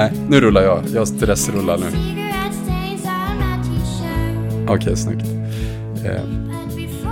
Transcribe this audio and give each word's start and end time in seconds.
Nej, 0.00 0.12
nu 0.28 0.40
rullar 0.40 0.62
jag. 0.62 0.84
Jag 0.94 1.08
stressrullar 1.08 1.78
nu. 1.78 1.86
Okej, 4.64 4.74
okay, 4.74 4.96
snyggt. 4.96 5.26
Eh, 6.04 6.22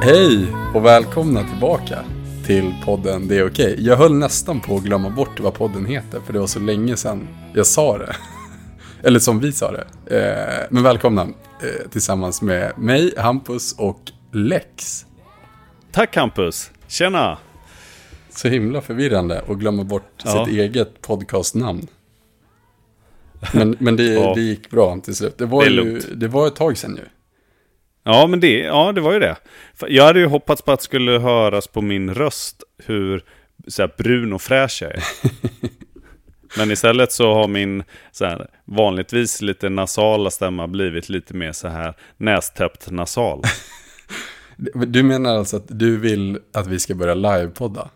hej 0.02 0.46
och 0.74 0.84
välkomna 0.84 1.42
tillbaka 1.42 1.98
till 2.46 2.74
podden 2.84 3.28
Det 3.28 3.38
är 3.38 3.46
okej. 3.46 3.72
Okay. 3.72 3.84
Jag 3.84 3.96
höll 3.96 4.14
nästan 4.14 4.60
på 4.60 4.76
att 4.76 4.82
glömma 4.82 5.10
bort 5.10 5.40
vad 5.40 5.54
podden 5.54 5.86
heter, 5.86 6.20
för 6.20 6.32
det 6.32 6.38
var 6.38 6.46
så 6.46 6.60
länge 6.60 6.96
sedan 6.96 7.28
jag 7.54 7.66
sa 7.66 7.98
det. 7.98 8.16
Eller 9.02 9.18
som 9.18 9.40
vi 9.40 9.52
sa 9.52 9.72
det. 9.72 9.86
Eh, 10.16 10.66
men 10.70 10.82
välkomna 10.82 11.22
eh, 11.22 11.90
tillsammans 11.90 12.42
med 12.42 12.78
mig, 12.78 13.14
Hampus 13.18 13.74
och 13.78 14.00
Lex. 14.32 15.06
Tack 15.92 16.16
Hampus. 16.16 16.70
Tjena. 16.86 17.38
Så 18.30 18.48
himla 18.48 18.80
förvirrande 18.80 19.42
att 19.48 19.58
glömma 19.58 19.84
bort 19.84 20.22
ja. 20.24 20.46
sitt 20.46 20.54
eget 20.54 21.02
podcastnamn. 21.02 21.86
Men, 23.54 23.76
men 23.78 23.96
det, 23.96 24.04
ja. 24.04 24.34
det 24.34 24.40
gick 24.40 24.70
bra 24.70 25.00
till 25.04 25.14
slut. 25.14 25.38
Det 25.38 25.46
var, 25.46 25.64
det 25.64 25.70
ju, 25.70 26.00
det 26.00 26.28
var 26.28 26.46
ett 26.46 26.56
tag 26.56 26.78
sedan 26.78 26.96
ju. 26.96 27.02
Ja, 28.04 28.26
men 28.26 28.40
det, 28.40 28.58
ja, 28.58 28.92
det 28.92 29.00
var 29.00 29.12
ju 29.12 29.18
det. 29.18 29.36
Jag 29.88 30.04
hade 30.04 30.20
ju 30.20 30.26
hoppats 30.26 30.62
på 30.62 30.72
att 30.72 30.80
det 30.80 30.84
skulle 30.84 31.18
höras 31.18 31.66
på 31.66 31.80
min 31.80 32.14
röst 32.14 32.62
hur 32.84 33.24
så 33.66 33.82
här, 33.82 33.92
brun 33.98 34.32
och 34.32 34.42
fräsch 34.42 34.82
jag 34.82 34.92
är. 34.92 35.02
men 36.58 36.70
istället 36.70 37.12
så 37.12 37.34
har 37.34 37.48
min 37.48 37.82
så 38.12 38.24
här, 38.24 38.50
vanligtvis 38.64 39.42
lite 39.42 39.68
nasala 39.68 40.30
stämma 40.30 40.66
blivit 40.66 41.08
lite 41.08 41.34
mer 41.34 41.52
så 41.52 41.68
här 41.68 41.94
nästäppt 42.16 42.90
nasal. 42.90 43.42
Du 44.86 45.02
menar 45.02 45.36
alltså 45.36 45.56
att 45.56 45.64
du 45.68 45.96
vill 45.96 46.38
att 46.52 46.66
vi 46.66 46.78
ska 46.78 46.94
börja 46.94 47.14
livepodda? 47.14 47.90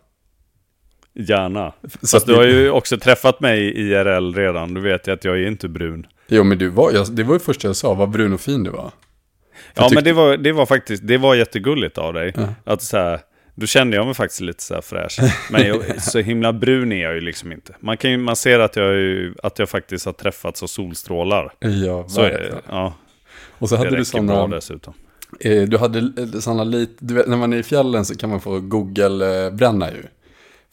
Gärna. 1.15 1.73
Så 2.01 2.07
Fast 2.07 2.27
du 2.27 2.35
har 2.35 2.43
ju 2.43 2.69
också 2.69 2.97
träffat 2.97 3.39
mig 3.39 3.59
i 3.59 3.81
IRL 3.81 4.33
redan. 4.33 4.73
Du 4.73 4.81
vet 4.81 5.07
ju 5.07 5.11
att 5.11 5.23
jag 5.23 5.39
är 5.39 5.47
inte 5.47 5.67
brun. 5.67 6.07
Jo, 6.27 6.43
men 6.43 6.57
du 6.57 6.69
var, 6.69 6.91
jag, 6.91 7.11
det 7.11 7.23
var 7.23 7.33
ju 7.33 7.39
första 7.39 7.67
jag 7.67 7.75
sa, 7.75 7.93
vad 7.93 8.09
brun 8.09 8.33
och 8.33 8.41
fin 8.41 8.63
du 8.63 8.69
var. 8.69 8.91
ja, 9.75 9.89
men 9.93 10.03
det 10.03 10.13
var, 10.13 10.37
det 10.37 10.51
var 10.51 10.65
faktiskt, 10.65 11.07
det 11.07 11.17
var 11.17 11.35
jättegulligt 11.35 11.97
av 11.97 12.13
dig. 12.13 12.33
Ja. 12.35 12.47
Att 12.63 12.81
så 12.81 12.97
här, 12.97 13.19
då 13.55 13.65
kände 13.65 13.97
jag 13.97 14.05
mig 14.05 14.15
faktiskt 14.15 14.41
lite 14.41 14.63
så 14.63 14.73
här 14.73 14.81
fräsch. 14.81 15.19
Men 15.51 15.67
jag, 15.67 16.01
så 16.01 16.19
himla 16.19 16.53
brun 16.53 16.91
är 16.91 17.03
jag 17.03 17.15
ju 17.15 17.21
liksom 17.21 17.51
inte. 17.51 17.75
Man, 17.79 17.97
kan 17.97 18.11
ju, 18.11 18.17
man 18.17 18.35
ser 18.35 18.59
att 18.59 18.75
jag, 18.75 18.93
ju, 18.93 19.33
att 19.43 19.59
jag 19.59 19.69
faktiskt 19.69 20.05
har 20.05 20.13
träffats 20.13 20.63
av 20.63 20.67
solstrålar. 20.67 21.53
Ja, 21.59 22.07
så 22.07 22.21
är, 22.21 22.61
ja. 22.67 22.93
Och 23.59 23.69
så 23.69 23.75
hade 23.75 23.89
det 23.89 23.97
du 23.97 24.05
sådana... 24.05 24.33
bra 24.33 24.47
dessutom. 24.47 24.93
Eh, 25.39 25.63
du 25.63 25.77
hade 25.77 26.41
sådana 26.41 26.63
lite, 26.63 27.05
du 27.05 27.13
vet, 27.13 27.27
när 27.27 27.37
man 27.37 27.53
är 27.53 27.57
i 27.57 27.63
fjällen 27.63 28.05
så 28.05 28.15
kan 28.15 28.29
man 28.29 28.41
få 28.41 28.59
Google-bränna 28.59 29.91
ju. 29.91 30.03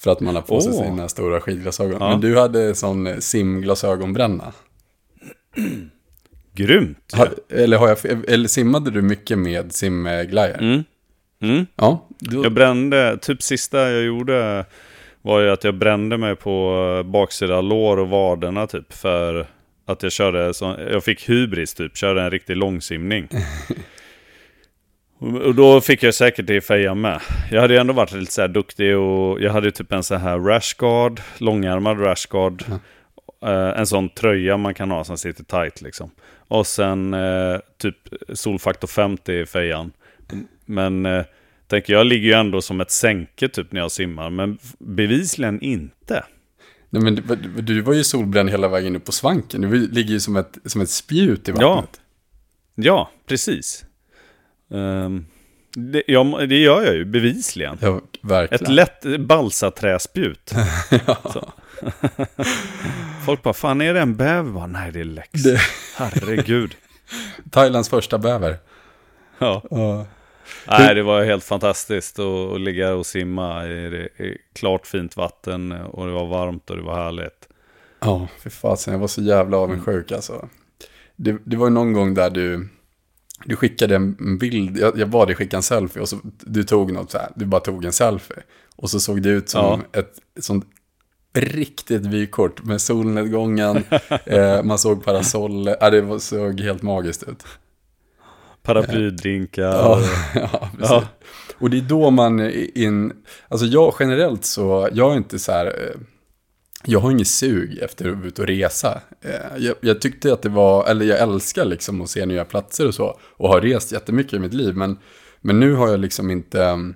För 0.03 0.11
att 0.11 0.21
man 0.21 0.35
har 0.35 0.43
på 0.43 0.61
sig 0.61 0.73
oh. 0.73 0.85
sina 0.85 1.09
stora 1.09 1.41
skidglasögon. 1.41 1.97
Ja. 2.01 2.11
Men 2.11 2.21
du 2.21 2.39
hade 2.39 2.75
sån 2.75 3.07
eh, 3.07 3.19
simglasögonbränna. 3.19 4.53
Grymt! 6.55 7.13
Ha, 7.17 7.27
eller, 7.49 7.77
har 7.77 7.89
jag, 7.89 7.99
eller 8.29 8.49
simmade 8.49 8.91
du 8.91 9.03
mycket 9.03 9.39
med 9.39 9.73
simglajjor? 9.73 10.59
Mm. 10.59 10.85
Mm. 11.43 11.67
Ja, 11.77 12.07
du... 12.19 12.43
Jag 12.43 12.53
brände, 12.53 13.19
typ 13.23 13.43
sista 13.43 13.91
jag 13.91 14.03
gjorde 14.03 14.65
var 15.23 15.41
ju 15.41 15.51
att 15.51 15.65
jag 15.65 15.75
brände 15.75 16.19
mig 16.19 16.37
på 16.37 17.03
baksida 17.05 17.61
lår 17.61 17.97
och 17.97 18.09
vaderna 18.09 18.67
typ. 18.67 18.93
För 18.93 19.47
att 19.87 20.03
jag 20.03 20.13
körde, 20.13 20.55
så, 20.55 20.77
jag 20.91 21.05
fick 21.05 21.29
hybris 21.29 21.75
typ, 21.75 21.97
körde 21.97 22.23
en 22.23 22.31
riktig 22.31 22.57
långsimning. 22.57 23.29
Och 25.21 25.55
då 25.55 25.81
fick 25.81 26.03
jag 26.03 26.15
säkert 26.15 26.47
det 26.47 26.57
i 26.57 26.61
fejan 26.61 27.01
med. 27.01 27.21
Jag 27.51 27.61
hade 27.61 27.75
ju 27.75 27.81
ändå 27.81 27.93
varit 27.93 28.13
lite 28.13 28.33
så 28.33 28.41
här 28.41 28.49
duktig 28.49 28.97
och 28.97 29.41
jag 29.41 29.53
hade 29.53 29.71
typ 29.71 29.93
en 29.93 30.03
så 30.03 30.15
här 30.15 30.39
rashguard, 30.39 31.21
långärmad 31.39 32.01
rashguard. 32.01 32.65
Mm. 32.67 32.81
Uh, 33.45 33.81
en 33.81 33.87
sån 33.87 34.09
tröja 34.09 34.57
man 34.57 34.75
kan 34.75 34.91
ha 34.91 35.05
som 35.05 35.19
sitter 35.19 35.45
tight 35.45 35.81
liksom. 35.81 36.11
Och 36.37 36.67
sen 36.67 37.15
uh, 37.15 37.59
typ 37.79 37.97
solfaktor 38.33 38.89
50 38.89 39.33
i 39.33 39.47
fejan. 39.47 39.93
Men 40.67 41.07
uh, 41.07 41.25
tänker 41.67 41.93
jag 41.93 42.07
ligger 42.07 42.29
ju 42.29 42.33
ändå 42.33 42.63
som 42.63 42.81
ett 42.81 42.91
sänke 42.91 43.49
typ 43.49 43.73
när 43.73 43.81
jag 43.81 43.93
simmar. 43.93 44.31
Men 44.31 44.59
bevisligen 44.79 45.61
inte. 45.61 46.25
Nej 46.91 47.03
men 47.03 47.15
du, 47.15 47.63
du 47.63 47.81
var 47.81 47.95
ju 47.95 48.05
solbränd 48.05 48.51
hela 48.51 48.69
vägen 48.69 48.97
upp 48.97 49.05
på 49.05 49.13
svanken. 49.13 49.61
Du 49.61 49.89
ligger 49.89 50.11
ju 50.11 50.21
som 50.21 50.37
ett, 50.37 50.59
som 50.65 50.81
ett 50.81 50.91
spjut 50.91 51.49
i 51.49 51.53
vattnet. 51.53 52.01
Ja, 52.75 52.85
ja 52.85 53.11
precis. 53.27 53.85
Um, 54.71 55.27
det, 55.75 56.03
ja, 56.07 56.25
det 56.49 56.59
gör 56.59 56.83
jag 56.83 56.95
ju 56.95 57.05
bevisligen. 57.05 57.79
Ja, 57.81 58.01
verkligen. 58.23 58.65
Ett 58.65 58.71
lätt 58.71 59.21
balsaträspjut. 59.21 60.55
ja. 61.07 61.53
Folk 63.27 63.43
bara, 63.43 63.55
fan 63.55 63.81
är 63.81 63.95
det 63.95 64.01
en 64.01 64.17
bäver? 64.17 64.67
Nej, 64.67 64.93
det 64.93 65.01
är 65.01 65.05
Lex. 65.05 65.43
Det... 65.43 65.61
Herregud. 65.97 66.75
Thailands 67.51 67.89
första 67.89 68.19
bäver. 68.19 68.57
Ja. 69.39 69.63
Uh. 69.73 70.03
Nej, 70.69 70.95
det 70.95 71.03
var 71.03 71.25
helt 71.25 71.45
fantastiskt 71.45 72.19
att, 72.19 72.53
att 72.55 72.61
ligga 72.61 72.95
och 72.95 73.07
simma 73.07 73.67
i, 73.67 73.91
det, 73.91 74.25
i 74.25 74.39
klart 74.53 74.87
fint 74.87 75.17
vatten 75.17 75.73
och 75.73 76.07
det 76.07 76.13
var 76.13 76.27
varmt 76.27 76.71
och 76.71 76.77
det 76.77 76.83
var 76.83 76.95
härligt. 76.95 77.49
Ja, 78.01 78.29
för 78.39 78.51
fasen, 78.51 78.93
jag 78.93 79.01
var 79.01 79.09
så 79.09 79.23
jävla 79.23 79.57
avundsjuk 79.57 80.13
alltså. 80.13 80.49
Det, 81.17 81.37
det 81.45 81.57
var 81.57 81.71
någon 81.71 81.93
gång 81.93 82.15
där 82.15 82.31
du, 82.31 82.69
du 83.45 83.57
skickade 83.57 83.95
en 83.95 84.39
bild, 84.39 84.79
jag, 84.79 84.99
jag 84.99 85.09
bad 85.09 85.29
dig 85.29 85.37
skicka 85.37 85.57
en 85.57 85.63
selfie 85.63 86.03
och 86.03 86.09
så 86.09 86.19
du 86.25 86.65
tog 86.65 86.93
något 86.93 87.11
så 87.11 87.19
här, 87.19 87.33
du 87.37 87.45
bara 87.45 87.61
tog 87.61 87.85
en 87.85 87.93
selfie. 87.93 88.43
Och 88.77 88.91
så 88.91 89.01
såg 89.01 89.23
det 89.23 89.29
ut 89.29 89.49
som 89.49 89.83
ja. 89.93 90.01
ett 90.01 90.15
sånt 90.41 90.67
riktigt 91.33 92.07
vykort 92.07 92.65
med 92.65 92.81
solnedgången, 92.81 93.77
eh, 94.25 94.63
man 94.63 94.79
såg 94.79 95.05
parasoll, 95.05 95.69
eh, 95.69 95.75
det 95.91 96.21
såg 96.21 96.61
helt 96.61 96.83
magiskt 96.83 97.23
ut. 97.23 97.45
Paraplydrinkar. 98.63 99.63
Ja, 99.63 100.01
ja, 100.35 100.71
ja, 100.81 101.05
Och 101.59 101.71
det 101.71 101.79
är 101.79 101.83
då 101.83 102.11
man 102.11 102.51
in, 102.75 103.13
alltså 103.49 103.67
jag 103.67 103.95
generellt 104.01 104.45
så, 104.45 104.89
jag 104.93 105.13
är 105.13 105.17
inte 105.17 105.39
så 105.39 105.53
här, 105.53 105.67
eh, 105.67 106.01
jag 106.85 107.01
har 107.01 107.11
inget 107.11 107.29
sug 107.29 107.79
efter 107.79 108.09
att 108.09 108.17
vara 108.17 108.27
ute 108.27 108.43
och 108.43 108.49
resa. 108.49 109.01
Eh, 109.21 109.57
jag, 109.59 109.77
jag, 109.81 110.01
tyckte 110.01 110.33
att 110.33 110.43
det 110.43 110.49
var, 110.49 110.87
eller 110.87 111.07
jag 111.07 111.19
älskar 111.19 111.65
liksom 111.65 112.01
att 112.01 112.11
se 112.11 112.27
nya 112.27 112.45
platser 112.45 112.87
och 112.87 112.95
så. 112.95 113.21
Och 113.23 113.49
har 113.49 113.61
rest 113.61 113.93
jättemycket 113.93 114.33
i 114.33 114.39
mitt 114.39 114.55
liv. 114.55 114.77
Men, 114.77 114.99
men 115.41 115.61
nu 115.61 115.75
har 115.75 115.89
jag 115.89 116.01
liksom 116.01 116.31
inte, 116.31 116.93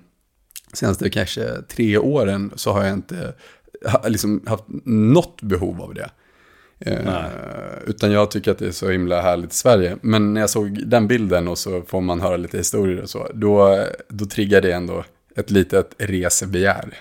senaste 0.73 1.09
kanske 1.09 1.61
tre 1.61 1.97
åren 1.97 2.51
så 2.55 2.71
har 2.71 2.83
jag 2.83 2.93
inte 2.93 3.33
liksom 4.07 4.43
haft 4.47 4.63
något 4.85 5.41
behov 5.41 5.81
av 5.81 5.93
det. 5.93 6.09
Eh, 6.79 7.25
utan 7.85 8.11
jag 8.11 8.31
tycker 8.31 8.51
att 8.51 8.57
det 8.57 8.67
är 8.67 8.71
så 8.71 8.89
himla 8.89 9.21
härligt 9.21 9.51
i 9.51 9.55
Sverige. 9.55 9.97
Men 10.01 10.33
när 10.33 10.41
jag 10.41 10.49
såg 10.49 10.87
den 10.87 11.07
bilden 11.07 11.47
och 11.47 11.57
så 11.57 11.81
får 11.81 12.01
man 12.01 12.21
höra 12.21 12.37
lite 12.37 12.57
historier 12.57 13.01
och 13.01 13.09
så. 13.09 13.27
Då, 13.33 13.85
då 14.09 14.25
triggar 14.25 14.61
det 14.61 14.71
ändå 14.71 15.03
ett 15.35 15.51
litet 15.51 15.95
resebegär. 15.97 16.93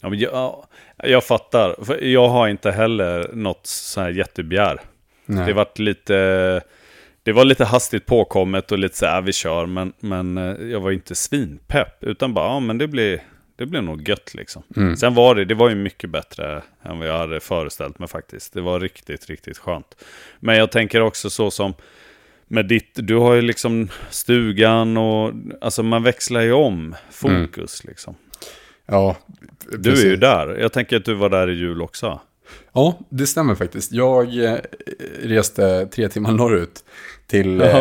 Ja, 0.00 0.08
men 0.08 0.18
jag, 0.18 0.66
jag 1.02 1.24
fattar. 1.24 1.94
Jag 2.04 2.28
har 2.28 2.48
inte 2.48 2.70
heller 2.70 3.30
något 3.32 3.66
så 3.66 4.00
här 4.00 4.10
jättebegär. 4.10 4.80
Det 5.26 5.52
varit 5.52 5.78
lite... 5.78 6.62
Det 7.22 7.32
var 7.32 7.44
lite 7.44 7.64
hastigt 7.64 8.06
påkommet 8.06 8.72
och 8.72 8.78
lite 8.78 8.96
så 8.96 9.06
här, 9.06 9.20
vi 9.20 9.32
kör, 9.32 9.66
men, 9.66 9.92
men 10.00 10.38
eh, 10.38 10.66
jag 10.66 10.80
var 10.80 10.90
inte 10.90 11.14
svinpepp. 11.14 12.04
Utan 12.04 12.34
bara, 12.34 12.46
ja 12.46 12.60
men 12.60 12.78
det 12.78 12.88
blir, 12.88 13.22
det 13.56 13.66
blir 13.66 13.80
nog 13.80 14.08
gött 14.08 14.34
liksom. 14.34 14.62
Mm. 14.76 14.96
Sen 14.96 15.14
var 15.14 15.34
det, 15.34 15.44
det 15.44 15.54
var 15.54 15.68
ju 15.68 15.74
mycket 15.74 16.10
bättre 16.10 16.62
än 16.82 16.98
vad 16.98 17.08
jag 17.08 17.18
hade 17.18 17.40
föreställt 17.40 17.98
mig 17.98 18.08
faktiskt. 18.08 18.52
Det 18.52 18.60
var 18.60 18.80
riktigt, 18.80 19.26
riktigt 19.26 19.58
skönt. 19.58 20.04
Men 20.40 20.56
jag 20.56 20.70
tänker 20.70 21.00
också 21.00 21.30
så 21.30 21.50
som 21.50 21.74
med 22.48 22.66
ditt, 22.66 22.90
du 22.94 23.16
har 23.16 23.34
ju 23.34 23.42
liksom 23.42 23.88
stugan 24.10 24.96
och, 24.96 25.32
alltså 25.60 25.82
man 25.82 26.02
växlar 26.02 26.40
ju 26.40 26.52
om 26.52 26.94
fokus 27.10 27.84
mm. 27.84 27.90
liksom. 27.90 28.14
Ja, 28.86 29.16
precis. 29.64 29.82
Du 29.82 30.00
är 30.00 30.10
ju 30.10 30.16
där. 30.16 30.56
Jag 30.60 30.72
tänker 30.72 30.96
att 30.96 31.04
du 31.04 31.14
var 31.14 31.28
där 31.28 31.50
i 31.50 31.54
jul 31.54 31.82
också. 31.82 32.20
Ja, 32.72 32.98
det 33.08 33.26
stämmer 33.26 33.54
faktiskt. 33.54 33.92
Jag 33.92 34.44
eh, 34.44 34.58
reste 35.22 35.86
tre 35.86 36.08
timmar 36.08 36.32
norrut 36.32 36.84
till, 37.26 37.60
eh, 37.60 37.74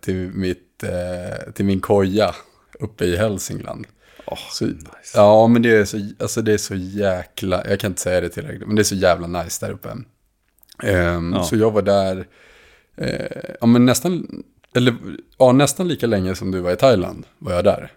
till, 0.00 0.16
mitt, 0.16 0.82
eh, 0.82 1.52
till 1.52 1.64
min 1.64 1.80
koja 1.80 2.34
uppe 2.80 3.04
i 3.04 3.16
Hälsingland. 3.16 3.86
Oh, 4.26 4.38
så, 4.50 4.64
nice. 4.64 4.86
Ja, 5.14 5.46
men 5.46 5.62
det 5.62 5.70
är, 5.70 5.84
så, 5.84 5.98
alltså 6.18 6.42
det 6.42 6.52
är 6.52 6.58
så 6.58 6.74
jäkla, 6.74 7.62
jag 7.68 7.80
kan 7.80 7.90
inte 7.90 8.00
säga 8.00 8.20
det 8.20 8.28
tillräckligt, 8.28 8.66
men 8.66 8.76
det 8.76 8.82
är 8.82 8.84
så 8.84 8.94
jävla 8.94 9.26
nice 9.26 9.66
där 9.66 9.72
uppe. 9.72 9.88
Um, 10.82 11.32
ja. 11.32 11.44
Så 11.44 11.56
jag 11.56 11.70
var 11.70 11.82
där, 11.82 12.26
uh, 13.02 13.52
ja 13.60 13.66
men 13.66 13.86
nästan, 13.86 14.42
eller 14.74 14.94
ja, 15.38 15.52
nästan 15.52 15.88
lika 15.88 16.06
länge 16.06 16.34
som 16.34 16.50
du 16.50 16.60
var 16.60 16.72
i 16.72 16.76
Thailand 16.76 17.26
var 17.38 17.52
jag 17.52 17.64
där. 17.64 17.90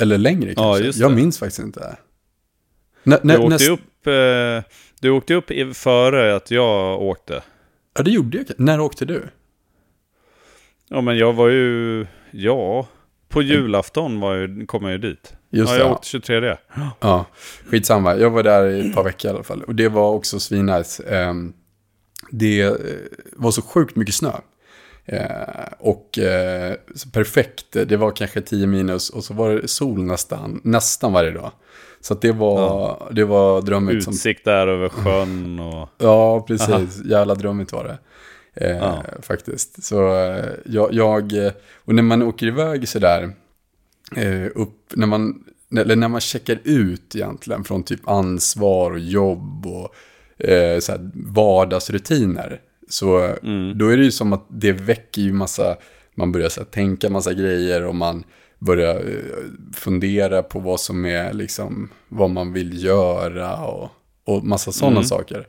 Eller 0.00 0.18
längre 0.18 0.54
kanske. 0.54 0.84
Ja, 0.84 0.92
jag 0.94 1.12
minns 1.12 1.38
faktiskt 1.38 1.58
inte. 1.58 1.96
N 3.04 3.16
du, 3.22 3.36
åkte 3.36 3.48
näst... 3.48 3.70
upp, 3.70 4.06
eh, 4.06 4.72
du 5.00 5.10
åkte 5.10 5.34
upp 5.34 5.76
före 5.76 6.36
att 6.36 6.50
jag 6.50 7.02
åkte. 7.02 7.42
Ja, 7.94 8.02
det 8.02 8.10
gjorde 8.10 8.38
jag. 8.38 8.46
När 8.56 8.80
åkte 8.80 9.04
du? 9.04 9.28
Ja, 10.88 11.00
men 11.00 11.18
jag 11.18 11.32
var 11.32 11.48
ju, 11.48 12.06
ja, 12.30 12.88
på 13.28 13.42
julafton 13.42 14.20
var 14.20 14.34
jag, 14.34 14.64
kom 14.68 14.82
jag 14.82 14.92
ju 14.92 14.98
dit. 14.98 15.34
Just 15.50 15.72
ja, 15.72 15.78
jag 15.78 15.92
åkte 15.92 16.08
23. 16.08 16.56
Ja, 17.00 17.26
skitsamma. 17.66 18.16
Jag 18.16 18.30
var 18.30 18.42
där 18.42 18.68
i 18.68 18.88
ett 18.88 18.94
par 18.94 19.04
veckor 19.04 19.30
i 19.30 19.34
alla 19.34 19.42
fall. 19.42 19.62
Och 19.62 19.74
det 19.74 19.88
var 19.88 20.10
också 20.10 20.40
svinnice. 20.40 21.02
Ehm, 21.02 21.52
det 22.30 22.62
eh, 22.62 22.72
var 23.32 23.50
så 23.50 23.62
sjukt 23.62 23.96
mycket 23.96 24.14
snö. 24.14 24.32
Eh, 25.04 25.72
och 25.78 26.18
eh, 26.18 26.74
perfekt, 27.12 27.66
det 27.72 27.96
var 27.96 28.10
kanske 28.10 28.40
10 28.40 28.66
minus 28.66 29.10
och 29.10 29.24
så 29.24 29.34
var 29.34 29.50
det 29.50 29.68
sol 29.68 30.02
nästan, 30.02 30.60
nästan 30.64 31.12
varje 31.12 31.30
dag. 31.30 31.52
Så 32.00 32.14
det 32.14 32.32
var, 32.32 32.60
ja. 32.60 33.08
det 33.12 33.24
var 33.24 33.62
drömmigt. 33.62 34.08
Utsikt 34.08 34.44
där 34.44 34.66
över 34.66 34.88
sjön 34.88 35.60
och... 35.60 35.88
Ja, 35.98 36.40
precis. 36.40 36.70
Aha. 36.70 36.86
Jävla 37.04 37.34
drömmigt 37.34 37.72
var 37.72 37.84
det. 37.84 37.98
Eh, 38.54 38.76
ja. 38.76 39.04
Faktiskt. 39.22 39.84
Så 39.84 40.14
eh, 40.14 40.44
jag, 40.64 40.94
jag, 40.94 41.32
och 41.84 41.94
när 41.94 42.02
man 42.02 42.22
åker 42.22 42.46
iväg 42.46 42.88
sådär, 42.88 43.30
eh, 44.16 44.46
upp, 44.54 44.92
när 44.94 45.06
man, 45.06 45.44
eller 45.76 45.96
när 45.96 46.08
man 46.08 46.20
checkar 46.20 46.58
ut 46.64 47.16
egentligen 47.16 47.64
från 47.64 47.82
typ 47.82 48.08
ansvar 48.08 48.90
och 48.90 48.98
jobb 48.98 49.66
och 49.66 49.94
eh, 50.48 50.78
så 50.78 51.10
vardagsrutiner. 51.14 52.60
Så 52.92 53.18
mm. 53.42 53.78
då 53.78 53.88
är 53.88 53.96
det 53.96 54.04
ju 54.04 54.12
som 54.12 54.32
att 54.32 54.46
det 54.48 54.72
väcker 54.72 55.22
ju 55.22 55.32
massa, 55.32 55.76
man 56.14 56.32
börjar 56.32 56.48
så 56.48 56.60
här, 56.60 56.66
tänka 56.66 57.10
massa 57.10 57.32
grejer 57.32 57.84
och 57.84 57.94
man 57.94 58.24
börjar 58.58 58.94
eh, 58.94 59.74
fundera 59.74 60.42
på 60.42 60.58
vad 60.58 60.80
som 60.80 61.04
är 61.04 61.32
liksom, 61.32 61.88
vad 62.08 62.30
man 62.30 62.52
vill 62.52 62.84
göra 62.84 63.66
och, 63.66 63.90
och 64.24 64.44
massa 64.44 64.72
sådana 64.72 64.96
mm. 64.96 65.04
saker. 65.04 65.46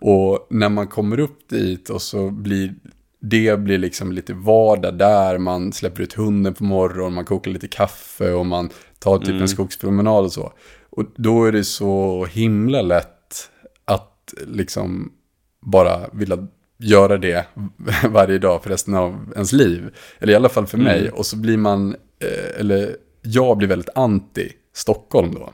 Och 0.00 0.46
när 0.50 0.68
man 0.68 0.86
kommer 0.86 1.20
upp 1.20 1.48
dit 1.48 1.90
och 1.90 2.02
så 2.02 2.30
blir 2.30 2.74
det 3.20 3.60
blir 3.60 3.78
liksom 3.78 4.12
lite 4.12 4.34
vardag 4.34 4.98
där, 4.98 5.38
man 5.38 5.72
släpper 5.72 6.02
ut 6.02 6.12
hunden 6.12 6.54
på 6.54 6.64
morgonen, 6.64 7.14
man 7.14 7.24
kokar 7.24 7.50
lite 7.50 7.68
kaffe 7.68 8.32
och 8.32 8.46
man 8.46 8.70
tar 8.98 9.18
typ 9.18 9.28
mm. 9.28 9.42
en 9.42 9.48
skogspromenad 9.48 10.24
och 10.24 10.32
så. 10.32 10.52
Och 10.90 11.04
då 11.16 11.44
är 11.44 11.52
det 11.52 11.64
så 11.64 12.24
himla 12.24 12.82
lätt 12.82 13.50
att 13.84 14.34
liksom 14.46 15.12
bara 15.60 16.08
vilja 16.12 16.46
göra 16.78 17.16
det 17.18 17.46
varje 18.08 18.38
dag 18.38 18.62
för 18.62 18.70
resten 18.70 18.94
av 18.94 19.32
ens 19.34 19.52
liv. 19.52 19.94
Eller 20.18 20.32
i 20.32 20.36
alla 20.36 20.48
fall 20.48 20.66
för 20.66 20.78
mig. 20.78 21.00
Mm. 21.00 21.14
Och 21.14 21.26
så 21.26 21.36
blir 21.36 21.56
man, 21.56 21.96
eh, 22.18 22.60
eller 22.60 22.96
jag 23.22 23.56
blir 23.56 23.68
väldigt 23.68 23.90
anti 23.94 24.52
Stockholm 24.74 25.34
då. 25.34 25.52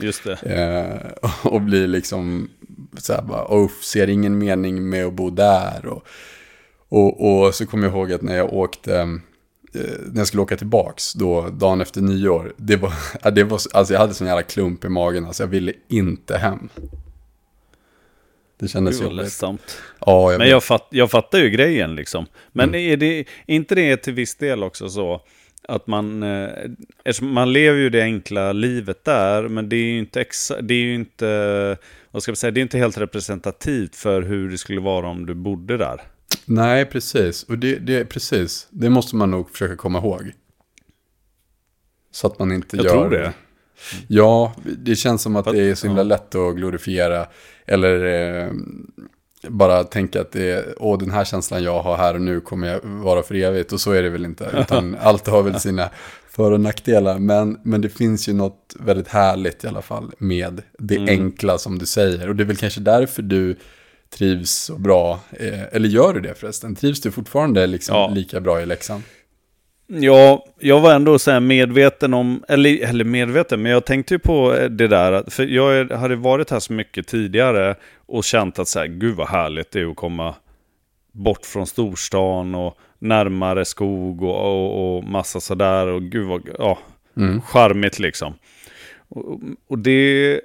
Just 0.00 0.24
det. 0.24 0.32
Eh, 0.32 1.30
och 1.52 1.60
blir 1.60 1.86
liksom 1.86 2.48
så 2.98 3.12
här 3.12 3.22
bara, 3.22 3.44
oh, 3.48 3.70
ser 3.82 4.08
ingen 4.08 4.38
mening 4.38 4.88
med 4.88 5.06
att 5.06 5.14
bo 5.14 5.30
där. 5.30 5.86
Och, 5.86 6.06
och, 6.88 7.44
och 7.46 7.54
så 7.54 7.66
kommer 7.66 7.86
jag 7.86 7.96
ihåg 7.96 8.12
att 8.12 8.22
när 8.22 8.36
jag 8.36 8.52
åkte, 8.52 8.98
eh, 9.74 9.80
när 10.06 10.20
jag 10.20 10.26
skulle 10.26 10.42
åka 10.42 10.56
tillbaks 10.56 11.12
då, 11.12 11.48
dagen 11.48 11.80
efter 11.80 12.00
nyår, 12.00 12.52
det 12.56 12.76
var, 12.76 12.92
det 13.30 13.44
var, 13.44 13.60
alltså 13.72 13.92
jag 13.92 14.00
hade 14.00 14.14
sån 14.14 14.26
jävla 14.26 14.42
klump 14.42 14.84
i 14.84 14.88
magen, 14.88 15.24
alltså 15.24 15.42
jag 15.42 15.48
ville 15.48 15.72
inte 15.88 16.36
hem. 16.36 16.68
Det 18.64 18.68
kändes 18.68 19.00
ledsamt. 19.00 19.82
Ja, 20.06 20.32
jag 20.32 20.38
Men 20.38 20.48
jag, 20.48 20.64
fatt, 20.64 20.86
jag 20.90 21.10
fattar 21.10 21.38
ju 21.38 21.50
grejen 21.50 21.94
liksom. 21.94 22.26
Men 22.52 22.68
mm. 22.68 22.92
är 22.92 22.96
det 22.96 23.24
inte 23.46 23.74
det 23.74 23.96
till 23.96 24.12
viss 24.12 24.34
del 24.34 24.62
också 24.62 24.88
så 24.88 25.20
att 25.68 25.86
man, 25.86 26.22
eh, 26.22 26.48
man 27.22 27.52
lever 27.52 27.78
ju 27.78 27.90
det 27.90 28.02
enkla 28.02 28.52
livet 28.52 29.04
där, 29.04 29.48
men 29.48 29.68
det 29.68 29.76
är 29.76 29.84
ju 29.84 29.98
inte, 29.98 30.20
exa, 30.20 30.60
det 30.60 30.74
är 30.74 30.78
ju 30.78 30.94
inte, 30.94 31.76
vad 32.10 32.22
ska 32.22 32.30
jag 32.30 32.38
säga, 32.38 32.50
det 32.50 32.60
är 32.60 32.62
inte 32.62 32.78
helt 32.78 32.98
representativt 32.98 33.96
för 33.96 34.22
hur 34.22 34.50
det 34.50 34.58
skulle 34.58 34.80
vara 34.80 35.08
om 35.08 35.26
du 35.26 35.34
bodde 35.34 35.76
där. 35.76 36.00
Nej, 36.44 36.84
precis. 36.84 37.42
Och 37.42 37.58
det, 37.58 37.76
det, 37.78 38.04
precis. 38.04 38.66
det 38.70 38.90
måste 38.90 39.16
man 39.16 39.30
nog 39.30 39.50
försöka 39.50 39.76
komma 39.76 39.98
ihåg. 39.98 40.32
Så 42.10 42.26
att 42.26 42.38
man 42.38 42.52
inte 42.52 42.76
jag 42.76 42.86
gör... 42.86 42.92
Jag 42.94 43.00
tror 43.00 43.18
det. 43.18 43.32
Ja, 44.08 44.54
det 44.64 44.96
känns 44.96 45.22
som 45.22 45.36
att 45.36 45.44
det 45.44 45.70
är 45.70 45.74
så 45.74 45.86
himla 45.86 46.02
lätt 46.02 46.34
att 46.34 46.56
glorifiera. 46.56 47.26
Eller 47.66 48.04
eh, 48.04 48.52
bara 49.48 49.84
tänka 49.84 50.20
att 50.20 50.32
det 50.32 50.50
är, 50.50 50.74
åh 50.76 50.98
den 50.98 51.10
här 51.10 51.24
känslan 51.24 51.62
jag 51.62 51.82
har 51.82 51.96
här 51.96 52.14
och 52.14 52.20
nu 52.20 52.40
kommer 52.40 52.68
jag 52.68 52.80
vara 52.82 53.22
för 53.22 53.34
evigt. 53.34 53.72
Och 53.72 53.80
så 53.80 53.92
är 53.92 54.02
det 54.02 54.10
väl 54.10 54.24
inte. 54.24 54.50
Utan 54.60 54.96
allt 55.00 55.26
har 55.26 55.42
väl 55.42 55.60
sina 55.60 55.90
för 56.30 56.52
och 56.52 56.60
nackdelar. 56.60 57.18
Men, 57.18 57.60
men 57.62 57.80
det 57.80 57.88
finns 57.88 58.28
ju 58.28 58.32
något 58.32 58.76
väldigt 58.80 59.08
härligt 59.08 59.64
i 59.64 59.66
alla 59.66 59.82
fall 59.82 60.12
med 60.18 60.62
det 60.78 60.96
mm. 60.96 61.08
enkla 61.08 61.58
som 61.58 61.78
du 61.78 61.86
säger. 61.86 62.28
Och 62.28 62.36
det 62.36 62.42
är 62.42 62.46
väl 62.46 62.56
kanske 62.56 62.80
därför 62.80 63.22
du 63.22 63.56
trivs 64.10 64.50
så 64.50 64.78
bra. 64.78 65.20
Eh, 65.30 65.62
eller 65.72 65.88
gör 65.88 66.14
du 66.14 66.20
det 66.20 66.34
förresten? 66.34 66.74
Trivs 66.74 67.00
du 67.00 67.10
fortfarande 67.10 67.66
liksom 67.66 67.96
ja. 67.96 68.08
lika 68.08 68.40
bra 68.40 68.62
i 68.62 68.66
Leksand? 68.66 69.02
Ja, 69.86 70.46
jag 70.58 70.80
var 70.80 70.94
ändå 70.94 71.18
så 71.18 71.40
medveten 71.40 72.14
om, 72.14 72.44
eller, 72.48 72.84
eller 72.84 73.04
medveten, 73.04 73.62
men 73.62 73.72
jag 73.72 73.84
tänkte 73.84 74.14
ju 74.14 74.18
på 74.18 74.56
det 74.70 74.88
där, 74.88 75.30
för 75.30 75.46
jag 75.46 75.90
hade 75.90 76.16
varit 76.16 76.50
här 76.50 76.60
så 76.60 76.72
mycket 76.72 77.06
tidigare 77.06 77.74
och 78.06 78.24
känt 78.24 78.58
att 78.58 78.68
så 78.68 78.78
här, 78.78 78.86
gud 78.86 79.16
vad 79.16 79.28
härligt 79.28 79.70
det 79.70 79.80
är 79.80 79.90
att 79.90 79.96
komma 79.96 80.34
bort 81.12 81.46
från 81.46 81.66
storstan 81.66 82.54
och 82.54 82.78
närmare 82.98 83.64
skog 83.64 84.22
och, 84.22 84.40
och, 84.40 84.96
och 84.96 85.04
massa 85.04 85.40
sådär 85.40 85.86
och 85.86 86.02
gud 86.02 86.26
vad, 86.26 86.48
ja, 86.58 86.78
mm. 87.16 87.40
charmigt 87.40 87.98
liksom. 87.98 88.34
Och, 89.08 89.40
och 89.68 89.78
det 89.78 90.40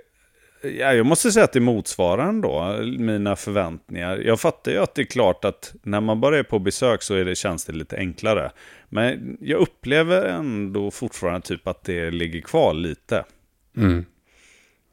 Ja, 0.61 0.93
jag 0.93 1.05
måste 1.05 1.31
säga 1.31 1.43
att 1.43 1.53
det 1.53 1.59
motsvarar 1.59 2.29
ändå 2.29 2.79
mina 2.97 3.35
förväntningar. 3.35 4.17
Jag 4.17 4.39
fattar 4.39 4.71
ju 4.71 4.77
att 4.77 4.95
det 4.95 5.01
är 5.01 5.05
klart 5.05 5.45
att 5.45 5.73
när 5.83 6.01
man 6.01 6.21
bara 6.21 6.39
är 6.39 6.43
på 6.43 6.59
besök 6.59 7.01
så 7.01 7.13
är 7.13 7.25
det, 7.25 7.35
känns 7.35 7.65
det 7.65 7.73
lite 7.73 7.97
enklare. 7.97 8.51
Men 8.89 9.37
jag 9.41 9.59
upplever 9.59 10.25
ändå 10.25 10.91
fortfarande 10.91 11.47
typ 11.47 11.67
att 11.67 11.83
det 11.83 12.11
ligger 12.11 12.41
kvar 12.41 12.73
lite. 12.73 13.23
Mm. 13.77 14.05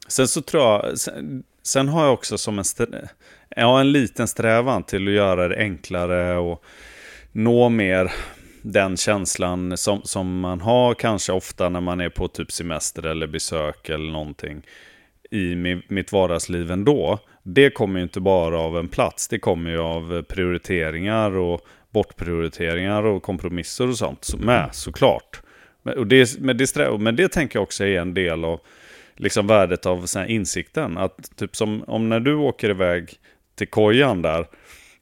Sen 0.09 0.29
så 0.29 0.43
tror 0.43 0.63
jag, 0.63 0.99
sen, 0.99 1.45
sen 1.63 1.89
har 1.89 2.05
jag 2.05 2.13
också 2.13 2.39
som 2.39 2.59
en, 2.59 2.65
ja, 3.49 3.81
en 3.81 3.93
liten 3.93 4.29
strävan 4.29 4.83
till 4.83 5.09
att 5.09 5.15
göra 5.15 5.49
det 5.49 5.57
enklare 5.57 6.37
och 6.37 6.65
nå 7.33 7.69
mer 7.69 8.13
den 8.63 8.97
känslan 8.97 9.77
som, 9.77 10.03
som 10.03 10.41
man 10.41 10.61
har 10.61 10.95
kanske 10.95 11.33
ofta 11.33 11.69
när 11.69 11.81
man 11.81 12.01
är 12.01 12.09
på 12.09 12.29
typ 12.29 12.53
semester 12.53 13.07
eller 13.07 13.27
besök 13.27 13.89
eller 13.89 14.13
någonting 14.13 14.63
i 15.31 15.81
mitt 15.89 16.13
vardagsliv 16.13 16.71
ändå. 16.71 17.19
Det 17.43 17.71
kommer 17.71 17.99
ju 17.99 18.03
inte 18.03 18.21
bara 18.21 18.59
av 18.59 18.79
en 18.79 18.89
plats, 18.89 19.29
det 19.29 19.39
kommer 19.39 19.71
ju 19.71 19.79
av 19.79 20.23
prioriteringar 20.23 21.37
och 21.37 21.61
bortprioriteringar 21.91 23.03
och 23.03 23.23
kompromisser 23.23 23.89
och 23.89 23.99
sånt 23.99 24.35
med 24.39 24.69
såklart. 24.73 25.41
Och 25.97 26.07
det, 26.07 26.41
men, 26.41 26.57
det, 26.57 26.99
men 26.99 27.17
det 27.17 27.29
tänker 27.29 27.57
jag 27.57 27.63
också 27.63 27.85
är 27.85 28.01
en 28.01 28.15
del 28.15 28.45
av 28.45 28.61
liksom 29.17 29.47
värdet 29.47 29.87
av 29.87 30.07
så 30.07 30.25
insikten. 30.25 30.99
Att 30.99 31.37
typ 31.37 31.57
som 31.57 31.83
om 31.83 32.09
när 32.09 32.21
du 32.21 32.35
åker 32.35 32.71
iväg 32.71 33.15
till 33.55 33.69
kojan 33.69 34.23
där 34.23 34.47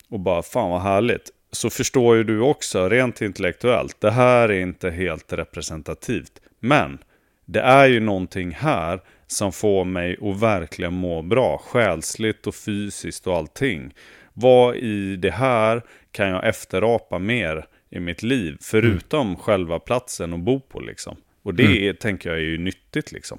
och 0.09 0.21
bara 0.21 0.43
fan 0.43 0.71
vad 0.71 0.83
härligt. 0.83 1.31
Så 1.53 1.71
förstår 1.71 2.17
ju 2.17 2.25
du 2.25 2.41
också 2.41 2.89
rent 2.89 3.23
intellektuellt. 3.23 4.01
Det 4.01 4.11
här 4.11 4.49
är 4.49 4.61
inte 4.61 4.91
helt 4.91 5.33
representativt. 5.33 6.33
Men 6.61 6.99
det 7.45 7.61
är 7.61 7.87
ju 7.87 8.01
någonting 8.01 8.51
här 8.51 9.01
som 9.27 9.53
får 9.53 9.85
mig 9.85 10.17
att 10.23 10.41
verkligen 10.41 10.95
må 10.95 11.23
bra. 11.23 11.59
Själsligt 11.59 12.47
och 12.47 12.55
fysiskt 12.55 13.27
och 13.27 13.37
allting. 13.37 13.95
Vad 14.33 14.77
i 14.77 15.17
det 15.17 15.31
här 15.31 15.83
kan 16.11 16.29
jag 16.29 16.49
efterapa 16.49 17.19
mer 17.19 17.67
i 17.91 18.01
mitt 18.01 18.23
liv? 18.23 18.57
Förutom 18.61 19.27
mm. 19.27 19.37
själva 19.37 19.79
platsen 19.79 20.33
att 20.33 20.41
bo 20.41 20.61
på 20.61 20.81
liksom. 20.81 21.17
Och 21.43 21.55
det 21.55 21.83
mm. 21.83 21.97
tänker 21.97 22.31
jag 22.31 22.39
är 22.39 22.43
ju 22.43 22.59
nyttigt 22.59 23.13
liksom. 23.13 23.39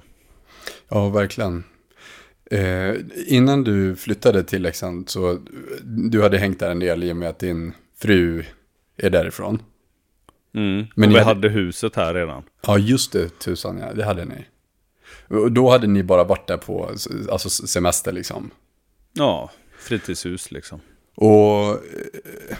Ja, 0.88 1.08
verkligen. 1.08 1.64
Eh, 2.50 2.94
innan 3.26 3.64
du 3.64 3.96
flyttade 3.96 4.44
till 4.44 4.62
Leksand 4.62 5.08
så 5.08 5.38
du 6.10 6.22
hade 6.22 6.38
hängt 6.38 6.60
där 6.60 6.70
en 6.70 6.80
del 6.80 7.04
i 7.04 7.12
och 7.12 7.16
med 7.16 7.28
att 7.28 7.38
din 7.38 7.72
fru 7.98 8.44
är 8.96 9.10
därifrån. 9.10 9.62
Mm. 10.56 10.86
Men 10.94 11.08
vi 11.08 11.18
hade... 11.18 11.24
hade 11.24 11.48
huset 11.48 11.96
här 11.96 12.14
redan. 12.14 12.42
Ja, 12.66 12.78
just 12.78 13.12
det, 13.12 13.38
tusan 13.38 13.78
ja, 13.78 13.92
det 13.92 14.04
hade 14.04 14.24
ni. 14.24 14.46
Och 15.28 15.52
då 15.52 15.70
hade 15.70 15.86
ni 15.86 16.02
bara 16.02 16.24
varit 16.24 16.46
där 16.46 16.56
på 16.56 16.90
alltså 17.30 17.50
semester 17.50 18.12
liksom? 18.12 18.50
Ja, 19.12 19.50
fritidshus 19.78 20.50
liksom. 20.50 20.80
Och, 21.14 21.68
eh, 21.68 22.56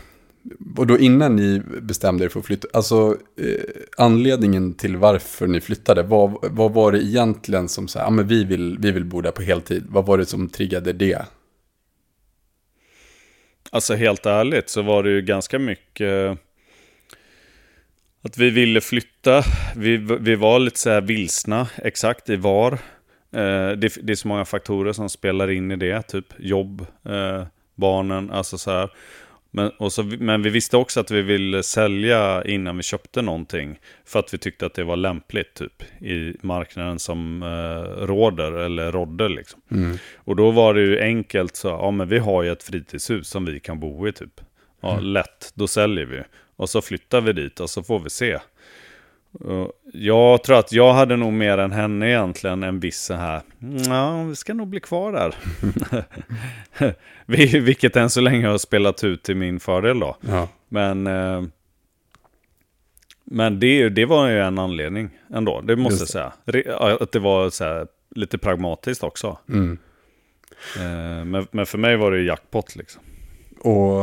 och 0.76 0.86
då 0.86 0.98
innan 0.98 1.36
ni 1.36 1.62
bestämde 1.80 2.24
er 2.24 2.28
för 2.28 2.40
att 2.40 2.46
flytta, 2.46 2.68
alltså 2.72 3.16
eh, 3.40 3.82
anledningen 3.96 4.74
till 4.74 4.96
varför 4.96 5.46
ni 5.46 5.60
flyttade, 5.60 6.02
vad, 6.02 6.38
vad 6.50 6.72
var 6.72 6.92
det 6.92 7.04
egentligen 7.04 7.68
som 7.68 7.88
sa, 7.88 7.98
ja 7.98 8.10
men 8.10 8.26
vi 8.26 8.44
vill, 8.44 8.78
vi 8.78 8.90
vill 8.90 9.04
bo 9.04 9.20
där 9.20 9.30
på 9.30 9.42
heltid, 9.42 9.84
vad 9.88 10.06
var 10.06 10.18
det 10.18 10.26
som 10.26 10.48
triggade 10.48 10.92
det? 10.92 11.26
Alltså 13.70 13.94
helt 13.94 14.26
ärligt 14.26 14.68
så 14.68 14.82
var 14.82 15.02
det 15.02 15.10
ju 15.10 15.22
ganska 15.22 15.58
mycket 15.58 16.38
att 18.26 18.38
vi 18.38 18.50
ville 18.50 18.80
flytta. 18.80 19.42
Vi, 19.76 19.96
vi 20.20 20.34
var 20.34 20.58
lite 20.58 20.78
så 20.78 20.90
här 20.90 21.00
vilsna 21.00 21.68
exakt 21.76 22.30
i 22.30 22.36
var. 22.36 22.72
Eh, 23.32 23.70
det, 23.70 23.96
det, 24.02 24.12
är 24.12 24.14
så 24.14 24.28
många 24.28 24.44
faktorer 24.44 24.92
som 24.92 25.08
spelar 25.08 25.50
in 25.50 25.70
i 25.70 25.76
det. 25.76 26.02
Typ 26.02 26.26
jobb, 26.38 26.86
eh, 27.04 27.44
barnen, 27.74 28.30
alltså 28.30 28.58
så 28.58 28.70
här. 28.70 28.90
Men, 29.50 29.70
och 29.70 29.92
så, 29.92 30.02
men 30.02 30.42
vi 30.42 30.50
visste 30.50 30.76
också 30.76 31.00
att 31.00 31.10
vi 31.10 31.22
ville 31.22 31.62
sälja 31.62 32.44
innan 32.44 32.76
vi 32.76 32.82
köpte 32.82 33.22
någonting. 33.22 33.78
För 34.04 34.18
att 34.18 34.34
vi 34.34 34.38
tyckte 34.38 34.66
att 34.66 34.74
det 34.74 34.84
var 34.84 34.96
lämpligt 34.96 35.54
typ 35.54 36.02
i 36.02 36.36
marknaden 36.40 36.98
som 36.98 37.42
eh, 37.42 38.06
råder 38.06 38.52
eller 38.52 38.92
rådde 38.92 39.28
liksom. 39.28 39.60
Mm. 39.70 39.98
Och 40.16 40.36
då 40.36 40.50
var 40.50 40.74
det 40.74 40.80
ju 40.80 41.00
enkelt 41.00 41.56
så, 41.56 41.68
ja 41.68 41.90
men 41.90 42.08
vi 42.08 42.18
har 42.18 42.42
ju 42.42 42.52
ett 42.52 42.62
fritidshus 42.62 43.28
som 43.28 43.44
vi 43.44 43.60
kan 43.60 43.80
bo 43.80 44.08
i 44.08 44.12
typ. 44.12 44.40
Ja, 44.80 44.92
mm. 44.92 45.04
lätt, 45.04 45.52
då 45.54 45.66
säljer 45.66 46.06
vi. 46.06 46.22
Och 46.56 46.70
så 46.70 46.82
flyttar 46.82 47.20
vi 47.20 47.32
dit 47.32 47.60
och 47.60 47.70
så 47.70 47.82
får 47.82 47.98
vi 47.98 48.10
se. 48.10 48.38
Jag 49.92 50.42
tror 50.42 50.58
att 50.58 50.72
jag 50.72 50.92
hade 50.92 51.16
nog 51.16 51.32
mer 51.32 51.58
än 51.58 51.72
henne 51.72 52.08
egentligen 52.08 52.62
en 52.62 52.80
viss 52.80 53.00
så 53.00 53.14
här, 53.14 53.42
ja, 53.88 54.24
vi 54.24 54.36
ska 54.36 54.54
nog 54.54 54.68
bli 54.68 54.80
kvar 54.80 55.12
där. 55.12 55.34
Vilket 57.60 57.96
än 57.96 58.10
så 58.10 58.20
länge 58.20 58.46
har 58.46 58.58
spelat 58.58 59.04
ut 59.04 59.22
till 59.22 59.36
min 59.36 59.60
fördel 59.60 59.98
då. 59.98 60.16
Ja. 60.20 60.48
Men, 60.68 61.06
eh, 61.06 61.42
men 63.24 63.60
det, 63.60 63.88
det 63.88 64.04
var 64.04 64.28
ju 64.28 64.40
en 64.40 64.58
anledning 64.58 65.10
ändå, 65.34 65.60
det 65.60 65.76
måste 65.76 66.02
jag 66.02 66.08
säga. 66.08 66.32
Att 67.00 67.12
det 67.12 67.18
var 67.18 67.50
så 67.50 67.64
här, 67.64 67.86
lite 68.14 68.38
pragmatiskt 68.38 69.04
också. 69.04 69.38
Mm. 69.48 69.78
Eh, 70.76 71.24
men, 71.24 71.46
men 71.50 71.66
för 71.66 71.78
mig 71.78 71.96
var 71.96 72.12
det 72.12 72.22
jackpot 72.22 72.76
liksom. 72.76 73.02
Och... 73.60 74.02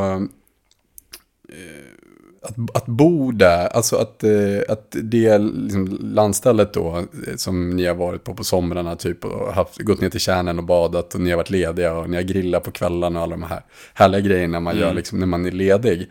Eh 2.44 2.50
att, 2.50 2.76
att 2.76 2.86
bo 2.86 3.32
där, 3.32 3.66
alltså 3.66 3.96
att, 3.96 4.24
eh, 4.24 4.60
att 4.68 4.96
det 5.02 5.38
liksom 5.38 5.98
landstället 6.02 6.72
då 6.72 6.96
eh, 6.98 7.36
som 7.36 7.70
ni 7.70 7.86
har 7.86 7.94
varit 7.94 8.24
på 8.24 8.34
på 8.34 8.44
somrarna 8.44 8.96
typ 8.96 9.24
och 9.24 9.54
haft, 9.54 9.78
gått 9.78 10.00
ner 10.00 10.10
till 10.10 10.20
kärnen 10.20 10.58
och 10.58 10.64
badat 10.64 11.14
och 11.14 11.20
ni 11.20 11.30
har 11.30 11.36
varit 11.36 11.50
lediga 11.50 11.94
och 11.94 12.10
ni 12.10 12.16
har 12.16 12.22
grillat 12.22 12.64
på 12.64 12.70
kvällarna 12.70 13.18
och 13.18 13.24
alla 13.24 13.36
de 13.36 13.42
här 13.42 13.62
härliga 13.94 14.20
grejerna 14.20 14.60
man 14.60 14.76
mm. 14.76 14.86
gör 14.86 14.94
liksom 14.94 15.18
när 15.18 15.26
man 15.26 15.46
är 15.46 15.50
ledig. 15.50 16.10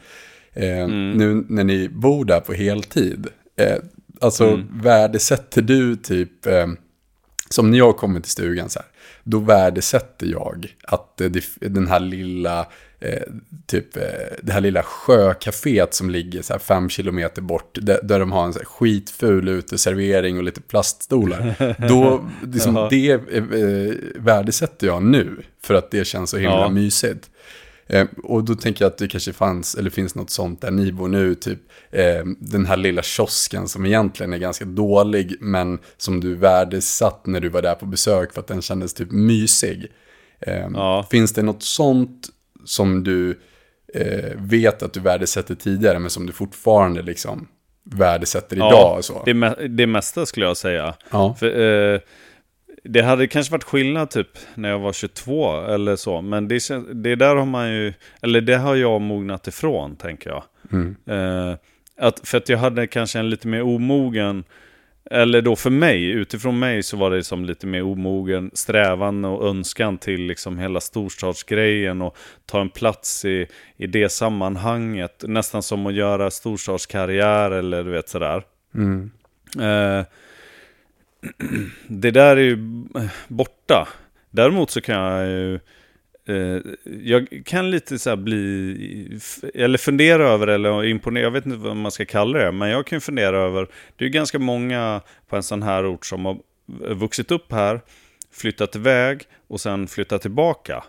Eh, 0.54 0.84
mm. 0.84 1.12
Nu 1.12 1.46
när 1.50 1.63
ni 1.63 1.90
bor 1.90 2.25
där 2.25 2.40
på 2.40 2.54
heltid, 2.54 3.28
eh, 3.56 3.78
alltså 4.22 4.48
mm. 4.48 4.68
värdesätter 4.82 5.62
du 5.62 5.96
typ, 5.96 6.46
eh, 6.46 6.68
som 7.50 7.72
när 7.72 7.78
jag 7.78 7.98
kommer 7.98 8.20
till 8.20 8.32
stugan 8.32 8.70
så 8.70 8.80
här, 8.80 8.88
då 9.24 9.40
värdesätter 9.40 10.28
jag 10.28 10.75
att 10.84 11.18
det, 11.18 11.44
den 11.60 11.88
här 11.88 12.00
lilla 12.00 12.68
eh, 13.03 13.22
typ 13.65 13.98
eh, 13.98 14.03
det 14.41 14.51
här 14.51 14.62
lilla 14.62 14.83
sjöcaféet 14.83 15.93
som 15.93 16.10
ligger 16.10 16.41
så 16.41 16.53
här 16.53 16.60
fem 16.60 16.89
kilometer 16.89 17.41
bort, 17.41 17.77
där, 17.81 18.00
där 18.03 18.19
de 18.19 18.31
har 18.31 18.45
en 18.45 18.53
så 18.53 18.60
här 18.60 18.65
skitful 18.65 19.50
uteservering 19.50 20.38
och 20.38 20.43
lite 20.43 20.62
plaststolar. 20.62 21.55
Då, 21.89 22.29
liksom, 22.53 22.88
det 22.89 23.12
eh, 23.12 23.95
värdesätter 24.15 24.88
jag 24.88 25.03
nu, 25.03 25.38
för 25.62 25.74
att 25.74 25.91
det 25.91 26.05
känns 26.05 26.29
så 26.29 26.38
himla 26.38 26.60
ja. 26.60 26.69
mysigt. 26.69 27.29
Eh, 27.88 28.07
och 28.24 28.43
då 28.43 28.55
tänker 28.55 28.86
jag 28.86 28.89
att 28.89 28.98
det 28.98 29.07
kanske 29.07 29.33
fanns, 29.33 29.75
eller 29.75 29.89
finns 29.89 30.15
något 30.15 30.29
sånt 30.29 30.62
där 30.62 30.72
ni 30.72 30.91
bor 30.91 31.07
nu, 31.07 31.36
typ 31.36 31.60
eh, 31.91 32.25
den 32.39 32.65
här 32.65 32.77
lilla 32.77 33.01
kiosken 33.01 33.67
som 33.67 33.86
egentligen 33.86 34.33
är 34.33 34.38
ganska 34.38 34.65
dålig, 34.65 35.36
men 35.39 35.79
som 35.98 36.19
du 36.19 36.36
värdesatt 36.36 37.25
när 37.25 37.39
du 37.39 37.50
var 37.50 37.62
där 37.62 37.75
på 37.75 37.86
besök 37.86 38.33
för 38.33 38.41
att 38.41 38.48
den 38.48 38.62
kändes 38.62 38.93
typ 38.93 39.12
mysig. 39.12 39.91
Eh, 40.39 40.67
ja. 40.74 41.07
Finns 41.12 41.33
det 41.33 41.41
något 41.41 41.63
sånt 41.63 42.29
som 42.65 43.03
du 43.03 43.39
eh, 43.93 44.32
vet 44.38 44.84
att 44.84 44.93
du 44.93 45.00
värdesätter 45.00 45.55
tidigare, 45.55 46.00
men 46.00 46.10
som 46.10 46.25
du 46.25 46.34
fortfarande 46.34 47.01
liksom 47.01 47.48
värdesätter 47.84 48.55
idag. 48.55 48.72
Ja, 48.72 48.98
och 48.98 49.05
så. 49.05 49.24
Det, 49.25 49.34
me 49.34 49.67
det 49.67 49.88
mesta 49.88 50.25
skulle 50.25 50.46
jag 50.46 50.58
säga. 50.58 50.93
Ja. 51.12 51.36
För, 51.39 51.93
eh, 51.93 52.00
det 52.84 53.01
hade 53.01 53.27
kanske 53.27 53.51
varit 53.51 53.63
skillnad 53.63 54.10
typ 54.10 54.27
när 54.55 54.70
jag 54.70 54.79
var 54.79 54.93
22 54.93 55.62
eller 55.62 55.96
så, 55.96 56.22
men 56.22 56.48
det, 56.48 56.70
det 56.93 57.15
där 57.15 57.36
har 57.36 57.46
man 57.46 57.72
ju, 57.72 57.93
eller 58.22 58.41
det 58.41 58.58
har 58.58 58.75
jag 58.75 59.01
mognat 59.01 59.48
ifrån 59.48 59.96
tänker 59.96 60.29
jag. 60.29 60.43
Mm. 60.72 60.96
Eh, 61.05 61.58
att, 61.98 62.27
för 62.27 62.38
att 62.38 62.50
jag 62.50 62.58
hade 62.58 62.88
kanske 62.88 63.20
en 63.20 63.29
lite 63.29 63.48
mer 63.48 63.62
omogen 63.62 64.43
eller 65.12 65.41
då 65.41 65.55
för 65.55 65.69
mig, 65.69 66.10
utifrån 66.10 66.60
mig 66.60 66.83
så 66.83 66.98
var 66.98 67.12
det 67.12 67.24
som 67.24 67.45
lite 67.45 67.67
mer 67.67 67.83
omogen 67.83 68.51
strävan 68.53 69.25
och 69.25 69.48
önskan 69.48 69.98
till 69.98 70.22
liksom 70.22 70.60
hela 70.60 70.79
storstadsgrejen 70.79 72.01
och 72.01 72.17
ta 72.45 72.62
en 72.62 72.69
plats 72.69 73.25
i, 73.25 73.48
i 73.77 73.88
det 73.88 74.10
sammanhanget. 74.10 75.24
Nästan 75.27 75.63
som 75.63 75.86
att 75.86 75.93
göra 75.93 76.31
storstadskarriär 76.31 77.51
eller 77.51 77.83
du 77.83 77.91
vet 77.91 78.10
sådär. 78.10 78.43
Mm. 78.75 79.12
Eh, 79.60 80.05
det 81.88 82.12
där 82.12 82.38
är 82.38 82.41
ju 82.41 82.57
borta. 83.27 83.88
Däremot 84.29 84.69
så 84.69 84.81
kan 84.81 84.95
jag 84.95 85.27
ju 85.27 85.60
Eh, 86.25 86.58
jag 87.03 87.42
kan 87.46 87.72
lite 87.72 88.00
så 88.00 88.15
bli, 88.15 89.20
eller 89.53 89.77
fundera 89.77 90.24
över, 90.24 90.48
eller 90.48 90.86
imponera, 90.86 91.24
jag 91.24 91.32
vet 91.32 91.46
inte 91.46 91.58
vad 91.58 91.75
man 91.75 91.92
ska 91.92 92.06
kalla 92.06 92.39
det, 92.39 92.51
men 92.51 92.70
jag 92.70 92.88
kan 92.88 93.01
fundera 93.01 93.38
över, 93.38 93.68
det 93.96 94.06
är 94.06 94.10
ganska 94.10 94.39
många 94.39 95.01
på 95.27 95.36
en 95.36 95.44
sån 95.44 95.63
här 95.63 95.88
ort 95.88 96.06
som 96.06 96.25
har 96.25 96.38
vuxit 96.96 97.32
upp 97.32 97.51
här, 97.51 97.82
flyttat 98.32 98.75
iväg 98.75 99.22
och 99.48 99.62
sen 99.62 99.88
flyttat 99.88 100.22
tillbaka. 100.22 100.84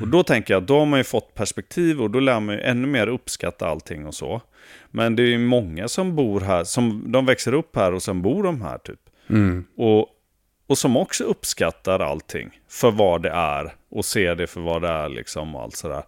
Och 0.00 0.08
då 0.08 0.22
tänker 0.22 0.54
jag, 0.54 0.62
då 0.62 0.78
har 0.78 0.86
man 0.86 1.00
ju 1.00 1.04
fått 1.04 1.34
perspektiv 1.34 2.02
och 2.02 2.10
då 2.10 2.20
lär 2.20 2.40
man 2.40 2.54
ju 2.54 2.60
ännu 2.60 2.86
mer 2.86 3.06
uppskatta 3.06 3.68
allting 3.68 4.06
och 4.06 4.14
så. 4.14 4.40
Men 4.90 5.16
det 5.16 5.22
är 5.22 5.26
ju 5.26 5.38
många 5.38 5.88
som 5.88 6.16
bor 6.16 6.40
här, 6.40 6.64
som 6.64 7.12
de 7.12 7.26
växer 7.26 7.54
upp 7.54 7.76
här 7.76 7.94
och 7.94 8.02
sen 8.02 8.22
bor 8.22 8.42
de 8.42 8.62
här 8.62 8.78
typ. 8.78 9.00
Mm. 9.30 9.64
Och 9.76 10.08
och 10.66 10.78
som 10.78 10.96
också 10.96 11.24
uppskattar 11.24 12.00
allting 12.00 12.60
för 12.68 12.90
vad 12.90 13.22
det 13.22 13.30
är 13.30 13.74
och 13.88 14.04
ser 14.04 14.34
det 14.34 14.46
för 14.46 14.60
vad 14.60 14.82
det 14.82 14.88
är 14.88 15.08
liksom 15.08 15.54
och 15.54 15.62
allt 15.62 15.76
sådär. 15.76 16.02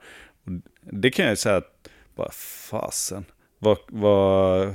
Det 0.80 1.10
kan 1.10 1.24
jag 1.24 1.32
ju 1.32 1.36
säga 1.36 1.56
att, 1.56 1.88
bara 2.16 2.30
fasen, 2.70 3.24
vad, 3.58 3.78
vad, 3.86 4.74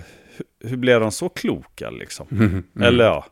hur 0.59 0.77
blev 0.77 0.99
de 0.99 1.11
så 1.11 1.29
kloka 1.29 1.89
liksom? 1.89 2.27
Mm, 2.31 2.45
mm. 2.75 2.87
Eller 2.87 3.05
ja, 3.05 3.25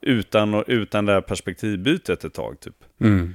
utan, 0.00 0.64
utan 0.66 1.06
det 1.06 1.12
här 1.12 1.20
perspektivbytet 1.20 2.24
ett 2.24 2.34
tag 2.34 2.60
typ. 2.60 2.84
Mm. 3.00 3.34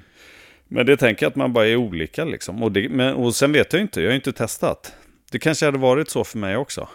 Men 0.68 0.86
det 0.86 0.98
tänker 0.98 1.26
jag 1.26 1.30
att 1.30 1.36
man 1.36 1.54
bara 1.54 1.68
är 1.68 1.76
olika 1.76 2.26
liksom. 2.26 2.64
Och, 2.64 2.72
det, 2.72 2.90
men, 2.90 3.16
och 3.16 3.36
sen 3.36 3.52
vet 3.52 3.74
jag 3.74 3.82
inte, 3.82 4.02
jag 4.02 4.10
har 4.10 4.16
inte 4.16 4.34
testat. 4.34 4.96
Det 5.32 5.40
kanske 5.40 5.66
hade 5.66 5.78
varit 5.78 6.10
så 6.10 6.24
för 6.24 6.38
mig 6.38 6.58
också. 6.58 6.90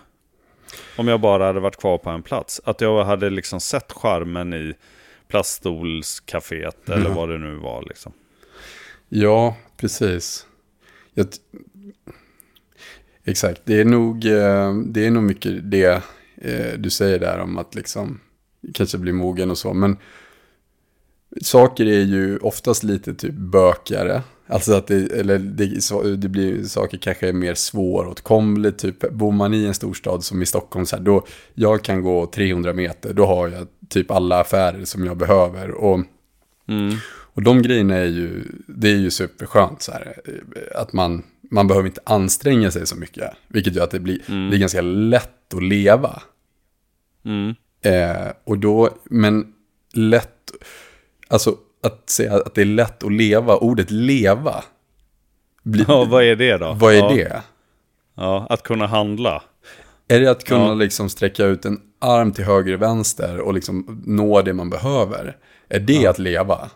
Om 0.97 1.09
jag 1.09 1.21
bara 1.21 1.47
hade 1.47 1.61
varit 1.61 1.77
kvar 1.77 1.99
på 1.99 2.11
en 2.11 2.23
plats. 2.23 2.61
Att 2.65 2.81
jag 2.81 3.05
hade 3.05 3.31
liksom 3.31 3.61
sett 3.61 3.93
charmen 3.93 4.55
i 4.55 4.75
plaststolscaféet 5.31 6.89
mm. 6.89 7.01
eller 7.01 7.11
vad 7.11 7.29
det 7.29 7.39
nu 7.39 7.57
var 7.57 7.85
liksom. 7.89 8.13
Ja, 9.09 9.57
precis. 9.77 10.47
Jag 11.15 11.27
Exakt, 13.25 13.61
det 13.65 13.81
är 13.81 13.85
nog, 13.85 14.27
eh, 14.27 14.75
det 14.75 15.07
är 15.07 15.11
nog 15.11 15.23
mycket 15.23 15.71
det 15.71 16.03
eh, 16.37 16.79
du 16.79 16.91
säger 16.91 17.19
där 17.19 17.39
om 17.39 17.59
att 17.59 17.75
liksom 17.75 18.21
kanske 18.75 18.99
bli 18.99 19.13
mogen 19.13 19.51
och 19.51 19.59
så. 19.59 19.75
Men 19.75 19.97
saker 21.43 21.87
är 21.87 22.03
ju 22.03 22.39
oftast 22.39 22.83
lite 22.83 23.15
typ 23.15 23.35
bökigare. 23.35 24.23
Alltså 24.47 24.75
att 24.75 24.87
det, 24.87 25.13
eller 25.13 25.39
det, 25.39 26.17
det 26.17 26.29
blir 26.29 26.65
saker 26.65 26.99
kanske 26.99 27.29
är 27.29 27.33
mer 27.33 27.55
svåråtkomligt. 27.55 28.79
Typ 28.79 29.11
bor 29.11 29.33
man 29.33 29.55
i 29.55 29.65
en 29.65 29.75
storstad 29.75 30.25
som 30.25 30.43
i 30.43 30.47
Stockholm, 30.47 30.87
så 30.87 30.97
här, 30.97 31.03
då 31.03 31.27
jag 31.55 31.85
kan 31.85 32.03
gå 32.03 32.27
300 32.27 32.73
meter, 32.73 33.13
då 33.13 33.27
har 33.27 33.49
jag 33.49 33.67
typ 33.89 34.11
alla 34.11 34.41
affärer 34.41 34.85
som 34.85 35.05
jag 35.05 35.17
behöver. 35.17 35.71
Och, 35.71 36.01
mm. 36.69 36.97
och 37.11 37.43
de 37.43 37.63
grejerna 37.63 37.97
är 37.97 38.07
ju, 38.07 38.45
det 38.67 38.89
är 38.89 38.97
ju 38.97 39.11
superskönt 39.11 39.83
så 39.83 39.93
här, 39.93 40.21
att 40.75 40.93
man, 40.93 41.23
man 41.51 41.67
behöver 41.69 41.89
inte 41.89 42.01
anstränga 42.05 42.71
sig 42.71 42.87
så 42.87 42.97
mycket. 42.97 43.31
Vilket 43.49 43.75
gör 43.75 43.85
att 43.85 43.91
det 43.91 44.01
blir, 44.01 44.21
mm. 44.29 44.51
det 44.51 44.57
är 44.57 44.59
ganska 44.59 44.81
lätt 44.81 45.55
att 45.55 45.63
leva. 45.63 46.23
Mm. 47.25 47.55
Eh, 47.83 48.33
och 48.45 48.59
då, 48.59 48.91
men 49.05 49.53
lätt, 49.93 50.40
alltså 51.31 51.57
att 51.83 52.11
säga 52.11 52.35
att 52.35 52.55
det 52.55 52.61
är 52.61 52.65
lätt 52.65 53.05
att 53.05 53.13
leva, 53.13 53.57
ordet 53.57 53.91
leva. 53.91 54.65
Bli, 55.63 55.85
ja, 55.89 56.05
vad 56.05 56.25
är 56.25 56.37
det 56.37 56.57
då? 56.57 56.73
Vad 56.73 56.95
är 56.95 56.99
ja. 56.99 57.09
det? 57.09 57.43
Ja, 58.15 58.47
att 58.51 58.63
kunna 58.63 58.87
handla. 58.87 59.43
Är 60.09 60.21
det 60.21 60.31
att 60.31 60.45
kunna 60.45 60.67
ja. 60.67 60.75
liksom 60.75 61.09
sträcka 61.09 61.45
ut 61.45 61.65
en 61.65 61.81
arm 61.99 62.33
till 62.33 62.45
höger 62.45 62.75
och 62.75 62.83
vänster 62.83 63.41
och 63.41 63.55
liksom 63.55 64.03
nå 64.07 64.43
det 64.43 64.53
man 64.53 64.71
behöver? 64.71 65.37
Är 65.69 65.81
det 65.81 65.93
ja. 65.93 66.11
att 66.11 66.19
leva? 66.19 66.71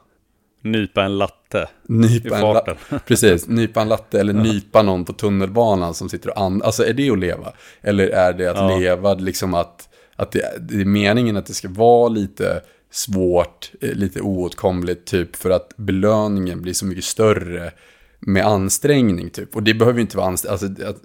Nypa 0.63 1.03
en 1.03 1.19
latte 1.19 1.69
nypa 1.89 2.39
i 2.39 2.41
farten. 2.41 2.77
En 2.89 3.01
precis, 3.07 3.49
nypa 3.49 3.81
en 3.81 3.89
latte 3.89 4.21
eller 4.21 4.33
nypa 4.33 4.83
någon 4.83 5.05
på 5.05 5.13
tunnelbanan 5.13 5.95
som 5.95 6.09
sitter 6.09 6.31
och 6.31 6.41
andas. 6.41 6.67
Alltså 6.67 6.85
är 6.85 6.93
det 6.93 7.11
att 7.11 7.19
leva? 7.19 7.53
Eller 7.83 8.09
är 8.09 8.33
det 8.33 8.47
att 8.47 8.81
leva, 8.81 9.15
liksom 9.15 9.55
att, 9.55 9.89
att 10.17 10.33
det, 10.33 10.55
det, 10.61 10.81
är 10.81 10.85
meningen 10.85 11.37
att 11.37 11.47
det 11.47 11.55
ska 11.55 11.69
vara 11.69 12.09
lite 12.09 12.63
svårt, 12.95 13.73
eh, 13.81 13.93
lite 13.93 14.21
oåtkomligt 14.21 15.07
typ 15.07 15.37
för 15.37 15.51
att 15.51 15.77
belöningen 15.77 16.63
blir 16.63 16.73
så 16.73 16.87
mycket 16.87 17.05
större 17.05 17.73
med 18.21 18.47
ansträngning 18.47 19.31
typ. 19.31 19.57
Och 19.57 19.63
det 19.63 19.75
behöver 19.75 19.99
ju 19.99 20.03
inte 20.03 20.17
vara 20.17 20.27
ansträngning, 20.27 20.53
alltså, 20.53 20.85
att, 20.85 21.03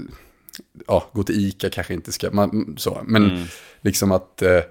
ja, 0.88 1.10
gå 1.14 1.24
till 1.24 1.48
Ica 1.48 1.70
kanske 1.70 1.94
inte 1.94 2.12
ska, 2.12 2.32
man, 2.32 2.76
så, 2.78 3.02
men 3.06 3.32
mm. 3.32 3.44
liksom 3.82 4.12
att, 4.12 4.42
eh, 4.42 4.62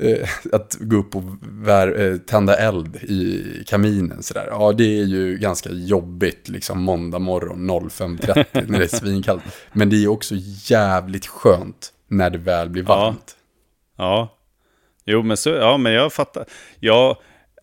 eh, 0.00 0.28
att 0.52 0.76
gå 0.80 0.96
upp 0.96 1.16
och 1.16 1.22
vär, 1.42 2.00
eh, 2.00 2.16
tända 2.16 2.56
eld 2.56 2.96
i 2.96 3.44
kaminen 3.66 4.22
sådär. 4.22 4.46
Ja, 4.50 4.72
det 4.72 4.98
är 5.00 5.04
ju 5.04 5.38
ganska 5.38 5.70
jobbigt 5.72 6.48
liksom 6.48 6.82
måndag 6.82 7.18
morgon 7.18 7.70
05.30 7.70 8.64
när 8.68 8.78
det 8.78 8.84
är 8.84 8.98
svinkallt. 8.98 9.42
Men 9.72 9.90
det 9.90 10.04
är 10.04 10.08
också 10.08 10.34
jävligt 10.70 11.26
skönt 11.26 11.92
när 12.08 12.30
det 12.30 12.38
väl 12.38 12.70
blir 12.70 12.82
varmt. 12.82 13.36
Ja, 13.96 14.04
ja. 14.04 14.38
Jo 15.04 15.22
men 15.22 15.36
så, 15.36 15.50
ja 15.50 15.76
men 15.76 15.92
jag 15.92 16.12
fattar. 16.12 16.44
Ja, 16.80 17.20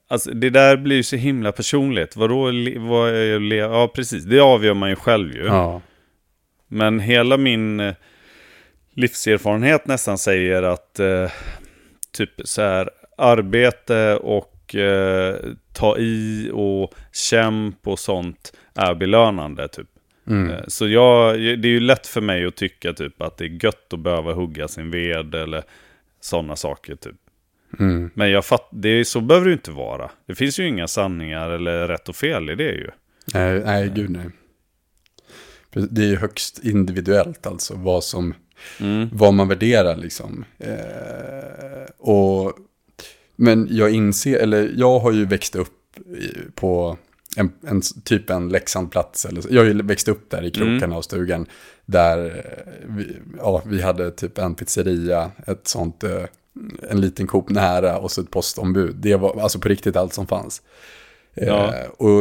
alltså 0.07 0.31
det 0.31 0.49
där 0.49 0.77
blir 0.77 0.95
ju 0.95 1.03
så 1.03 1.15
himla 1.15 1.51
personligt. 1.51 2.15
Vadå, 2.15 2.43
vad 2.77 3.09
är, 3.09 3.53
ja 3.53 3.87
precis, 3.95 4.23
det 4.23 4.39
avgör 4.39 4.73
man 4.73 4.89
ju 4.89 4.95
själv 4.95 5.35
ju. 5.35 5.45
Ja. 5.45 5.81
Men 6.67 6.99
hela 6.99 7.37
min 7.37 7.79
eh, 7.79 7.93
livserfarenhet 8.93 9.87
nästan 9.87 10.17
säger 10.17 10.63
att 10.63 10.99
eh, 10.99 11.31
typ 12.11 12.31
så 12.43 12.61
här 12.61 12.89
arbete 13.17 14.15
och 14.15 14.75
eh, 14.75 15.35
ta 15.73 15.97
i 15.97 16.49
och 16.53 16.93
kämp 17.13 17.87
och 17.87 17.99
sånt 17.99 18.53
är 18.75 18.95
belönande 18.95 19.67
typ. 19.67 19.87
Mm. 20.27 20.51
Eh, 20.51 20.63
så 20.67 20.87
jag, 20.87 21.35
det 21.39 21.67
är 21.67 21.71
ju 21.71 21.79
lätt 21.79 22.07
för 22.07 22.21
mig 22.21 22.45
att 22.45 22.55
tycka 22.55 22.93
typ 22.93 23.21
att 23.21 23.37
det 23.37 23.45
är 23.45 23.65
gött 23.65 23.93
att 23.93 23.99
behöva 23.99 24.33
hugga 24.33 24.67
sin 24.67 24.91
ved 24.91 25.35
eller 25.35 25.63
sådana 26.21 26.55
saker 26.55 26.95
typ. 26.95 27.15
Mm. 27.79 28.09
Men 28.13 28.29
jag 28.31 28.45
fatt, 28.45 28.69
det 28.71 28.89
är, 28.89 29.03
så 29.03 29.21
behöver 29.21 29.45
det 29.45 29.49
ju 29.49 29.55
inte 29.57 29.71
vara. 29.71 30.11
Det 30.25 30.35
finns 30.35 30.59
ju 30.59 30.67
inga 30.67 30.87
sanningar 30.87 31.49
eller 31.49 31.87
rätt 31.87 32.09
och 32.09 32.15
fel 32.15 32.49
i 32.49 32.55
det 32.55 32.71
ju. 32.71 32.89
Nej, 33.33 33.61
nej 33.65 33.91
gud 33.95 34.09
nej. 34.09 34.29
Det 35.89 36.01
är 36.01 36.07
ju 36.07 36.15
högst 36.15 36.59
individuellt 36.63 37.47
alltså 37.47 37.73
vad 37.75 38.03
som, 38.03 38.33
Mm. 38.79 39.09
vad 39.13 39.33
man 39.33 39.47
värderar 39.47 39.95
liksom. 39.97 40.45
Eh, 40.57 41.89
och, 41.97 42.53
men 43.35 43.67
jag 43.71 43.91
inser, 43.91 44.37
eller 44.39 44.71
jag 44.75 44.99
har 44.99 45.11
ju 45.11 45.25
växt 45.25 45.55
upp 45.55 45.69
på 46.55 46.97
en, 47.37 47.51
en 47.67 47.81
typ 48.03 48.29
en 48.29 48.49
Leksandsplats. 48.49 49.25
Eller, 49.25 49.43
jag 49.49 49.61
har 49.61 49.65
ju 49.67 49.81
växt 49.81 50.07
upp 50.07 50.29
där 50.29 50.43
i 50.45 50.51
krokarna 50.51 50.75
Mm. 50.85 50.93
av 50.93 51.01
stugan. 51.01 51.45
Där 51.85 52.25
eh, 52.25 52.73
vi, 52.87 53.17
ja, 53.37 53.61
vi 53.65 53.81
hade 53.81 54.11
typ 54.11 54.37
en 54.37 54.55
pizzeria, 54.55 55.31
ett 55.47 55.67
sånt, 55.67 56.03
eh, 56.03 56.23
en 56.89 57.01
liten 57.01 57.27
Coop 57.27 57.49
nära 57.49 57.97
och 57.97 58.11
så 58.11 58.21
ett 58.21 58.31
postombud. 58.31 58.95
Det 58.95 59.15
var 59.15 59.41
alltså 59.41 59.59
på 59.59 59.67
riktigt 59.69 59.95
allt 59.95 60.13
som 60.13 60.27
fanns. 60.27 60.61
Eh, 61.35 61.47
Ja. 61.47 61.73
och, 61.97 62.19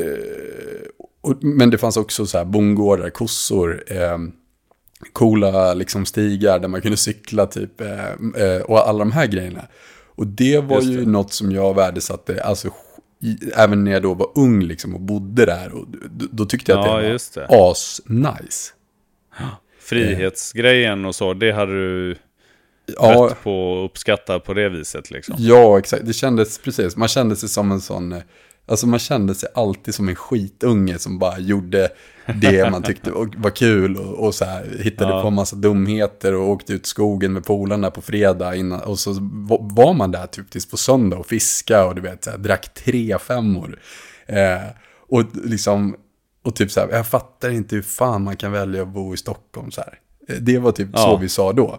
eh, 0.00 0.86
och, 1.20 1.44
men 1.44 1.70
det 1.70 1.78
fanns 1.78 1.96
också 1.96 2.26
så 2.26 2.38
här 2.38 2.44
bondgårdar, 2.44 3.10
kossor, 3.10 3.84
eh, 3.86 4.18
coola 5.12 5.74
liksom 5.74 6.06
stigar 6.06 6.58
där 6.58 6.68
man 6.68 6.80
kunde 6.80 6.96
cykla 6.96 7.46
typ. 7.46 7.80
Eh, 7.80 8.08
eh, 8.44 8.60
och 8.62 8.88
alla 8.88 8.98
de 8.98 9.12
här 9.12 9.26
grejerna. 9.26 9.66
Och 10.16 10.26
det 10.26 10.58
var 10.58 10.76
Just 10.76 10.88
ju 10.88 11.04
det. 11.04 11.10
något 11.10 11.32
som 11.32 11.52
jag 11.52 11.74
värdesatte, 11.74 12.42
alltså 12.42 12.68
i, 13.22 13.38
även 13.56 13.84
när 13.84 13.90
jag 13.92 14.02
då 14.02 14.14
var 14.14 14.28
ung 14.34 14.62
liksom 14.62 14.94
och 14.94 15.00
bodde 15.00 15.46
där. 15.46 15.72
Och 15.74 15.86
då, 16.10 16.26
då 16.32 16.44
tyckte 16.44 16.72
jag 16.72 16.78
att 16.80 16.86
Ja, 16.86 16.96
det 16.96 17.02
var 17.12 17.12
det. 17.34 17.46
as-nice. 17.72 18.70
Frihetsgrejen 19.80 21.04
och 21.04 21.14
så, 21.14 21.34
det 21.34 21.52
hade 21.52 21.72
du 21.72 22.16
Ja, 22.86 23.28
rätt 23.30 23.42
på 23.42 23.82
att 23.84 23.90
uppskatta 23.90 24.40
på 24.40 24.54
det 24.54 24.68
viset 24.68 25.10
liksom. 25.10 25.34
ja, 25.38 25.78
exakt. 25.78 26.06
Det 26.06 26.12
kändes 26.12 26.58
precis. 26.58 26.96
Man 26.96 27.08
kände 27.08 27.36
sig 27.36 27.48
som 27.48 27.72
en 27.72 27.80
sån... 27.80 28.12
eh, 28.12 28.18
Alltså 28.66 28.86
man 28.86 28.98
kände 28.98 29.34
sig 29.34 29.48
alltid 29.54 29.94
som 29.94 30.08
en 30.08 30.14
skitunge 30.16 30.98
som 30.98 31.18
bara 31.18 31.38
gjorde 31.38 31.88
det 32.34 32.70
man 32.70 32.82
tyckte 32.82 33.10
var 33.36 33.50
kul 33.50 33.96
och, 33.96 34.26
och 34.26 34.34
så 34.34 34.44
här 34.44 34.66
hittade 34.80 35.10
Ja. 35.10 35.22
på 35.22 35.28
en 35.28 35.34
massa 35.34 35.56
dumheter 35.56 36.34
och 36.34 36.48
åkte 36.48 36.72
ut 36.72 36.86
skogen 36.86 37.32
med 37.32 37.44
polarna 37.44 37.90
på 37.90 38.02
fredag 38.02 38.54
innan. 38.56 38.80
Och 38.80 38.98
så 38.98 39.12
va- 39.20 39.58
var 39.60 39.94
man 39.94 40.10
där 40.10 40.26
typ 40.26 40.50
tills 40.50 40.70
på 40.70 40.76
söndag 40.76 41.16
och 41.16 41.26
fiska 41.26 41.84
och 41.84 41.94
du 41.94 42.00
vet, 42.00 42.24
så 42.24 42.30
här, 42.30 42.38
drack 42.38 42.74
tre 42.74 43.18
femmor. 43.18 43.78
Eh, 44.26 44.62
och 45.08 45.22
liksom, 45.44 45.96
och 46.44 46.56
typ 46.56 46.70
så 46.70 46.80
här, 46.80 46.88
jag 46.92 47.06
fattar 47.06 47.50
inte 47.50 47.74
hur 47.76 47.82
fan 47.82 48.24
man 48.24 48.36
kan 48.36 48.52
välja 48.52 48.82
att 48.82 48.88
bo 48.88 49.14
i 49.14 49.16
Stockholm 49.16 49.70
så 49.70 49.80
här. 49.80 49.98
Eh, 50.28 50.36
Det 50.40 50.58
var 50.58 50.72
typ 50.72 50.88
Ja. 50.92 50.98
så 50.98 51.16
vi 51.16 51.28
sa 51.28 51.52
då. 51.52 51.78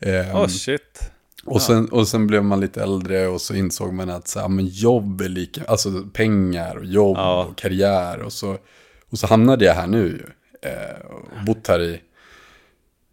Eh, 0.00 0.36
Åh 0.36 0.46
shit. 0.46 1.10
och, 1.44 1.62
sen, 1.62 1.88
och 1.88 2.08
sen 2.08 2.26
blev 2.26 2.44
man 2.44 2.60
lite 2.60 2.82
äldre 2.82 3.26
och 3.28 3.40
så 3.40 3.54
insåg 3.54 3.92
man 3.92 4.10
att 4.10 4.28
så 4.28 4.40
här, 4.40 4.48
men 4.48 4.66
jobb 4.66 5.20
är 5.20 5.28
lika, 5.28 5.64
alltså 5.64 6.04
pengar 6.12 6.76
och 6.76 6.84
jobb 6.84 7.16
Ja. 7.16 7.44
och 7.44 7.56
karriär. 7.58 8.18
Och 8.22 8.32
så, 8.32 8.58
och 9.10 9.18
så 9.18 9.26
hamnade 9.26 9.64
jag 9.64 9.74
här 9.74 9.86
nu 9.86 10.02
ju. 10.06 10.22
Eh, 10.70 11.06
och 11.06 11.44
bott 11.46 11.68
här 11.68 11.80
i, 11.82 12.00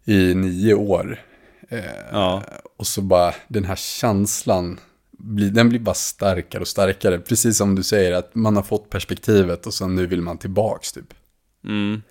i 0.04 0.34
nio 0.34 0.74
år. 0.74 1.20
Eh, 1.68 1.84
Ja. 2.12 2.42
Och 2.76 2.86
så 2.86 3.00
bara 3.02 3.34
den 3.48 3.64
här 3.64 3.76
känslan, 3.76 4.80
blir, 5.10 5.50
den 5.50 5.68
blir 5.68 5.78
bara 5.80 5.94
starkare 5.94 6.60
och 6.60 6.68
starkare. 6.68 7.18
Precis 7.18 7.56
som 7.58 7.74
du 7.74 7.82
säger, 7.82 8.12
att 8.12 8.34
man 8.34 8.56
har 8.56 8.62
fått 8.62 8.90
perspektivet 8.90 9.66
och 9.66 9.74
sen 9.74 9.94
nu 9.94 10.06
vill 10.06 10.20
man 10.22 10.38
tillbaks 10.38 10.92
typ. 10.92 11.14
Mm. 11.64 12.02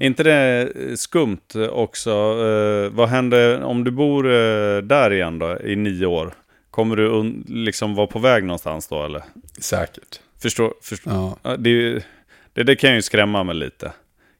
Inte 0.00 0.22
det 0.22 0.72
skumt 1.00 1.54
också? 1.70 2.10
Eh, 2.10 2.90
vad 2.90 3.08
händer 3.08 3.62
om 3.62 3.84
du 3.84 3.90
bor 3.90 4.26
eh, 4.26 4.78
där 4.78 5.12
igen 5.12 5.38
då 5.38 5.58
i 5.60 5.76
nio 5.76 6.06
år? 6.06 6.34
Kommer 6.70 6.96
du 6.96 7.34
liksom 7.46 7.94
vara 7.94 8.06
på 8.06 8.18
väg 8.18 8.44
någonstans 8.44 8.88
då 8.88 9.04
eller? 9.04 9.22
Säkert. 9.58 10.20
Förstår, 10.42 10.74
förstår. 10.82 11.12
Ja. 11.42 11.56
Det, 11.56 12.04
det, 12.52 12.62
det 12.62 12.76
kan 12.76 12.94
ju 12.94 13.02
skrämma 13.02 13.44
mig 13.44 13.54
lite. 13.54 13.92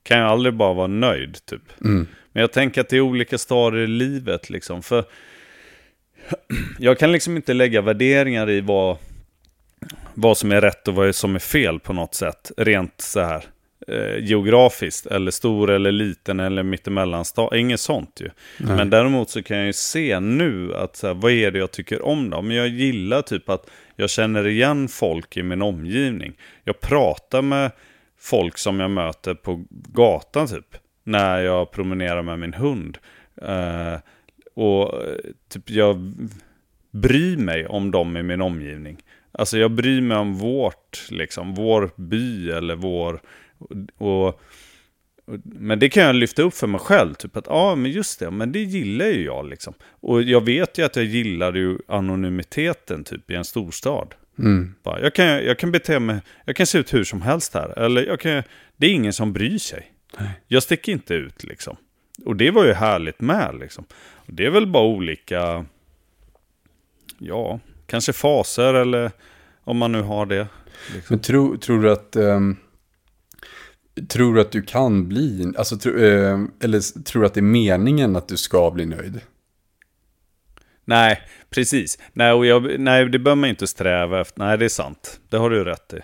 Kan 0.03 0.19
jag 0.19 0.29
aldrig 0.29 0.55
bara 0.55 0.75
vara 0.75 0.87
nöjd 0.87 1.47
typ. 1.47 1.81
Mm. 1.85 2.07
Men 2.33 2.41
jag 2.41 2.53
tänker 2.53 2.81
att 2.81 2.89
det 2.89 2.97
är 2.97 3.01
olika 3.01 3.39
stadier 3.39 3.83
i 3.83 3.87
livet 3.87 4.51
liksom. 4.51 4.83
För 4.83 5.05
jag 6.79 6.99
kan 6.99 7.13
liksom 7.13 7.37
inte 7.37 7.55
lägga 7.55 7.81
värderingar 7.81 8.51
i 8.51 8.61
vad, 8.61 8.97
vad 10.15 10.39
som 10.39 10.53
är 10.53 10.61
rätt 10.61 10.89
och 10.89 10.95
vad 10.95 11.15
som 11.15 11.35
är 11.35 11.39
fel 11.39 11.81
på 11.81 11.93
något 11.93 12.15
sätt. 12.15 12.53
Rent 12.57 13.01
så 13.01 13.21
här 13.21 13.45
eh, 13.89 14.25
geografiskt. 14.25 15.07
Eller 15.07 15.31
stor 15.31 15.71
eller 15.71 15.93
liten 15.93 16.41
eller 16.41 16.63
mittemellan. 16.63 17.23
sta- 17.23 17.57
Inget 17.57 17.81
sånt 17.81 18.21
ju. 18.21 18.31
Nej. 18.59 18.77
Men 18.77 18.91
däremot 18.91 19.31
så 19.31 19.43
kan 19.43 19.57
jag 19.57 19.67
ju 19.67 19.73
se 19.73 20.21
nu 20.21 20.75
att 20.75 20.97
så 20.97 21.07
här, 21.07 21.15
vad 21.15 21.33
är 21.33 21.51
det 21.51 21.59
jag 21.59 21.71
tycker 21.71 22.03
om 22.05 22.31
då? 22.31 22.43
Men 22.43 22.57
jag 22.57 22.69
gillar 22.69 23.23
typ 23.23 23.49
att 23.49 23.71
jag 23.97 24.11
känner 24.11 24.47
igen 24.47 24.89
folk 24.89 25.37
i 25.37 25.43
min 25.43 25.63
omgivning. 25.63 26.33
Jag 26.65 26.81
pratar 26.81 27.43
med 27.43 27.71
folk 28.19 28.59
som 28.59 28.81
jag 28.81 28.91
möter 28.91 29.35
på 29.35 29.65
gatan 29.71 30.47
typ. 30.47 30.77
När 31.05 31.39
jag 31.41 31.71
promenerar 31.73 32.23
med 32.23 32.39
min 32.39 32.55
hund. 32.55 32.99
Eh, 33.43 33.95
och 34.55 35.03
eh, 35.03 35.15
typ 35.49 35.71
jag 35.71 36.15
bryr 36.91 37.37
mig 37.37 37.67
om 37.67 37.91
dem 37.91 38.17
i 38.17 38.23
min 38.23 38.41
omgivning. 38.41 38.97
Alltså 39.33 39.59
jag 39.59 39.71
bryr 39.71 40.01
mig 40.01 40.17
om 40.17 40.35
vårt, 40.35 41.07
liksom, 41.11 41.55
vår 41.55 41.91
by 41.97 42.51
eller 42.51 42.75
vår... 42.75 43.21
Och, 43.59 43.73
och, 44.09 44.41
men 45.45 45.79
det 45.79 45.89
kan 45.89 46.03
jag 46.03 46.15
lyfta 46.15 46.43
upp 46.43 46.55
för 46.55 46.67
mig 46.67 46.81
själv. 46.81 47.15
Typ 47.15 47.37
att, 47.37 47.47
ja 47.47 47.53
ah, 47.53 47.75
men 47.75 47.91
just 47.91 48.19
det, 48.21 48.31
men 48.31 48.53
det 48.53 48.63
gillar 48.63 49.07
ju 49.07 49.25
jag 49.25 49.49
liksom. 49.49 49.75
Och 50.01 50.23
jag 50.23 50.45
vet 50.45 50.79
ju 50.79 50.85
att 50.85 50.97
jag 50.97 51.05
gillar 51.05 51.55
ju 51.55 51.79
anonymiteten 51.89 53.05
typ 53.05 53.31
i 53.31 53.35
en 53.35 53.45
storstad. 53.45 54.15
Mm. 54.39 54.75
Bara, 54.83 55.01
jag, 55.01 55.15
kan, 55.15 55.27
jag 55.27 55.59
kan 55.59 55.73
bete 55.73 55.99
mig, 56.01 56.21
jag 56.45 56.57
kan 56.57 56.67
se 56.67 56.79
ut 56.79 56.95
hur 56.95 57.05
som 57.05 57.23
helst 57.23 57.55
här. 57.55 57.79
Eller 57.79 58.07
jag 58.07 58.21
kan, 58.21 58.43
det 58.77 58.87
är 58.87 58.91
ingen 58.91 59.13
som 59.13 59.33
bryr 59.33 59.59
sig. 59.59 59.93
Nej. 60.19 60.31
Jag 60.47 60.63
sticker 60.63 60.93
inte 60.93 61.15
ut 61.15 61.45
liksom. 61.45 61.77
Och 62.25 62.37
det 62.37 62.51
var 62.51 62.65
ju 62.65 62.73
härligt 62.73 63.21
med 63.21 63.57
liksom. 63.61 63.85
Och 64.15 64.35
det 64.35 64.47
är 64.47 64.51
väl 64.51 64.67
bara 64.67 64.85
olika, 64.85 65.65
ja, 67.19 67.61
kanske 67.87 68.13
faser 68.13 68.75
eller 68.75 69.11
om 69.65 69.77
man 69.77 69.93
nu 69.93 70.03
har 70.03 70.27
det. 70.27 70.47
Liksom. 70.95 71.15
Men 71.15 71.19
tro, 71.19 71.57
tror 71.57 71.83
du 71.83 71.93
att... 71.93 72.17
ehm, 72.17 72.57
tror 74.09 74.35
du 74.35 74.41
att 74.41 74.53
du 74.53 74.63
kan 74.63 75.09
bli... 75.09 75.53
Alltså, 75.57 75.77
tro, 75.77 75.99
ehm, 75.99 76.51
eller 76.61 77.03
tror 77.03 77.23
du 77.23 77.27
att 77.27 77.35
det 77.35 77.41
är 77.41 77.43
meningen 77.43 78.17
att 78.17 78.29
du 78.29 78.37
ska 78.37 78.71
bli 78.71 78.87
nöjd? 78.87 79.21
Nej, 80.85 81.21
precis. 81.51 81.99
Nej, 82.13 82.33
och 82.33 82.47
jag, 82.47 82.81
nej, 82.81 83.09
det 83.09 83.19
bör 83.19 83.35
man 83.35 83.51
inte 83.51 83.67
sträva 83.67 84.21
efter. 84.21 84.41
Nej, 84.41 84.59
det 84.59 84.65
är 84.65 84.69
sant. 84.69 85.21
Det 85.29 85.37
har 85.37 85.51
du 85.51 85.65
rätt 85.65 85.93
i. 85.93 86.01